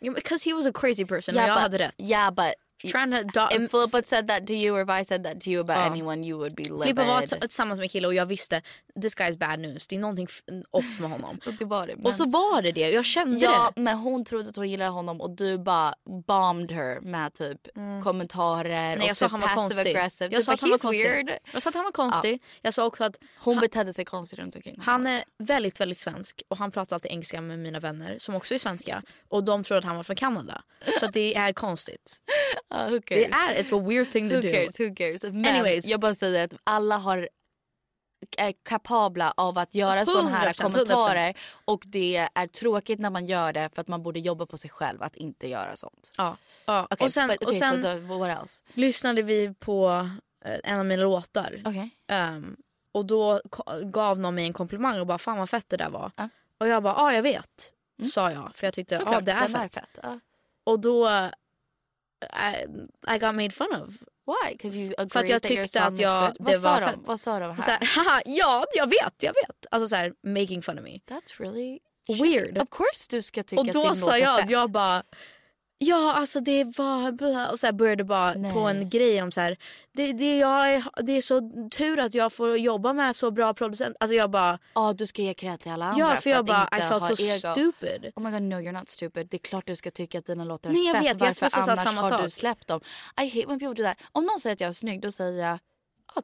[0.00, 1.94] Yeah, because he was a crazy person och Yeah, jag but- hade rätt.
[1.98, 5.24] Yeah, but Trying to do- If Filippa said that to you or if I said
[5.24, 5.82] that to you about Ja.
[5.86, 6.82] anyone you would be livid.
[6.82, 8.62] Filippa var t- tillsammans med en kille och jag visste
[9.02, 9.88] this guy is bad news.
[9.88, 11.40] Det är någonting f- off med honom.
[11.46, 11.94] Och det var det.
[12.04, 12.90] Och så var det det.
[12.90, 13.80] Jag kände Ja, det.
[13.82, 15.94] men hon trodde att hon gillade honom och du bara
[16.26, 17.58] bombed her med typ
[18.04, 20.34] kommentarer Nej, och jag sa typ han var passive aggressive.
[20.34, 21.04] Jag sa att han var "He's konstig.
[21.04, 22.42] weird." Jag sa att han var konstig.
[22.62, 26.42] Jag sa också att Hon betedde sig konstigt runt omkring han är väldigt, väldigt svensk
[26.48, 29.78] och han pratar alltid engelska med mina vänner som också är svenska och de tror
[29.78, 30.62] att han var från Kanada.
[31.00, 32.18] Så det är konstigt.
[32.70, 33.26] Ja, who Det cares?
[33.58, 34.48] är, it's a weird thing to Who do.
[34.52, 35.22] cares, who cares.
[35.22, 35.86] Men Anyways.
[35.86, 37.28] jag bara säger att alla har
[38.38, 43.26] är kapabla av att göra sådana här 100%, kommentarer och det är tråkigt när man
[43.26, 46.12] gör det för att man borde jobba på sig själv att inte göra sånt.
[46.16, 46.36] Ja.
[46.66, 46.86] ja.
[46.90, 50.08] Okej, och sen, but- och okej, sen so lyssnade vi på
[50.44, 51.62] eh, en av mina låtar.
[51.64, 51.90] Okej.
[52.08, 52.56] Ehm,
[52.92, 53.40] och då
[53.82, 56.10] gav någon mig en komplimang och bara fan vad fett det där var.
[56.16, 56.28] Ja.
[56.60, 57.72] Och jag bara ja jag vet.
[58.12, 59.74] Sa jag för jag tyckte ja Såklart, det är fett.
[59.74, 59.98] fett.
[60.02, 60.20] Ja.
[60.64, 61.06] Och då
[62.22, 62.64] I,
[63.14, 63.94] I got made fun of.
[64.26, 64.70] Why?
[64.70, 66.90] you För att jag tyckte att jag, det Vad sa var de?
[66.90, 67.00] fett.
[67.04, 67.62] Vad sa de här?
[67.62, 69.66] Så här, haha, ja jag vet, jag vet.
[69.70, 70.90] Alltså så här, making fun of me.
[70.98, 71.78] That's really
[72.22, 72.58] Weird.
[72.58, 74.50] Of course du ska tycka Och att då din sa låt är jag, fett.
[74.50, 75.02] jag bara
[75.80, 78.52] Ja alltså det var bla, och så började bara Nej.
[78.52, 79.56] på en grej om så här
[79.92, 83.54] det, det, jag är, det är så tur att jag får jobba med så bra
[83.54, 83.96] producent.
[84.00, 86.46] Alltså jag bara Ja du ska ge cred till alla andra Ja för jag att
[86.46, 87.52] bara I felt so ego.
[87.52, 88.12] stupid.
[88.16, 89.28] Oh my god no you're not stupid.
[89.30, 91.04] Det är klart du ska tycka att dina låtar är Nej, jag fett.
[91.04, 92.32] vet, jag Varför säga annars samma har du sak.
[92.32, 92.80] släppt dem?
[93.22, 93.96] I hate when people do that.
[94.12, 95.58] Om någon säger att jag är snygg då säger jag Ja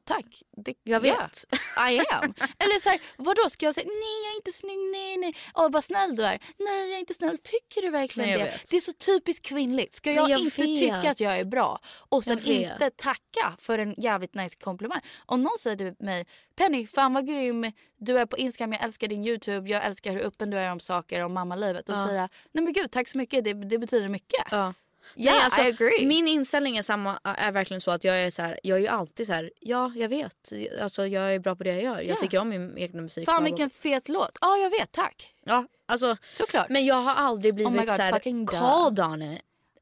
[0.04, 0.42] tack.
[0.64, 1.44] Det, Jag yeah, vet.
[1.92, 2.34] I am.
[2.58, 5.36] Eller så här, vadå ska jag säga nej jag är inte snygg, nej nej.
[5.54, 6.38] Åh vad snäll du är.
[6.58, 7.38] Nej jag är inte snäll.
[7.38, 8.70] Tycker du verkligen Nej, det?
[8.70, 9.94] Det är så typiskt kvinnligt.
[9.94, 10.78] Ska jag, jag inte vet.
[10.78, 11.78] tycka att jag är bra
[12.08, 15.00] och sen inte tacka för en jävligt nice komplimang.
[15.26, 16.26] Om någon säger till mig
[16.56, 20.20] Penny fan vad grym du är på Instagram, jag älskar din YouTube, jag älskar hur
[20.26, 21.88] öppen du är om saker om mammalivet.
[21.88, 22.06] Och Ja.
[22.06, 24.44] säga nej men gud tack så mycket, det, det betyder mycket.
[24.50, 24.74] Ja.
[25.16, 26.06] Yeah, Nej, alltså, I agree.
[26.06, 28.88] Min inställning är samma är verkligen så att jag är så här, jag är ju
[28.88, 30.52] alltid så här, ja jag vet.
[30.80, 31.96] Alltså jag är bra på det jag gör.
[32.00, 32.20] Jag Ja.
[32.20, 33.26] tycker om min egen musik.
[33.26, 34.38] Fan vilken fet låt.
[34.40, 35.34] Ja jag vet, tack.
[35.44, 36.68] Ja, alltså, Såklart.
[36.68, 38.46] Men jag har aldrig blivit Oh God, så här, duh.
[38.60, 39.40] called on it.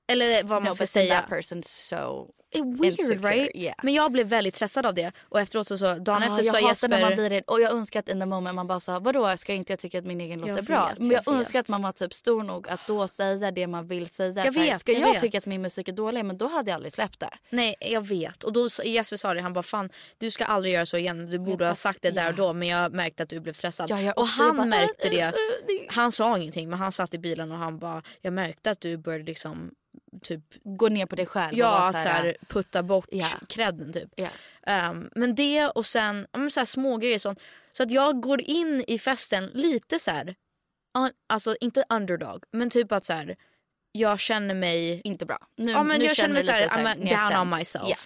[0.08, 1.20] Eller vad man no, ska säga.
[1.20, 3.50] that person's so Weird insecure, right?
[3.56, 3.74] yeah.
[3.82, 5.12] Men jag blev väldigt stressad av det.
[5.28, 6.88] Och efteråt så, så dagen Ah, efter jag sa hatar Jesper...
[6.88, 7.42] när man blir det.
[7.46, 9.98] Och jag önskar att in the moment man bara sa vadå ska inte jag tycka
[9.98, 10.88] att min egen låt Jag är bra?
[10.88, 13.66] vet, Men jag, jag önskar att man var typ stor nog att då säga det
[13.66, 14.44] man vill säga.
[14.44, 15.22] Jag vet, ska jag jag, vet.
[15.22, 17.30] tycka att min musik är dålig men då hade jag aldrig släppt det.
[17.50, 18.44] Nej jag vet.
[18.44, 21.30] Och då Jesper sa det, han bara fan du ska aldrig göra så igen.
[21.30, 23.90] Du borde ha sagt det där och då men jag märkte att du blev stressad.
[23.90, 25.20] Ja, jag och jag han bara, märkte äh, det.
[25.20, 25.32] äh, äh,
[25.66, 28.80] det- Han sa ingenting men han satt i bilen och han bara jag märkte att
[28.80, 29.70] du började liksom
[30.22, 32.82] typ Gå ner på dig själv och Ja, vara att så så här, här, putta
[32.82, 33.26] bort Ja.
[33.48, 34.08] credden typ.
[34.16, 34.28] Ja.
[34.66, 37.40] Ehm, men det och sen men så här, små grejer sånt.
[37.72, 40.34] Så att jag går in i festen lite så här,
[40.98, 43.36] un, alltså inte underdog men typ att så här,
[43.92, 45.38] jag känner mig inte bra.
[45.56, 46.60] Nu, ja, men nu jag känner mig så här,
[46.96, 47.88] lite I'm down on myself.
[47.88, 47.98] Yeah.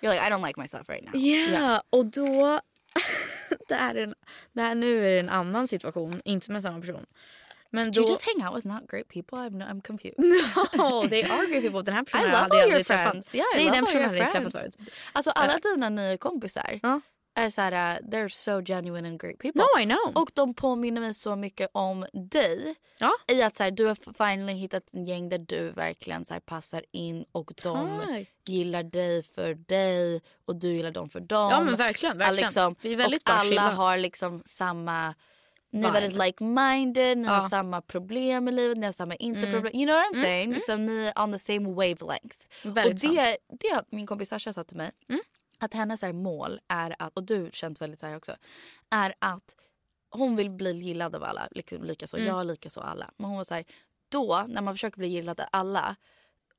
[0.00, 1.16] You're like I don't like myself right now.
[1.16, 2.60] Yeah, och då...
[3.68, 4.14] det, här är en,
[4.52, 7.06] det här nu är det en annan situation, inte med samma person.
[7.72, 8.00] Men Do då...
[8.02, 9.38] you just hang out with not great people?
[9.38, 10.18] I'm, no, I'm confused.
[10.76, 11.82] No, they are great people.
[11.82, 13.34] Den här I personen love hade all your friends.
[13.34, 14.52] Yeah, I Nej, love den all your friends.
[14.52, 14.74] träffat.
[15.12, 15.58] Alltså alla Eh.
[15.62, 17.00] dina nya kompisar Ja.
[17.34, 19.62] är så här, uh, they're so genuine and great people.
[19.62, 20.22] No, I know.
[20.22, 22.74] Och de påminner mig så mycket om dig.
[22.98, 23.10] Ja.
[23.32, 23.94] I att så här, du har
[24.28, 28.26] finally hittat en gäng där du verkligen så här, passar in och de Tack.
[28.46, 31.50] gillar dig för dig och du gillar dem för dem.
[31.50, 32.44] Ja, men verkligen, verkligen.
[32.44, 33.70] Liksom, Vi är väldigt och alla chilla.
[33.70, 35.14] har liksom samma
[35.70, 39.52] ni är väldigt like-minded, ni har samma problem i livet, ni har samma inte Mm.
[39.52, 39.74] problem.
[39.74, 40.44] You know what I'm Mm, saying?
[40.44, 40.54] mm.
[40.54, 42.36] Liksom, ni är on the same wavelength.
[42.62, 43.60] Väldigt och det, sant.
[43.60, 44.90] det har min kompis Sasha sa till mig.
[45.08, 45.20] Mm.
[45.58, 48.32] Att hennes här, mål är att, och du känns väldigt så här också,
[48.90, 49.56] är att
[50.10, 51.48] hon vill bli gillad av alla.
[51.50, 52.28] Liksom, lika så Mm.
[52.28, 53.10] jag, lika så alla.
[53.16, 53.64] Men hon var så här,
[54.08, 55.96] då när man försöker bli gillad av alla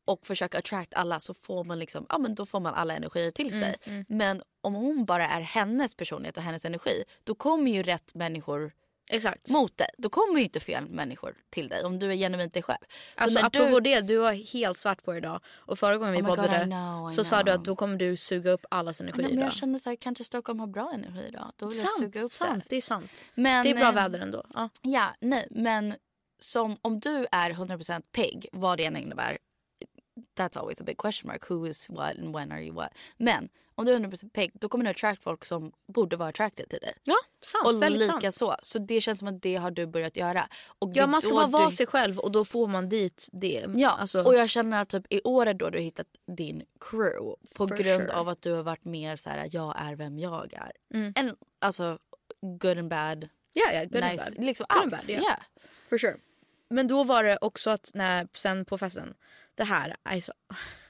[0.06, 3.32] och försöker attract alla så får man liksom, ja men då får man alla energier
[3.32, 3.76] till Mm, sig.
[3.84, 4.06] mm.
[4.08, 8.72] Men om hon bara är hennes personlighet och hennes energi då kommer ju rätt människor
[9.12, 9.50] Exakt.
[9.50, 9.88] mot dig.
[9.98, 12.78] Då kommer ju inte fel människor till dig om du är genuint dig själv.
[13.18, 15.42] Så Alltså när apropå du, det, du var helt svart på idag.
[15.56, 17.60] Och förra gången vi Oh my God, poddade I know, I så sa du know.
[17.60, 19.46] att då kommer du suga upp allas energi Nej, men idag.
[19.46, 21.52] jag känner så här, kanske Stockholm har bra energi idag.
[21.56, 22.70] Då vill jag suga upp sant, det.
[22.70, 23.26] det är sant.
[23.34, 24.46] Men, det är bra eh, väder ändå.
[24.54, 24.70] Ja.
[24.82, 25.94] Ja, nej, men
[26.40, 29.38] som om du är 100% pigg, vad det än innebär.
[30.38, 31.50] That's always a big question mark.
[31.50, 32.90] Who is what and when are you what?
[33.18, 33.50] Men
[33.82, 36.80] om du är 100% pigg då kommer du attract folk som borde vara attracted till
[36.80, 36.94] dig.
[37.04, 37.68] Ja, sant.
[37.68, 38.36] Och väldigt lika sant.
[38.36, 38.56] så.
[38.62, 40.48] Så det känns som att det har du börjat göra.
[40.80, 41.72] Och Ja, man ska bara vara du...
[41.76, 43.66] sig själv och då får man dit det.
[43.76, 46.08] Ja, Alltså, och jag känner att typ i år är då du hittat
[46.38, 47.36] din crew.
[47.56, 48.14] På For grund sure.
[48.14, 50.72] av att du har varit mer så här, jag är vem jag är.
[50.94, 51.14] Mm.
[51.16, 51.98] En, alltså
[52.42, 53.30] good and bad.
[53.54, 54.32] Ja, ja, good and nice.
[54.36, 54.46] bad.
[54.46, 54.84] Liksom Good allt.
[54.84, 55.22] and bad, ja.
[55.22, 55.40] yeah.
[55.90, 56.16] For sure.
[56.70, 59.14] Men då var det också att när, sen på festen,
[59.56, 60.34] det här, alltså,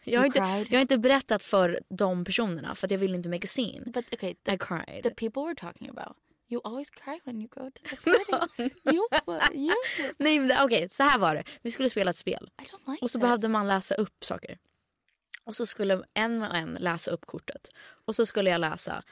[0.04, 3.30] Jag har, inte, jag har inte berättat för de personerna för att jag vill inte
[3.30, 3.92] make a scene.
[3.92, 5.04] But okay, the, I cried.
[5.04, 6.18] the people we're talking about.
[6.50, 7.96] You always cry when you go to the
[8.32, 8.60] parties.
[8.60, 9.08] you,
[9.54, 9.74] you.
[10.18, 11.44] Nej men okej, så här var det.
[11.62, 12.50] Vi skulle spela ett spel.
[12.62, 13.22] I don't like Och så this.
[13.22, 14.58] behövde man läsa upp saker.
[15.44, 17.70] Och så skulle en och en läsa upp kortet.
[18.06, 19.04] Och så skulle jag läsa.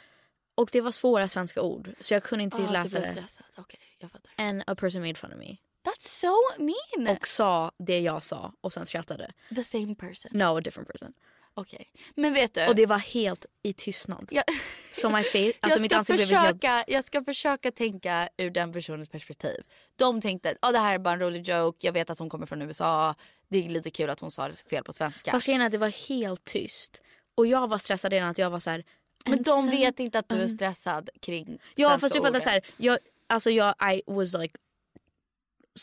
[0.55, 1.89] Och det var svåra svenska ord.
[1.99, 3.61] Så jag kunde inte Ah, riktigt läsa det.
[3.61, 4.31] Okej, jag fattar.
[4.37, 5.55] And a person made fun of me.
[5.89, 7.17] That's so mean.
[7.17, 9.31] Och sa det jag sa och sen skrattade.
[9.55, 10.31] The same person.
[10.33, 11.13] No, a different person.
[11.53, 11.91] Okej.
[12.15, 12.67] Men vet du.
[12.67, 14.29] Och det var helt i tystnad.
[14.31, 14.43] jag,
[14.91, 16.61] Så my face, alltså mitt ansikte blev helt...
[16.61, 19.63] försöka, jag ska försöka tänka ur den personens perspektiv.
[19.95, 21.87] De tänkte att oh, det här är bara en rolig joke.
[21.87, 23.15] Jag vet att hon kommer från USA.
[23.49, 25.31] Det är lite kul att hon sa det fel på svenska.
[25.31, 27.03] Fast grejen det var helt tyst.
[27.35, 28.83] Och jag var stressad redan att jag var så här.
[29.25, 32.39] Men "And de vet inte att du är um, stressad kring Ja fast du fattar
[32.39, 34.59] så här, jag, alltså jag I was like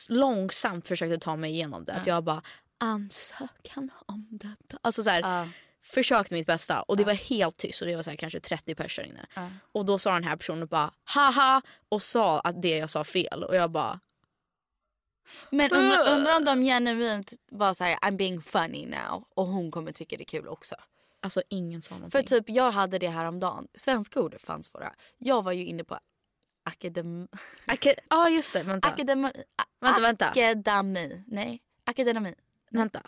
[0.09, 1.93] långsamt försökte ta mig igenom det.
[1.93, 2.43] Att jag bara
[2.79, 4.79] ansökan om detta.
[4.83, 5.49] Alltså så här, Ja.
[5.83, 8.75] försökte mitt bästa och det var helt tyst och det var så här, kanske 30
[8.75, 9.27] personer inne.
[9.35, 9.51] Ja.
[9.73, 13.45] Och då sa den här personen bara haha och sa att det jag sa fel
[13.45, 14.01] och jag bara
[15.51, 19.71] Men undrar undra om de genuint var så här I'm being funny now och hon
[19.71, 20.75] kommer tycka det är kul också.
[21.23, 22.11] alltså ingen sa någonting.
[22.11, 23.69] För typ jag hade det här om dagen.
[23.75, 24.93] Svenska ord fanns våra.
[25.19, 25.99] Jag var ju inne på
[26.67, 27.29] akademi.
[27.67, 28.89] Ja ah, just det, vänta.
[28.89, 29.33] Akademi.
[29.81, 30.27] Vänta, vänta.
[30.27, 31.25] Akademi.
[31.27, 32.35] Nej, akademi.
[32.71, 33.03] Vänta.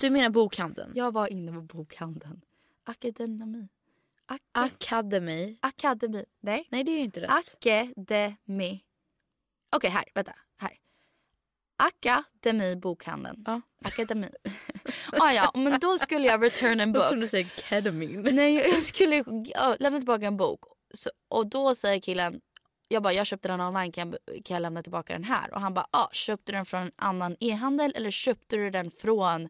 [0.00, 0.92] Du menar bokhandeln?
[0.94, 2.40] Jag var inne på bokhandeln.
[2.84, 3.68] Akademi.
[4.26, 5.56] Ak- Academy.
[5.60, 6.24] Akademi.
[6.40, 6.68] Nej.
[6.70, 7.30] Nej det är inte rätt.
[7.30, 8.84] Akademi.
[9.76, 10.04] Okej, här.
[10.14, 10.34] Vänta.
[10.56, 10.78] Här.
[11.76, 13.42] Akademi bokhandeln.
[13.46, 13.60] Ja.
[13.84, 14.28] Akademi.
[15.12, 17.08] ah, ja, men då skulle jag return en Jag book.
[17.08, 18.30] trodde du säger ketamine.
[18.32, 19.24] Nej, jag skulle
[19.54, 20.60] ja, lämna tillbaka en bok.
[20.94, 22.40] Så, och då säger killen,
[22.88, 25.54] jag bara, jag köpte den online, kan jag, kan jag lämna tillbaka den här?
[25.54, 28.90] Och han bara, ah, köpte du den från en annan e-handel eller köpte du den
[28.90, 29.48] från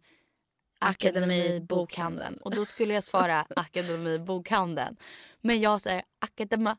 [0.80, 2.36] Akademi bokhandeln?
[2.36, 4.96] Och då skulle jag svara Akademi bokhandeln.
[5.40, 6.70] Men jag säger Akademi,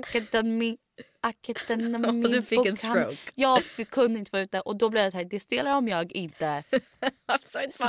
[0.00, 0.76] Akademi,
[1.22, 3.16] Akademi Och du fick en bokhandeln.
[3.16, 3.32] stroke.
[3.34, 5.88] Jag kunde inte få ut det och då blev jag så här, det stelare om
[5.88, 6.62] jag inte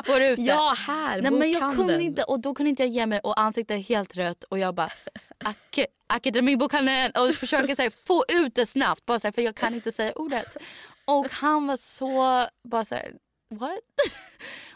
[0.05, 0.41] får ut det.
[0.41, 2.01] Ja, här, Nej, men jag kunde bokhandeln.
[2.01, 4.75] inte och då kunde inte jag ge mig och ansiktet är helt rött och jag
[4.75, 4.91] bara
[5.43, 9.55] Ak- Akademibokhandeln och försöker så här, få ut det snabbt bara så här, för jag
[9.55, 10.57] kan inte säga ordet.
[11.05, 13.11] Och han var så bara så här,
[13.49, 13.79] what?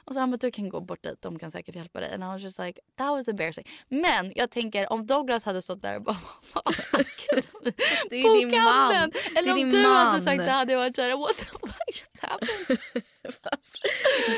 [0.09, 2.13] Och så han bara du kan gå bort dit, de kan säkert hjälpa dig.
[2.13, 3.65] And I was just like that was embarrassing.
[3.89, 6.17] Men jag tänker om Douglas hade stått där och bara
[8.09, 8.65] Det är din man.
[8.65, 9.11] bokhandeln.
[9.11, 10.21] Det är Eller om din du hade man.
[10.21, 12.79] sagt det hade jag varit såhär what the fuck just happened?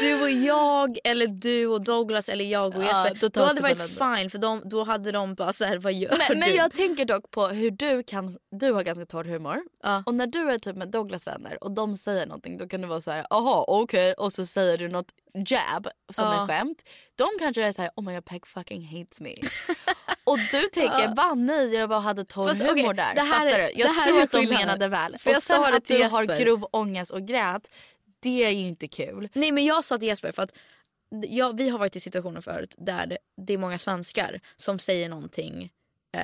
[0.02, 3.20] Du och jag eller du och Douglas eller jag och Ja, Jesper.
[3.22, 5.78] då då, tar hade det varit fine för de, då hade de bara så här,
[5.78, 6.56] vad gör Men, men du?
[6.56, 9.60] jag tänker dock på hur du kan, du har ganska torr humor.
[9.84, 10.04] Ja.
[10.06, 12.88] Och när du är typ med Douglas vänner och de säger någonting då kan du
[12.88, 16.44] vara så här, aha okej och så säger du något jab som Ja.
[16.44, 16.84] är skämt.
[17.16, 19.36] De kanske är så här, oh my god Peg fucking hates me.
[20.24, 23.16] och du tänker, vad nej jag bara hade torr Fast, humor okej, där.
[23.16, 23.80] det här Fattar du?
[23.80, 25.18] Jag det här tror är att de menade väl.
[25.18, 26.40] För och jag sa att du har Jesper.
[26.46, 27.72] grov ångest och grät,
[28.20, 29.30] det är ju inte kul.
[29.34, 30.54] Nej men jag sa till Jesper för att
[31.28, 35.72] ja, vi har varit i situationer förut där det är många svenskar som säger någonting
[36.18, 36.24] eh,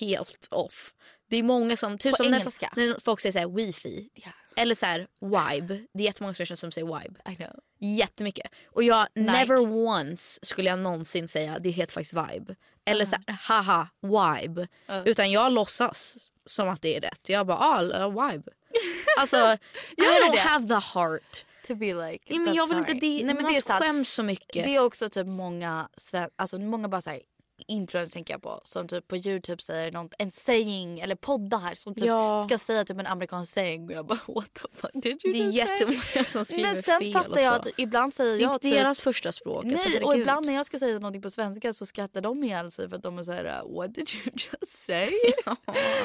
[0.00, 0.94] helt off.
[1.30, 2.72] Det är många som, typ På som när, engelska?
[2.76, 4.08] när folk säger så här wifi.
[4.56, 5.80] Eller så här vibe.
[5.94, 7.20] Det är jättemånga som säger vibe.
[7.32, 7.50] I know.
[7.82, 8.52] Jättemycket.
[8.66, 9.32] Och jag Nike.
[9.32, 12.56] never once skulle jag någonsin säga det heter faktiskt vibe.
[12.84, 14.68] Eller så här haha vibe.
[15.04, 17.28] Utan jag låtsas som att det är rätt.
[17.28, 18.52] Jag bara ah uh, vibe.
[19.18, 20.38] Alltså I don't det?
[20.38, 21.44] have the heart.
[21.66, 23.24] To be like, Nej, men jag vill inte det.
[23.24, 24.64] Nej, men man det är skäms så mycket.
[24.64, 25.88] Det är också typ många,
[26.36, 27.20] alltså många bara såhär
[27.68, 31.94] influencers tänker jag på som typ på youtube säger något, en saying eller poddar som
[31.94, 32.44] typ Ja.
[32.48, 35.42] ska säga typ en amerikansk saying och jag bara what the fuck did you Det
[35.42, 38.52] är jättemånga som skriver Men sen fel fattar jag att ibland säger Det är jag
[38.54, 39.64] inte typ deras första språk.
[39.64, 42.70] Nej alltså, och ibland när jag ska säga någonting på svenska så skrattar de ihjäl
[42.70, 43.44] sig för att de är såhär
[43.78, 45.10] what did you just say?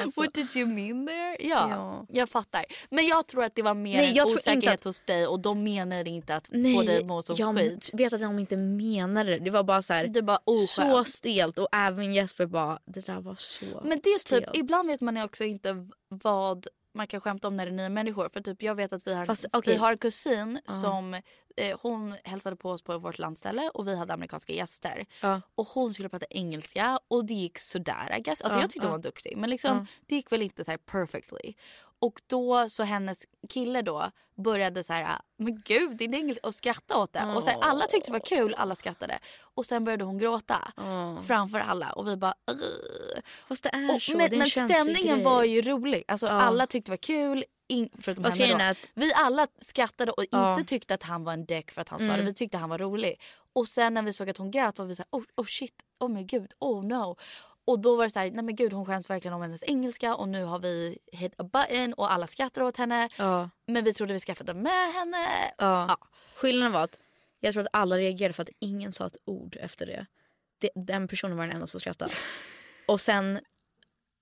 [0.02, 0.20] alltså.
[0.20, 1.36] What did you mean there?
[1.40, 2.06] Ja, Ja.
[2.08, 2.64] jag fattar.
[2.90, 5.40] Men jag tror att det var mer Nej, en jag osäkerhet att- hos dig och
[5.40, 7.90] de menade inte att få Nej, dig att må som jag skit.
[7.92, 9.38] vet att de inte menade det.
[9.44, 10.94] Det var bara så här, Du bara så oskönt.
[11.52, 14.56] Stelt och även Jesper bara det där var så Men det är typ, stelt.
[14.56, 18.28] ibland vet man också inte vad man kan skämta om när det är nya människor.
[18.28, 19.72] För typ jag vet att vi har, Fast, okej.
[19.72, 20.72] vi har en kusin Ja.
[20.72, 21.14] som
[21.56, 25.06] eh, hon hälsade på oss på vårt landställe och vi hade amerikanska gäster.
[25.22, 25.40] Ja.
[25.54, 28.40] Och hon skulle prata engelska och det gick sådär I guess.
[28.40, 30.78] Alltså Ja, jag tyckte hon var duktig men liksom det gick väl inte så här
[30.78, 31.54] perfectly.
[32.00, 36.54] Och då så hennes kille då började så här, "Ah, men gud din engelska och
[36.54, 37.24] skratta åt det.
[37.36, 39.18] Och så här, alla tyckte det var kul, alla skrattade.
[39.40, 41.18] Och sen började hon gråta Ja.
[41.26, 44.16] framför alla och vi bara "Ugh." Fast det är och, så.
[44.16, 45.24] men det är en men stämningen grej.
[45.24, 46.04] var ju rolig.
[46.08, 46.32] Alltså Ja.
[46.32, 47.44] alla tyckte det var kul.
[47.70, 48.70] In, förutom Fast henne då.
[48.70, 51.98] att- Vi alla skrattade och inte tyckte att han var en däck för att han
[51.98, 52.16] sa Mm.
[52.18, 52.22] det.
[52.22, 53.20] Vi tyckte han var rolig.
[53.52, 55.74] Och sen när vi såg att hon grät var vi så här, oh, oh shit,
[56.00, 57.16] oh my gud, oh no.
[57.68, 60.14] Och då var det så här, nej men gud hon skäms verkligen om hennes engelska
[60.14, 63.08] och nu har vi hit a button och alla skrattar åt henne.
[63.16, 63.50] Ja.
[63.66, 65.52] Men vi trodde vi skaffade med henne.
[65.58, 65.96] Ja.
[66.36, 66.98] Skillnaden var att
[67.40, 70.06] jag tror att alla reagerade för att ingen sa ett ord efter det.
[70.58, 72.12] det den personen var den enda som skrattade.
[72.86, 73.40] Och sen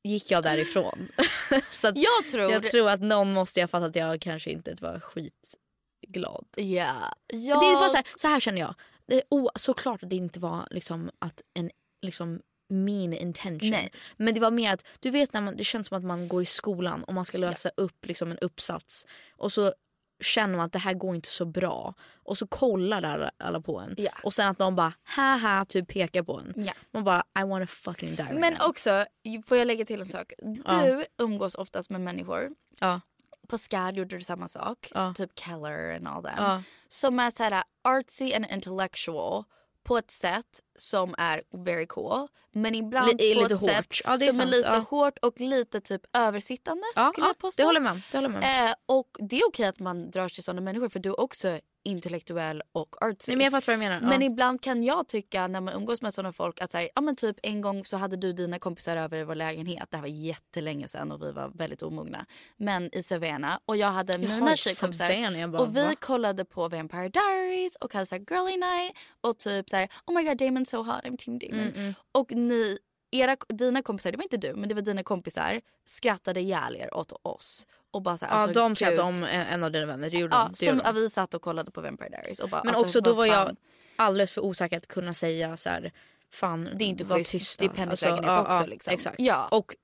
[0.05, 1.09] gick jag därifrån.
[1.71, 5.01] så Jag tror- jag tror att någon måste ha fattat att jag kanske inte var
[5.01, 6.47] skitglad.
[6.57, 6.95] Ja.
[7.27, 7.61] Ja.
[7.61, 8.75] Det är bara så, här, så här känner jag.
[9.07, 11.71] Det oh, såklart att det inte var liksom att en
[12.03, 13.71] liksom mean intention.
[13.71, 13.91] Nej.
[14.17, 16.43] Men det var mer att du vet när man, det känns som att man går
[16.43, 19.07] i skolan och man ska lösa upp liksom en uppsats
[19.37, 19.75] och så
[20.21, 21.95] känner man att det här går inte så bra
[22.25, 24.11] och så kollar alla, alla på en Ja.
[24.23, 26.65] och sen att de bara haha typ pekar på en.
[26.67, 26.73] Ja.
[26.93, 28.69] Man bara I wanna fucking die right Men now.
[28.69, 29.05] också,
[29.47, 30.33] får jag lägga till en sak?
[30.69, 32.51] Du umgås oftast med människor.
[32.81, 33.01] Ja.
[33.49, 34.91] På SCAD gjorde du samma sak.
[34.95, 35.15] Ja.
[35.17, 36.33] Typ Keller and all that.
[36.37, 36.63] Ja.
[36.89, 39.45] Som är såhär artsy and intellectual
[39.87, 40.47] på ett sätt
[40.79, 42.29] som är very cool.
[42.53, 43.71] Men ibland Li- på lite ett hårt.
[43.71, 44.51] sätt Ja, det är som sant.
[44.51, 44.79] är lite Ja.
[44.91, 47.63] hårt och lite typ översittande Ja, skulle ja, jag påstå.
[47.63, 48.03] det håller med.
[48.11, 48.69] Det håller med.
[48.71, 51.61] Eh, och det är okej att man drar till sådana människor för du är också
[51.87, 53.33] intellektuell och artsy.
[53.33, 54.01] Nej, men jag fattar vad jag menar.
[54.01, 54.27] Men ja.
[54.27, 57.17] ibland kan jag tycka när man umgås med sådana folk att så här, ja men
[57.17, 59.91] typ en gång så hade du dina kompisar över i vår lägenhet.
[59.91, 62.27] Det här var jättelänge sedan och vi var väldigt omogna.
[62.57, 65.11] Men i Savannah och jag hade mina i tjejkompisar.
[65.11, 65.95] Jag bara, och vi va?
[66.01, 70.15] kollade på Vampire Diaries och hade så här girly night och typ så här oh
[70.15, 71.73] my god Damon so hot I'm team Damon.
[71.77, 72.79] Mm, Och ni
[73.11, 76.97] era, dina kompisar, det var inte du men det var dina kompisar skrattade ihjäl er
[76.97, 77.67] åt oss.
[77.97, 79.23] Och bara så här, ja, alltså, de skrattade gud.
[79.23, 80.11] om en av dina vänner.
[80.11, 80.51] Det gjorde Ja, de.
[80.51, 80.95] Det som gjorde de.
[80.95, 83.47] vi satt och kollade på Vampire Diaries och bara, Men alltså, också då var fan.
[83.47, 83.57] jag
[83.97, 85.93] alldeles för osäker att kunna säga så här,
[86.33, 87.65] fan Det är inte var tysta.
[87.65, 88.95] Det är Pennys lägenhet också, liksom.
[88.95, 89.17] Exakt.
[89.19, 89.49] Ja.
[89.51, 89.75] Och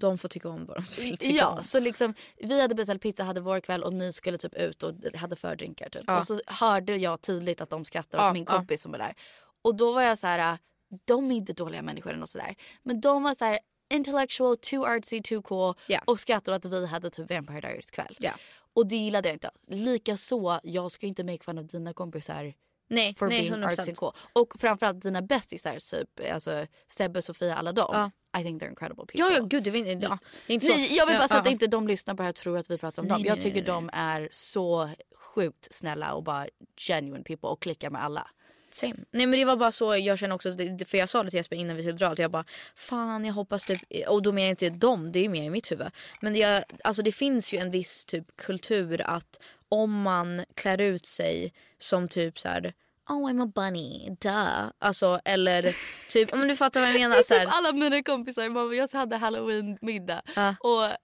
[0.00, 1.62] de får tycka om vad de vill tycka Ja, om.
[1.64, 4.94] så liksom vi hade beställt pizza, hade vår kväll och ni skulle typ ut och
[5.16, 6.04] hade fördrinkar typ.
[6.06, 6.18] Ja.
[6.18, 8.56] Och så hörde jag tydligt att de skrattade Ja, åt min ja.
[8.56, 9.14] kompis som var där.
[9.62, 10.58] Och då var jag så här,
[11.04, 12.54] de är inte dåliga människor eller något sådär.
[12.82, 13.58] Men de var så här
[13.94, 16.00] intellectual, too artsy, too cool Ja.
[16.04, 18.16] och skrattade åt att vi hade typ Vampire Diaries kväll.
[18.20, 18.32] Ja.
[18.74, 19.64] Och det gillade jag inte alls.
[19.68, 22.54] Likaså, jag ska inte make fun av dina kompisar
[22.88, 23.72] Nej, for nej being 100%.
[23.72, 24.12] artsy and cool.
[24.32, 28.10] Och framförallt dina bästisar, typ alltså Sebbe, Sofia, alla dem.
[28.38, 29.20] I think they're incredible people.
[29.20, 30.72] Ja, ja gud det, var inte- ja, det är inte så.
[30.72, 32.58] Nej, jag vill bara så ja, att inte de lyssnar på det här och tror
[32.58, 33.24] att vi pratar om Nej, dem.
[33.26, 38.04] Jag nej, tycker de är så sjukt snälla och bara genuine people och klickar med
[38.04, 38.30] alla.
[38.74, 38.94] Same.
[39.10, 40.52] Nej men det var bara så jag känner också,
[40.86, 42.44] för jag sa det till Jesper innan vi skulle dra att jag bara
[42.74, 45.50] fan jag hoppas typ, och då menar jag inte dem, det är ju mer i
[45.50, 45.86] mitt huvud.
[46.20, 51.06] Men jag, alltså det finns ju en viss typ kultur att om man klär ut
[51.06, 52.72] sig som typ så här.
[53.10, 54.70] Oh I'm a bunny, duh.
[54.78, 55.76] Alltså eller
[56.08, 57.22] typ, om du fattar vad jag menar.
[57.22, 60.54] Så här, alla mina kompisar, mamma, jag hade halloween-middag Ja.
[60.60, 60.94] och eh,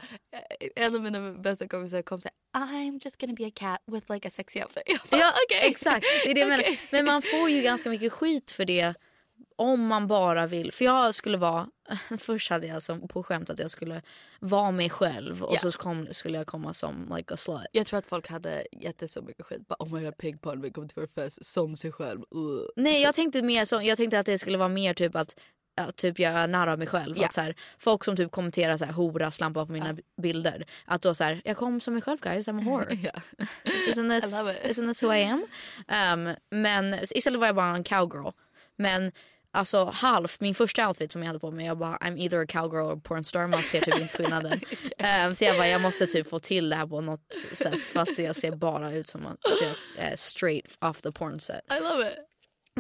[0.76, 4.28] en av mina bästa kompisar kom såhär I'm just gonna be a cat with like
[4.28, 5.11] a sexy outfit.
[5.11, 5.70] Bara, Ja okej.
[5.70, 6.07] exakt.
[6.24, 6.55] Det är det.
[6.61, 6.80] Okej.
[6.92, 8.94] Men man får ju ganska mycket skit för det
[9.61, 10.72] om man bara vill.
[10.72, 11.68] För jag skulle vara,
[12.18, 14.02] först hade jag som på skämt att jag skulle
[14.38, 17.66] vara mig själv och så kom, skulle jag komma som like a slut.
[17.72, 19.68] Jag tror att folk hade jätteså mycket skit.
[19.68, 22.20] Bara, oh my god, Pig Parnevik kom till vår fest som sig själv.
[22.20, 22.62] Uh.
[22.76, 25.36] Nej jag tänkte mer så, jag tänkte att det skulle vara mer typ att
[25.76, 27.18] ja, typ göra narr av mig själv.
[27.18, 27.26] Ja.
[27.26, 30.66] Att så här, folk som typ kommenterar så här, hora, slampa på mina bilder.
[30.84, 32.94] Att då så här, jag kom som mig själv guys, I'm a whore.
[33.02, 33.44] Ja.
[33.64, 34.34] Isn't this,
[34.64, 35.46] isn't this who I am?
[35.88, 38.30] Um, men istället var jag bara en cowgirl.
[38.76, 39.12] Men
[39.53, 42.46] alltså halvt, min första outfit som jag hade på mig, jag bara I'm either a
[42.48, 43.46] cowgirl or a pornstar.
[43.46, 44.61] Man ser typ inte skillnaden.
[45.26, 48.01] um, så jag bara jag måste typ få till det här på något sätt för
[48.01, 51.61] att jag ser bara ut som att jag är straight off the porn set.
[51.78, 52.14] I love it.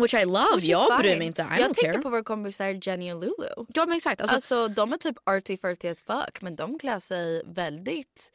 [0.00, 1.18] Which I love, Which jag bryr fine.
[1.18, 1.42] mig inte.
[1.42, 2.02] I jag tänker care.
[2.02, 3.66] på våra kompisar Jenny och Lulu.
[3.68, 4.20] Ja men exakt.
[4.20, 8.30] Alltså, Alltså, de är typ arty farty as fuck men de klär sig väldigt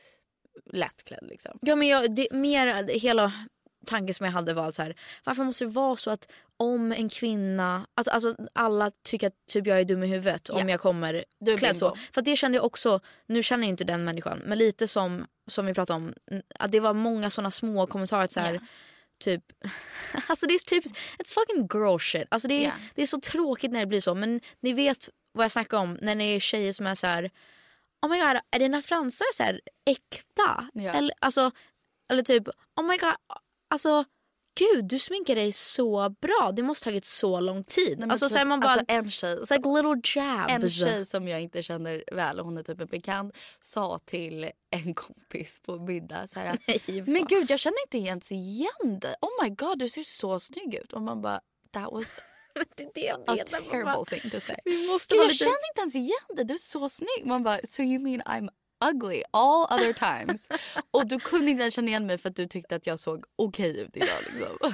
[0.73, 1.59] lättklädd liksom.
[1.61, 3.33] Ja men jag, det, mer hela
[3.85, 7.09] tanken som jag hade var så här, varför måste det vara så att om en
[7.09, 10.69] kvinna, alltså, alltså alla tycker att typ jag är dum i huvudet om Ja.
[10.69, 11.25] jag kommer
[11.57, 11.95] klädd så.
[12.13, 15.65] För det kände jag också, nu känner jag inte den människan, men lite som, som
[15.65, 16.13] vi pratade om,
[16.59, 18.59] att det var många såna små kommentarer så här, Ja.
[19.23, 19.43] typ,
[20.27, 20.85] alltså det är typ,
[21.19, 22.27] it's fucking girl shit.
[22.29, 22.71] Alltså det är, Ja.
[22.95, 25.97] det är så tråkigt när det blir så men ni vet vad jag snackar om
[26.01, 27.31] när det är tjejer som är så här.
[28.01, 30.69] Oh my god, är dina fransar så här äkta?
[30.93, 31.51] Eller, alltså,
[32.11, 33.13] eller typ, oh my god,
[33.69, 34.05] alltså
[34.59, 36.51] gud du sminkar dig så bra.
[36.55, 37.99] Det måste ha tagit så lång tid.
[37.99, 40.51] Nej, alltså, typ, så här, man bara, alltså, en tjej, it's like little jabs.
[40.53, 44.93] en tjej som jag inte känner väl, hon är typ en bekant, sa till en
[44.93, 49.15] kompis på middag så här, Nej, Men gud jag känner inte ens igen dig.
[49.21, 50.93] Oh my god du ser så snygg ut.
[50.93, 51.39] Och man bara
[51.73, 52.21] that was
[52.75, 54.55] det är det jag a menar, bara, terrible thing to say.
[54.65, 55.43] Vi måste Gud, vara jag lite...
[55.43, 57.25] känner inte ens igen dig, du är så snygg.
[57.25, 58.49] Man bara so you mean I'm
[58.85, 60.49] ugly all other times.
[60.91, 63.79] och du kunde inte känna igen mig för att du tyckte att jag såg okej
[63.79, 64.07] ut idag.
[64.21, 64.73] Liksom.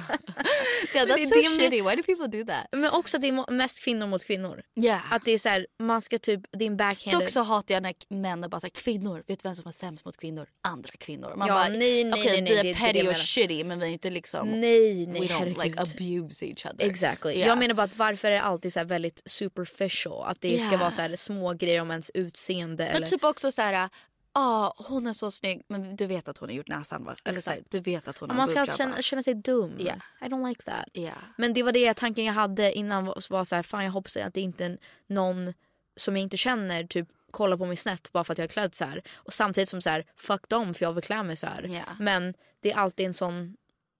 [0.94, 1.82] yeah, that's det är so med- shitty.
[1.82, 2.66] Why do people do that?
[2.72, 4.62] Men också att det är mest kvinnor mot kvinnor.
[4.80, 5.12] Yeah.
[5.12, 7.20] Att det är så här, man ska typ, det är en backhanded...
[7.20, 9.72] Dock så hatar jag när män är bara såhär, kvinnor, vet du vem som var
[9.72, 10.46] sämst mot kvinnor?
[10.68, 11.34] Andra kvinnor.
[11.36, 13.78] Man Ja, bara, nej, nej, okej, nej, nej, vi är är petty och shitty men
[13.80, 15.64] vi är inte liksom, Nej, nej, we don't herregud.
[15.64, 16.84] like abuse each other.
[16.86, 17.32] Exactly.
[17.32, 17.48] Yeah.
[17.48, 20.24] Jag menar bara att varför är det alltid så här väldigt superficial?
[20.30, 20.80] Att det ska Yeah.
[20.80, 22.84] vara så här små grejer om ens utseende.
[22.84, 23.06] Men eller...
[23.06, 23.88] typ också så här,
[24.32, 27.14] ah hon är så snygg men du vet att hon har gjort näsan va?
[27.24, 27.70] Eller så Exakt.
[27.70, 29.80] du vet att hon har man ska boobjob, känna, känna sig dum.
[29.80, 29.98] Yeah.
[30.20, 30.88] I don't like that.
[30.92, 31.18] Yeah.
[31.36, 34.16] Men det var det tanken jag hade innan var, var så här, fan jag hoppas
[34.16, 35.54] att det inte är någon
[35.96, 38.74] som jag inte känner typ kollar på mig snett bara för att jag är klädd
[38.74, 39.02] så här.
[39.14, 41.66] Och samtidigt som så här, fuck dem för jag vill klä mig så här.
[41.66, 42.00] Yeah.
[42.00, 43.56] Men det är alltid en sån,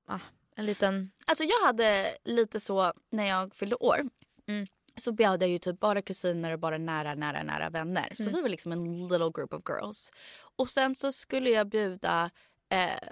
[0.06, 0.18] ah,
[0.56, 1.10] en liten...
[1.26, 4.08] Alltså jag hade lite så när jag fyllde år.
[4.48, 4.66] Mm.
[4.96, 8.12] Så bjöd jag ju typ bara kusiner och bara nära, nära, nära vänner.
[8.16, 8.34] Så Mm.
[8.34, 10.12] vi var liksom en little group of girls.
[10.56, 12.30] Och sen så skulle jag bjuda
[12.68, 13.08] eh,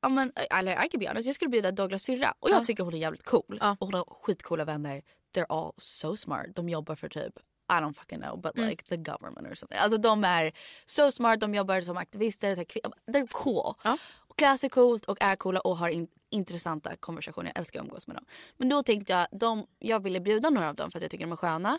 [0.00, 2.64] Ja men, eller I can be honest, jag skulle bjuda Douglas syrra och jag Ja.
[2.64, 3.60] tycker hon är jävligt cool.
[3.80, 5.02] Och hon har skitcoola vänner.
[5.34, 6.46] They're all so smart.
[6.54, 7.38] De jobbar för typ,
[7.72, 8.68] I don't fucking know, but Mm.
[8.70, 9.78] like the government or something.
[9.78, 10.52] Alltså de är
[10.86, 12.54] so smart, de jobbar som aktivister.
[12.54, 13.74] They're cool.
[14.16, 17.50] Och klär sig coolt och är coola och har in, intressanta konversationer.
[17.54, 18.24] Jag älskar att umgås med dem.
[18.56, 21.24] Men då tänkte jag, de, jag ville bjuda några av dem för att jag tycker
[21.24, 21.78] de är sköna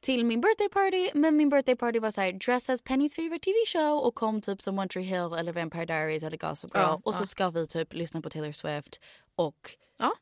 [0.00, 1.10] till min birthday party.
[1.14, 4.40] Men min birthday party var så här dress as Pennys favorite TV show och kom
[4.40, 6.82] typ som One Tree Hill eller Vampire Diaries eller Gossip Girl.
[6.82, 7.26] Ja, och så ja.
[7.26, 9.00] ska vi typ lyssna på Taylor Swift
[9.36, 9.76] och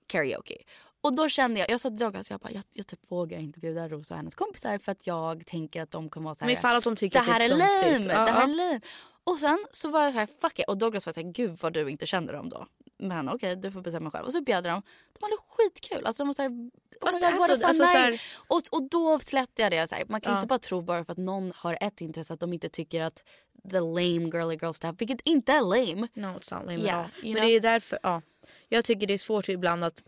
[0.06, 0.56] karaoke.
[1.05, 3.61] Och då kände jag, jag sa till Douglas, jag bara, jag, jag typ vågar inte
[3.61, 6.46] bjuda Rosa och hennes kompisar för att jag tänker att de kommer vara så här.
[6.46, 8.32] Men ifall att de tycker det att det är här är töntigt." lame, Ja, det
[8.32, 8.80] här är lame.
[9.24, 10.64] Och sen så var jag så här, fuck it.
[10.68, 12.66] Och Douglas var så här, gud vad du inte kände dem då.
[12.98, 14.26] Men okej, du får bestämma själv.
[14.26, 14.82] Och så bjöd de.
[15.12, 16.07] De hade skitkul.
[16.07, 16.70] Alltså de var så här, oh
[17.02, 19.62] Fast God, det är what a så- fun alltså så här- och, och då släppte
[19.62, 19.88] jag det.
[19.88, 20.38] Så här, man kan Ja.
[20.38, 23.24] inte bara tro bara för att någon har ett intresse att de inte tycker att
[23.70, 26.09] the lame girly girl stuff, vilket inte är lame.
[26.14, 27.11] No it's not lame Yeah, at all.
[27.22, 27.44] Men know?
[27.44, 28.22] det är därför, ja.
[28.68, 30.02] Jag tycker det är svårt ibland att,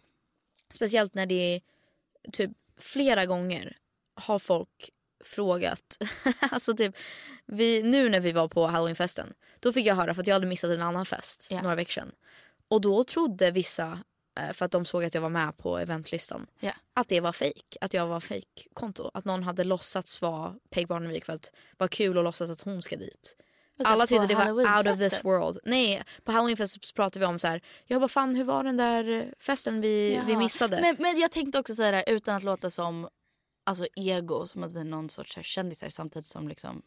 [0.73, 1.61] speciellt när det är
[2.33, 3.77] typ flera gånger
[4.15, 4.91] har folk
[5.25, 5.99] frågat,
[6.41, 6.97] alltså typ
[7.47, 10.47] vi, nu när vi var på halloweenfesten då fick jag höra för att jag hade
[10.47, 11.63] missat en annan fest Ja.
[11.63, 12.13] några veckor sedan.
[12.69, 13.99] Och då trodde vissa,
[14.41, 16.73] eh, för att de såg att jag var med på eventlistan, Ja.
[16.95, 17.79] att det var fake.
[17.81, 21.51] Att jag var fake konto Att någon hade låtsats vara Peg Barnevik för att det
[21.77, 23.37] var kul att låtsas att hon ska dit.
[23.85, 25.11] Alla tyckte det var out of Halloweenfesten?
[25.11, 25.59] this world.
[25.65, 27.61] Nej, på halloweenfest så pratade vi om så här.
[27.87, 30.81] Jag bara fan hur var den där festen vi, vi missade?
[30.81, 33.09] Men, men jag tänkte också säga det här utan att låta som
[33.67, 36.83] alltså, ego, som att vi är någon sorts här, kändisar samtidigt som liksom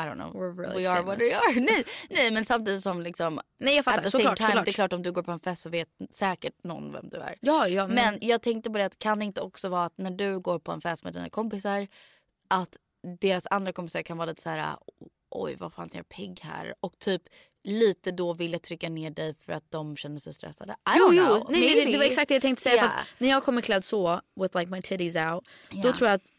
[0.00, 0.34] I don't know.
[0.34, 1.56] We're really we are what we famous.
[1.56, 1.64] are.
[1.74, 4.64] Nej, nej men samtidigt som liksom Nej jag fattar, at the såklart, time, såklart.
[4.64, 7.16] Det är klart om du går på en fest så vet säkert någon vem du
[7.16, 7.34] är.
[7.40, 8.18] Ja, ja, men- men...
[8.20, 10.72] jag tänkte på det att kan det inte också vara att när du går på
[10.72, 11.86] en fest med dina kompisar
[12.48, 12.76] att
[13.20, 14.76] deras andra kompisar kan vara lite så här
[15.30, 17.22] oj vad fan gör Peg här och typ
[17.64, 20.72] lite då ville trycka ner dig för att de känner sig stressade.
[20.72, 21.24] I jo, jo.
[21.24, 21.46] know.
[21.50, 22.78] Nej, nej, det, var exakt det jag tänkte säga.
[22.80, 23.00] För Yeah.
[23.00, 25.92] att när jag kommer klädd så, with like my titties out, då Ja.
[25.92, 26.30] tror jag att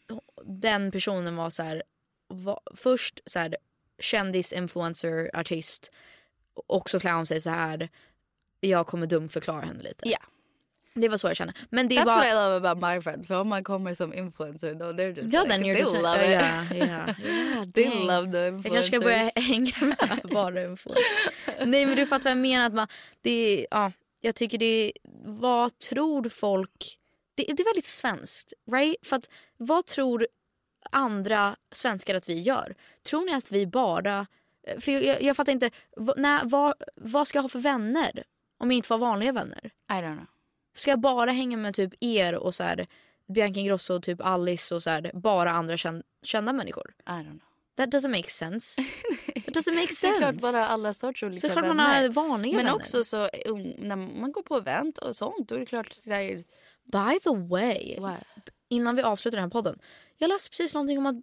[0.46, 1.84] den personen var så här,
[2.28, 3.58] var, först så här,
[4.00, 5.92] kändis, influencer, artist
[6.68, 7.90] och så klär hon sig så här.
[8.60, 10.10] Jag kommer dumförklara henne lite.
[10.10, 10.18] Ja.
[11.02, 11.54] Det var så jag kände.
[11.70, 12.16] Men det That's var...
[12.16, 13.28] what I love about my friends.
[13.28, 16.42] För om man kommer som influencer då they're just Ja, like, they just- love it.
[16.42, 16.86] ja, ja,
[17.56, 18.72] ja, they love the Jag influencers.
[18.74, 21.06] kanske ska börja hänga med bara influencers.
[21.66, 22.66] Nej men du fattar vad jag menar.
[22.66, 22.88] Att man,
[23.22, 23.92] det, ja,
[24.22, 24.92] jag tycker det
[25.26, 26.98] vad tror folk,
[27.36, 28.54] det, det är väldigt svenskt.
[28.72, 28.96] Right?
[29.08, 30.28] För att vad tror
[30.92, 32.76] andra svenskar att vi gör?
[33.10, 34.28] Tror ni att vi bara,
[34.80, 35.70] för jag, jag, jag fattar inte,
[36.18, 38.24] när, vad, vad ska jag ha för vänner?
[38.60, 39.72] Om jag inte får vanliga vänner?
[39.92, 40.26] I don't know.
[40.78, 42.88] Ska jag bara hänga med typ er och så här,
[43.28, 46.94] Bianca Ingrosso och typ Alice och så här, bara andra kända, kända människor?
[47.06, 47.40] I don't know.
[47.78, 48.82] That doesn't make sense.
[49.36, 50.18] That doesn't make Det är sense.
[50.20, 52.02] klart bara alla sorts olika Såklart man vänner.
[52.02, 52.76] har vanliga Men vänner.
[52.76, 56.10] också så um, när man går på event och sånt då är det klart så
[56.10, 56.44] här,
[56.84, 57.98] By the way,
[58.70, 59.80] innan vi avslutar den här podden.
[60.18, 61.16] Jag läste precis någonting om att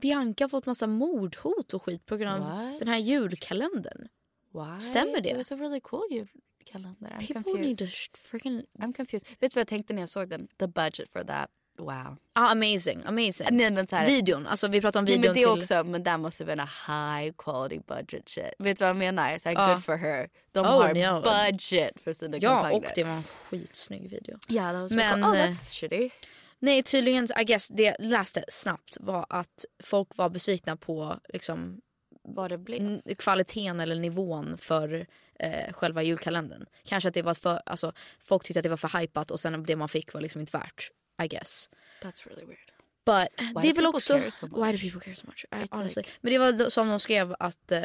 [0.00, 2.78] Bianca fått massa mordhot och skit på grund av What?
[2.78, 4.08] den här julkalendern.
[4.52, 4.80] Why?
[4.80, 5.30] Stämmer det?
[5.30, 6.26] It was a really cool
[6.64, 7.10] julkalender.
[7.10, 7.60] I'm People confused.
[7.60, 7.84] need to
[8.18, 8.62] freaking...
[8.78, 9.26] I'm confused.
[9.40, 10.48] Vet du vad jag tänkte när jag såg den?
[10.58, 11.50] The budget for that.
[11.78, 12.16] Wow.
[12.32, 13.46] Ah, amazing, amazing.
[13.50, 15.58] Nej, men så här, Videon, alltså vi pratar om Nej, videon men det till...
[15.78, 18.50] också, men that must have been a high quality budget shit.
[18.58, 19.38] Vet du vad jag menar?
[19.38, 19.68] Så här, Ja.
[19.74, 20.28] Good for her.
[20.52, 21.22] De Oh, har no.
[21.22, 22.76] budget för sina Ja, kampanjer.
[22.78, 24.38] och det var en skitsnygg video.
[24.48, 25.30] Ja, that was Men, cool.
[25.32, 26.10] Oh, eh, that's shitty.
[26.58, 31.80] Nej, tydligen, I guess, det jag läste snabbt var att folk var besvikna på liksom,
[32.22, 33.00] Vad det blev.
[33.18, 35.06] kvaliteten eller nivån för
[35.38, 36.66] eh, själva julkalendern.
[36.84, 39.64] Kanske att det var för, alltså, folk tyckte att det var för hypat och sen
[39.64, 40.90] det man fick var liksom inte värt,
[41.22, 41.70] I guess.
[42.02, 42.70] That's really weird.
[43.06, 44.30] But Why det är väl också...
[44.30, 44.64] so?
[44.64, 45.44] Why do people care so much?
[45.52, 46.02] I, honestly.
[46.02, 47.82] like- Men det var som de skrev att eh,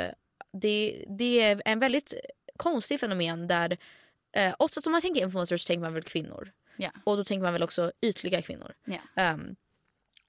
[0.54, 2.14] det, det är en väldigt
[2.58, 3.78] konstig fenomen där
[4.36, 6.52] eh, oftast om man tänker influencers tänker man väl kvinnor.
[6.78, 6.92] Ja.
[7.04, 8.74] Och då tänker man väl också ytliga kvinnor.
[8.86, 9.00] Ja.
[9.16, 9.56] Ehm,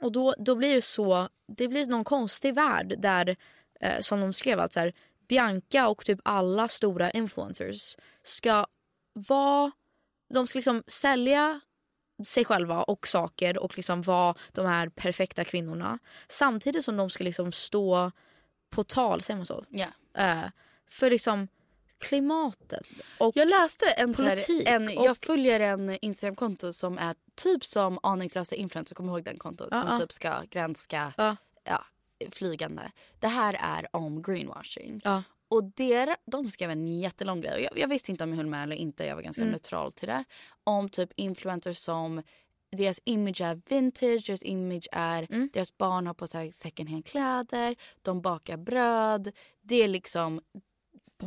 [0.01, 3.37] och då, då blir det så, det blir någon konstig värld där
[3.81, 4.93] eh, som de skrev att så här,
[5.31, 8.67] Bianca och typ alla stora influencers ska
[9.13, 9.73] vara,
[10.35, 11.61] de ska liksom sälja
[12.27, 15.99] sig själva och saker och liksom vara de här perfekta kvinnorna.
[16.29, 18.11] Samtidigt som de ska liksom stå
[18.71, 19.65] på tal, säger man så?
[19.69, 19.87] Ja.
[20.15, 20.45] Eh,
[20.91, 21.49] för liksom
[21.99, 22.87] klimatet
[23.19, 24.69] och Jag läste en, så här, politik.
[24.69, 29.39] en och, jag följer en Instagramkonto som är typ som aningslösa influencers, kommer ihåg den
[29.39, 29.69] kontot?
[29.69, 29.99] Som ja.
[29.99, 31.37] typ ska granska Ja.
[32.31, 32.93] Flygande.
[33.19, 35.01] Det här är om greenwashing.
[35.05, 35.23] Ja.
[35.49, 37.63] Och der, de skrev en jättelång grej.
[37.63, 39.05] Jag, jag visste inte om jag höll med eller inte.
[39.07, 39.53] Jag var ganska Mm.
[39.53, 40.25] neutral till det.
[40.65, 42.23] Om typ influencers som
[42.77, 45.51] deras image är vintage, deras image är Mm.
[45.53, 49.33] deras barn har på sig second hand kläder, de bakar bröd.
[49.63, 50.41] Det är liksom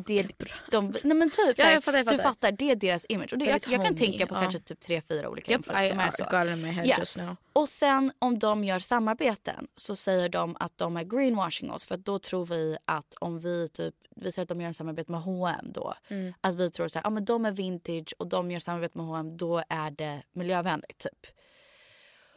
[0.05, 0.27] det,
[0.71, 2.23] de, nej men typ Ja, jag fattar, jag du fattar.
[2.23, 3.33] fattar, det är deras image.
[3.33, 4.39] Och det, jag, jag kan tänka på ja.
[4.39, 6.23] kanske typ tre, fyra olika Yep, influencers som är så.
[6.23, 6.95] got in my head Ja.
[6.99, 7.35] just now.
[7.53, 11.95] Och sen om de gör samarbeten så säger de att de är greenwashing oss för
[11.95, 15.11] att då tror vi att om vi typ, vi säger att de gör en samarbete
[15.11, 15.93] med H&M då.
[16.07, 16.33] Mm.
[16.41, 19.07] Att vi tror så här, ja men de är vintage och de gör samarbete med
[19.07, 21.27] H&M då är det miljövänligt typ.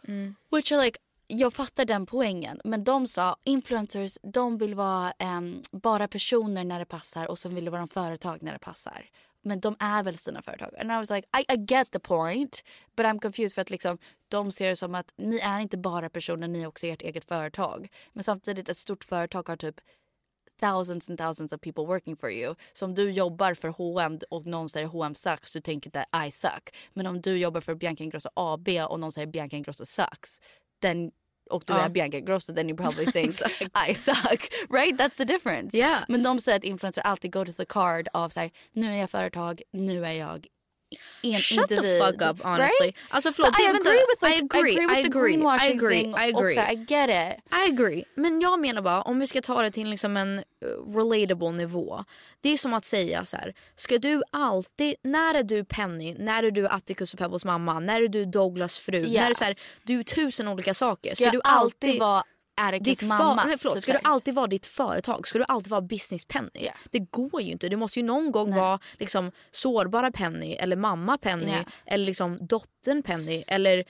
[0.08, 0.34] Mm.
[0.50, 2.60] Which are like, jag fattar den poängen.
[2.64, 7.54] Men de sa influencers de vill vara um, bara personer när det passar och sen
[7.54, 9.10] vill de vara en företag när det passar.
[9.42, 10.74] Men de är väl sina företag.
[10.80, 12.64] And I was like I, I get the point
[12.96, 13.98] but I'm confused för att liksom
[14.28, 17.24] de ser det som att ni är inte bara personer, ni är också ert eget
[17.24, 17.88] företag.
[18.12, 19.80] Men samtidigt ett stort företag har typ
[20.60, 22.54] thousands and thousands of people working for you.
[22.72, 26.30] Så om du jobbar för H&M och någon säger H&M sucks, du tänker inte I
[26.30, 26.76] suck.
[26.94, 30.40] Men om du jobbar för Bianca Ingrosso AB och någon säger Bianca Ingrosso sucks,
[30.82, 31.10] then
[31.50, 33.32] och du är Bianca Ingrosso then you probably think
[33.88, 34.48] I suck.
[34.70, 34.98] Right?
[34.98, 35.76] That's the difference.
[35.76, 36.04] Yeah.
[36.08, 38.96] Men de säger att influencers alltid go to the card av så här, nu är
[38.96, 40.46] jag företag, nu är jag
[41.22, 42.02] en Shut the individ.
[42.02, 42.86] fuck up honestly.
[42.86, 42.96] Right?
[43.08, 43.52] Alltså förlåt.
[43.52, 45.70] But I vänta, agree with like, I agree, I agree with I the agree, greenwashing
[45.72, 46.10] I agree, thing.
[46.18, 46.50] I agree.
[46.54, 47.44] så här, I get it.
[47.52, 48.04] I agree.
[48.14, 52.04] Men jag menar bara om vi ska ta det till liksom en uh, relatable nivå.
[52.40, 53.54] Det är som att säga så här.
[53.76, 58.02] Ska du alltid, när är du Penny, när är du Atticus och Pebbles mamma, när
[58.02, 59.20] är du Douglas fru, Ja.
[59.20, 61.14] när är det så här, du är tusen olika saker.
[61.14, 62.22] Ska jag du alltid vara
[62.80, 63.44] Ditt mamma?
[63.44, 65.28] Nej, förlåt, Typ ska du alltid vara ditt företag?
[65.28, 66.68] Ska du alltid vara business Penny?
[66.90, 67.68] Det går ju inte.
[67.68, 71.64] Du måste ju någon gång vara liksom, sårbara Penny eller mamma Penny Ja.
[71.86, 73.84] eller liksom dottern Penny eller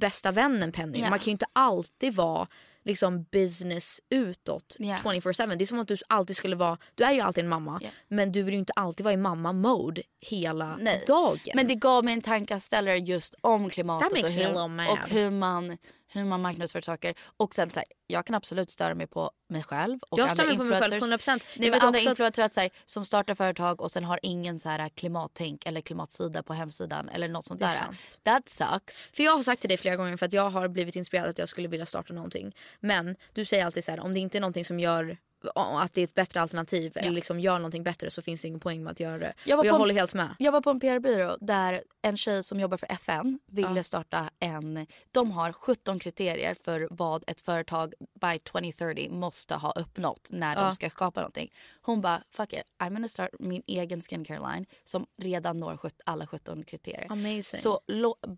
[0.00, 0.98] bästa vännen Penny.
[1.00, 1.10] Ja.
[1.10, 2.48] Man kan ju inte alltid vara
[2.84, 4.96] liksom business utåt Ja.
[5.04, 5.56] 24-7.
[5.56, 7.88] Det är som att du alltid skulle vara, du är ju alltid en mamma Ja.
[8.08, 11.04] men du vill ju inte alltid vara i mamma-mode hela Nej.
[11.06, 11.38] dagen.
[11.54, 14.56] Men det gav mig en tankeställare just om klimatet och, hur,
[14.92, 15.78] och hur man
[16.12, 17.14] hur man marknadsför saker.
[17.36, 20.34] Och sen så här, jag kan absolut störa mig på mig själv och Jag andra
[20.34, 21.28] stör mig på mig själv influencers.
[21.28, 21.32] 100%.
[21.32, 24.18] Nej, Jag men vet andra influencers att, så här, som startar företag och sen har
[24.22, 27.68] ingen så här klimattänk eller klimatsida på hemsidan eller något sånt där.
[27.70, 28.18] sant.
[28.22, 29.12] That sucks.
[29.14, 31.38] För jag har sagt till dig flera gånger för att jag har blivit inspirerad att
[31.38, 32.56] jag skulle vilja starta någonting.
[32.80, 35.16] Men du säger alltid så här, om det inte är någonting som gör
[35.54, 38.60] att det är ett bättre alternativ eller liksom gör någonting bättre så finns det ingen
[38.60, 39.32] poäng med att göra det.
[39.44, 40.34] Jag var jag på en- håller helt med.
[40.38, 44.86] Jag var på en PR-byrå där en tjej som jobbar för FN ville starta en...
[45.12, 50.62] De har 17 kriterier för vad ett företag by 2030 måste ha uppnått när Ja.
[50.62, 51.52] de ska skapa någonting.
[51.82, 56.26] Hon bara, fuck it, I'm gonna start min egen skincare line som redan når alla
[56.26, 57.06] 17 kriterier.
[57.10, 57.42] Amazing.
[57.42, 57.80] Så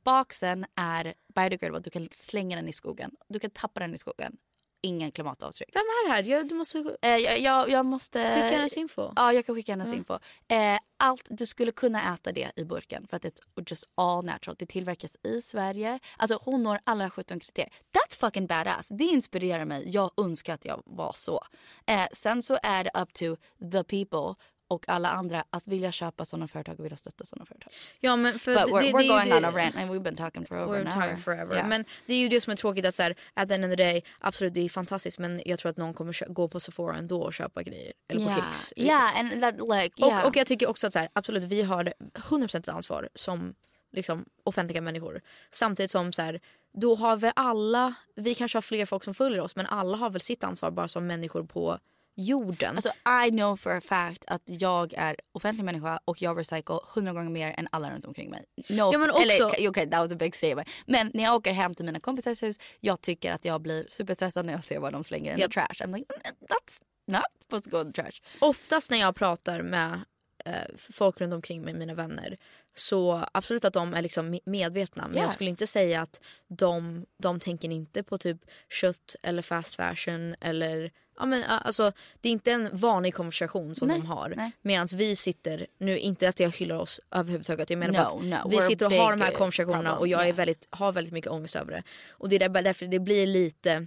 [0.05, 3.11] boxen är biodegradable, du kan slänga den i skogen.
[3.29, 4.37] Du kan tappa den i skogen.
[4.85, 5.69] Ingen klimatavtryck.
[5.73, 6.23] Vem är det här?
[6.23, 6.97] Jag, du måste...
[7.03, 8.19] Eh, jag, jag, jag måste...
[8.19, 9.13] Skicka hennes info.
[9.17, 9.95] Ja, jag kan skicka hennes Ja.
[9.95, 10.15] info.
[10.49, 13.29] Eh, allt, du skulle kunna äta det i burken för att det
[13.59, 14.57] är just all natural.
[14.59, 15.99] Det tillverkas i Sverige.
[16.17, 17.73] Alltså hon når alla 17 kriterier.
[17.93, 18.89] That's fucking badass.
[18.89, 19.91] Det inspirerar mig.
[19.91, 21.41] Jag önskar att jag var så.
[21.87, 23.37] Eh, sen så är det up to
[23.73, 24.35] the people
[24.75, 27.73] och alla andra att vilja köpa sådana företag och vilja stötta sådana företag.
[28.01, 29.77] Ja, men för But det- we're, det- we're det going ju on det- a rant
[29.77, 31.55] and we've been talking for over We're an talking forever.
[31.55, 31.69] Yeah.
[31.69, 33.71] Men det är ju det som är tråkigt att så här, at the end of
[33.71, 36.97] the day, absolut det är fantastiskt men jag tror att någon kommer gå på Sephora
[36.97, 37.93] ändå och köpa grejer.
[38.09, 38.45] Eller på Yeah.
[38.53, 38.73] Kicks.
[38.77, 40.21] Yeah, and that like, yeah.
[40.23, 43.55] Och, och jag tycker också att så här, absolut vi har 100% ett ansvar som
[43.93, 45.21] liksom, offentliga människor.
[45.51, 46.41] Samtidigt som så här,
[46.81, 50.11] då har väl alla, vi kanske har fler folk som följer oss men alla har
[50.11, 51.79] väl sitt ansvar bara som människor på
[52.17, 52.77] jorden.
[52.77, 52.91] Alltså
[53.27, 57.31] I know for a fact att jag är offentlig människa och jag recycle hundra gånger
[57.31, 58.45] mer än alla runt omkring mig.
[58.57, 60.69] No, Ja, men eller, också- okay, that was a big statement.
[60.87, 64.47] Men när jag åker hem till mina kompisars hus, jag tycker att jag blir superstressad
[64.47, 65.51] när jag ser vad de slänger in Yep.
[65.51, 65.87] the trash.
[65.87, 68.21] I'm like, "Mm, that's not supposed to go in the trash.
[68.41, 70.01] Oftast när jag pratar med
[70.47, 70.53] eh,
[70.93, 72.37] folk runt omkring mig, mina vänner.
[72.77, 75.23] Så absolut att de är liksom medvetna men Ja.
[75.23, 78.39] jag skulle inte säga att de, de tänker inte på typ
[78.81, 83.89] kött eller fast fashion eller Ja, men, alltså, det är inte en vanlig konversation som
[83.89, 84.51] Nej, de har.
[84.63, 87.71] Medan vi sitter, nu inte att jag hyllar oss överhuvudtaget.
[87.71, 90.09] Jag menar No, bara att no, vi sitter och har de här konversationerna problem, och
[90.09, 90.37] jag är yeah.
[90.37, 91.83] väldigt, har väldigt mycket ångest över det.
[92.11, 93.87] Och det är där, därför det blir lite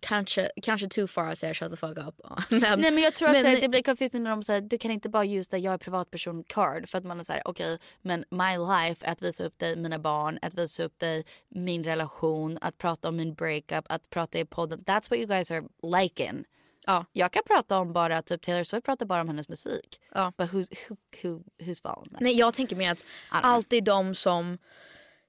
[0.00, 2.20] Kanske, kanske too far att säga shut the fuck up.
[2.50, 4.60] men, Nej men jag tror att men- så här, det blir confusing när de säger
[4.60, 7.78] du kan inte bara det jag är privatperson card för att man är såhär okej
[8.02, 12.58] men my life att visa upp dig mina barn, att visa upp dig min relation,
[12.60, 14.80] att prata om min breakup, att prata i podden.
[14.80, 16.44] That's what you guys are liking.
[16.86, 17.04] Ja.
[17.12, 20.00] Jag kan prata om bara typ Taylor Swift pratar bara om hennes musik.
[20.14, 20.32] Ja.
[20.36, 22.18] But who's, who, who, who's fallen there?
[22.20, 24.58] Nej jag tänker mer att alltid de som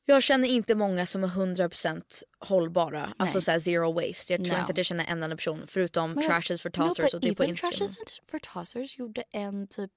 [0.10, 3.14] jag känner inte många som är 100% hållbara.
[3.18, 4.34] Alltså såhär zero waste.
[4.34, 4.60] Jag tror No.
[4.60, 7.22] inte att jag känner en enda person förutom Men- Trashes for No, Tossers but och
[7.22, 7.78] det är på Instagram.
[7.78, 7.98] Trashes
[8.32, 9.92] for Tossers gjorde en typ,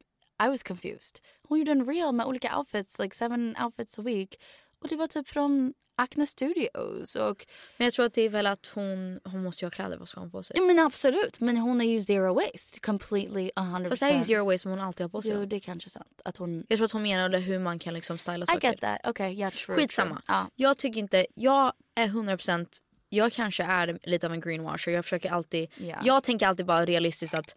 [0.45, 1.19] I was confused.
[1.49, 4.37] Hon gjorde en reel med olika outfits, like seven outfits a week.
[4.82, 7.16] Och det var typ från Acne Studios.
[7.16, 7.47] Och,
[7.77, 10.09] Men jag tror att det är väl att hon, hon måste ju ha kläder, vad
[10.09, 10.57] ska hon på sig?
[10.59, 12.81] ja men absolut, men hon är ju zero waste.
[12.81, 13.89] Completely 100%.
[13.89, 15.32] Fast det är ju zero waste som hon alltid har på sig.
[15.35, 16.23] Jo det är kanske sant.
[16.24, 16.65] Att hon...
[16.69, 18.69] Jag tror att hon menade hur man kan liksom styla I saker.
[18.70, 19.07] get that.
[19.11, 19.77] Okay, yeah true.
[19.77, 20.15] Skitsamma.
[20.15, 20.23] True.
[20.28, 20.51] Ja.
[20.57, 22.66] Jag tycker inte, jag är 100%
[23.12, 24.93] jag kanske är lite av en greenwasher.
[24.93, 25.97] Jag försöker alltid, Ja.
[26.05, 27.57] jag tänker alltid bara realistiskt att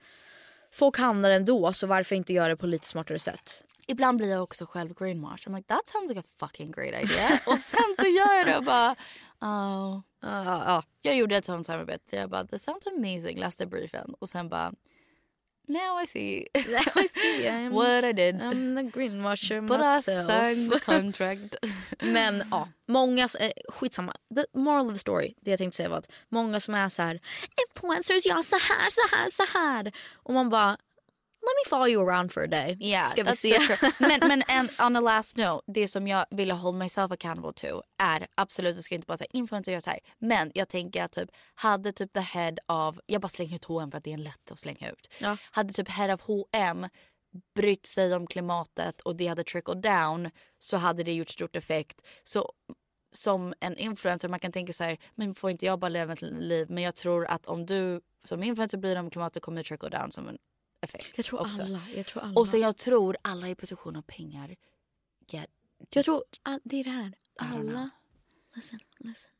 [0.71, 3.63] folk handlar ändå så varför inte göra det på lite smartare sätt?
[3.87, 5.47] Ibland blir jag också själv greenwash.
[5.47, 7.39] I'm like that sounds like a fucking great idea.
[7.45, 8.95] och sen så gör jag det och bara
[9.41, 9.99] oh.
[10.21, 10.83] ja.
[11.01, 12.15] Jag gjorde ett sånt samarbete.
[12.15, 13.39] Jag bara this sounds amazing.
[13.39, 14.73] Läste briefen och sen bara
[15.67, 16.47] now I see.
[16.53, 18.35] Now I see I'm- what I did.
[18.35, 20.27] I'm the greenwasher But I myself.
[20.27, 21.55] signed the contract.
[22.01, 24.13] Men ja, många, eh, skitsamma.
[24.35, 27.01] The moral of the story, det jag tänkte säga var att många som är så
[27.01, 27.19] här
[27.69, 29.91] influencers gör så här, så här, så här.
[30.13, 30.77] Och man bara
[31.45, 32.77] let me follow you around for a day.
[32.79, 33.59] Yeah, Ska vi se.
[33.61, 37.53] so men men and on a last note, det som jag ville hold myself accountable
[37.53, 39.99] to är absolut, vi ska inte bara säga influencer gör så här.
[40.19, 43.91] Men jag tänker att typ hade typ the head of, jag bara slänger ut H&M
[43.91, 45.13] för att det är lätt att slänga ut.
[45.19, 45.37] Ja.
[45.51, 46.87] Hade typ head of H&M
[47.55, 50.29] brytt sig om klimatet och det hade trickled down
[50.59, 52.01] så hade det gjort stort effekt.
[52.23, 52.51] Så
[53.11, 56.21] som en influencer man kan tänka så här, men får inte jag bara leva ett
[56.21, 56.67] liv?
[56.69, 60.11] Men jag tror att om du som influencer dig om klimatet kommer det trickle down
[60.11, 60.37] som en
[60.83, 61.11] effekt.
[61.15, 61.61] Jag tror också.
[61.61, 61.81] alla.
[61.95, 62.39] Jag tror alla.
[62.39, 64.55] Och sen jag tror alla i position av pengar
[65.27, 65.49] get
[65.89, 66.23] jag tror
[66.63, 67.13] det är det här.
[67.39, 67.89] Alla,
[68.55, 69.31] listen, listen.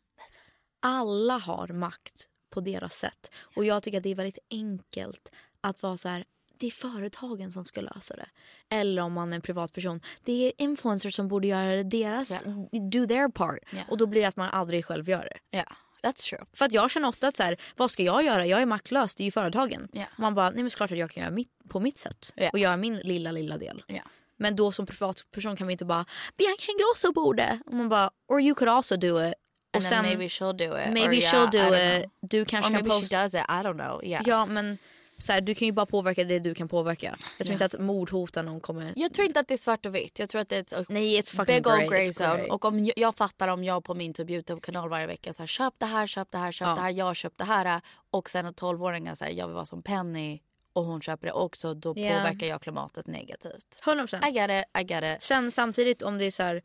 [0.80, 3.32] Alla har makt på deras sätt.
[3.56, 6.26] Och jag tycker att det är väldigt enkelt att vara så här.
[6.58, 8.30] Det är företagen som ska lösa det.
[8.70, 10.02] Eller om man är en privatperson.
[10.24, 12.44] Det är influencers som borde göra deras,
[12.92, 13.60] do their part.
[13.90, 15.58] Och då blir det att man aldrig själv gör det.
[15.58, 16.46] Ja, that's true.
[16.54, 18.46] För att jag känner ofta att så här, vad ska jag göra?
[18.46, 19.88] Jag är maktlös, det är ju företagen.
[20.14, 22.34] Och man bara, nej men såklart att jag kan göra mitt, på mitt sätt.
[22.36, 22.50] Ja.
[22.54, 23.84] Och göra min lilla, lilla del.
[23.88, 24.02] Ja.
[24.38, 26.06] Men då som privatperson kan vi inte bara,
[26.38, 27.60] Bianca Ingrosso borde.
[27.66, 29.34] Och man bara, or you could also do it.
[29.74, 30.94] Och And then maybe she'll do it.
[30.94, 32.02] Maybe or she'll yeah, do it.
[32.04, 32.12] know.
[32.22, 33.18] Du kanske Or kan maybe posta.
[33.18, 33.40] she does it.
[33.50, 34.02] I don't know.
[34.04, 34.24] Yeah.
[34.28, 34.78] Ja men
[35.18, 37.18] så här, du kan ju bara påverka det du kan påverka.
[37.38, 37.66] Jag tror Ja.
[37.66, 38.94] inte att mordhotar någon kommer...
[38.96, 40.20] Jag tror inte att det är svart och vitt.
[40.20, 42.10] Jag tror att det är ett Nej, it's fucking big old grey.
[42.12, 42.44] zone.
[42.44, 45.48] Och om jag, jag fattar om jag på min typ Youtube-kanal varje vecka så här,
[45.48, 46.76] köp det här, köp det här, köp Ja.
[46.76, 47.82] det här, jag köp det här.
[48.12, 50.42] Och sen att 12-åringen säger jag vill vara som Penny
[50.74, 51.74] och hon köper det också.
[51.74, 52.10] Då Ja.
[52.10, 53.82] påverkar jag klimatet negativt.
[53.86, 54.28] 100%.
[54.30, 55.24] I get it, I get it.
[55.24, 56.62] Sen samtidigt om det är så här,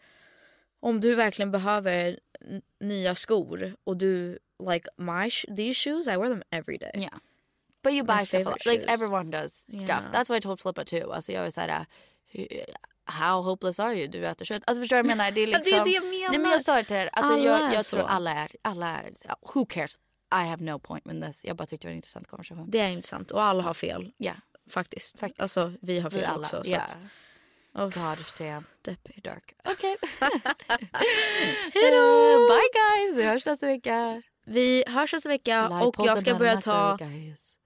[0.81, 2.19] om du verkligen behöver
[2.81, 4.39] nya skor och du
[4.71, 6.91] like my sh- these shoes I wear them every day.
[6.95, 7.15] Yeah.
[7.89, 8.67] But you buy stuff.
[8.67, 9.89] Like everyone does stuff.
[9.89, 10.13] Yeah.
[10.13, 11.13] That's what I told Flippa too.
[11.13, 11.87] Alltså jag är såhär,
[12.33, 12.49] hur-
[13.05, 14.09] how hopeless are you?
[14.09, 14.63] Du äter kött.
[14.67, 15.31] Alltså förstår du vad jag menar?
[15.31, 16.29] Det är Det är liksom, det jag menar.
[16.29, 17.11] Nej men jag sa det till er.
[17.13, 17.97] Alltså Alla jag, jag så.
[17.97, 19.99] tror alla är, alla är, så, who cares?
[20.33, 21.45] I have no point with this.
[21.45, 22.71] Jag bara tyckte det var en intressant konversation.
[22.71, 24.13] Det är intressant och alla har fel.
[24.17, 24.33] Ja.
[24.71, 25.21] Faktiskt.
[25.21, 25.41] Faktiskt.
[25.41, 26.41] Alltså vi har fel Vi alla.
[26.41, 26.65] också.
[26.65, 26.79] Så Ja.
[26.81, 26.99] att,
[27.75, 28.65] oh, God damn.
[28.83, 29.25] deppigt.
[29.25, 29.55] Dark.
[29.65, 29.97] Okej.
[31.75, 32.49] Hejdå!
[32.49, 33.17] Bye guys!
[33.17, 34.23] Vi hörs nästa vecka.
[34.47, 37.58] Vi hörs nästa vecka och jag ska börja ta guys.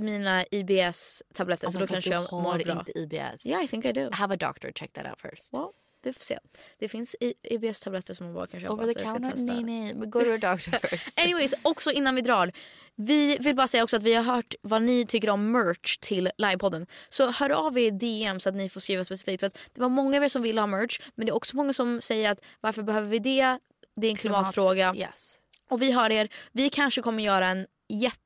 [0.00, 2.72] Mina IBS-tabletter Oh så då kanske du jag har mår bra.
[2.72, 3.46] inte IBS.
[3.46, 4.08] Yeah, I think I do.
[4.12, 5.52] Have a doctor check that out first.
[5.52, 5.68] Well,
[6.02, 6.38] vi får se.
[6.78, 8.72] Det finns IBS-tabletter som man bara kan köpa.
[8.72, 9.30] Over the counter?
[9.30, 9.52] testa.
[9.52, 9.94] Nej, nej.
[9.94, 11.20] Men go to a doctor first.
[11.20, 12.52] Anyways, också innan vi drar.
[13.00, 16.30] Vi vill bara säga också att vi har hört vad ni tycker om merch till
[16.38, 16.86] livepodden.
[17.08, 19.40] Så hör av er i DM så att ni får skriva specifikt.
[19.40, 21.56] För att det var många av er som ville ha merch men det är också
[21.56, 23.58] många som säger att varför behöver vi det?
[23.96, 24.94] Det är en klimatfråga.
[24.96, 25.38] Yes.
[25.70, 26.28] Och vi hör er.
[26.52, 28.18] Vi kanske kommer göra en jätte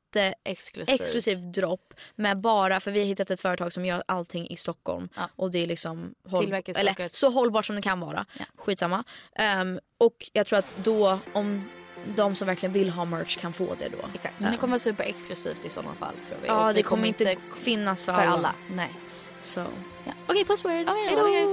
[0.44, 0.94] Exklusiv.
[0.94, 5.09] exklusiv dropp med bara, för vi har hittat ett företag som gör allting i Stockholm.
[5.36, 8.26] Och det är liksom håll, eller, så hållbart som det kan vara.
[8.56, 9.05] Skitsamma.
[9.36, 11.68] Ehm, och jag tror att då, om
[12.16, 14.09] de som verkligen vill ha merch kan få det då.
[14.14, 14.34] Exakt.
[14.40, 16.47] Men det kommer vara superexklusivt i sådana fall tror vi.
[16.48, 18.32] Ja, Och det kommer inte finnas för, för alla.
[18.32, 18.55] alla.
[18.70, 18.90] Nej.
[19.40, 19.66] Så ja.
[20.05, 20.82] Okej, okay, puss er.
[20.82, 21.26] Okay, Hejdå.
[21.26, 21.52] guys,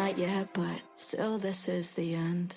[0.00, 2.56] not yet, but still, this is the end.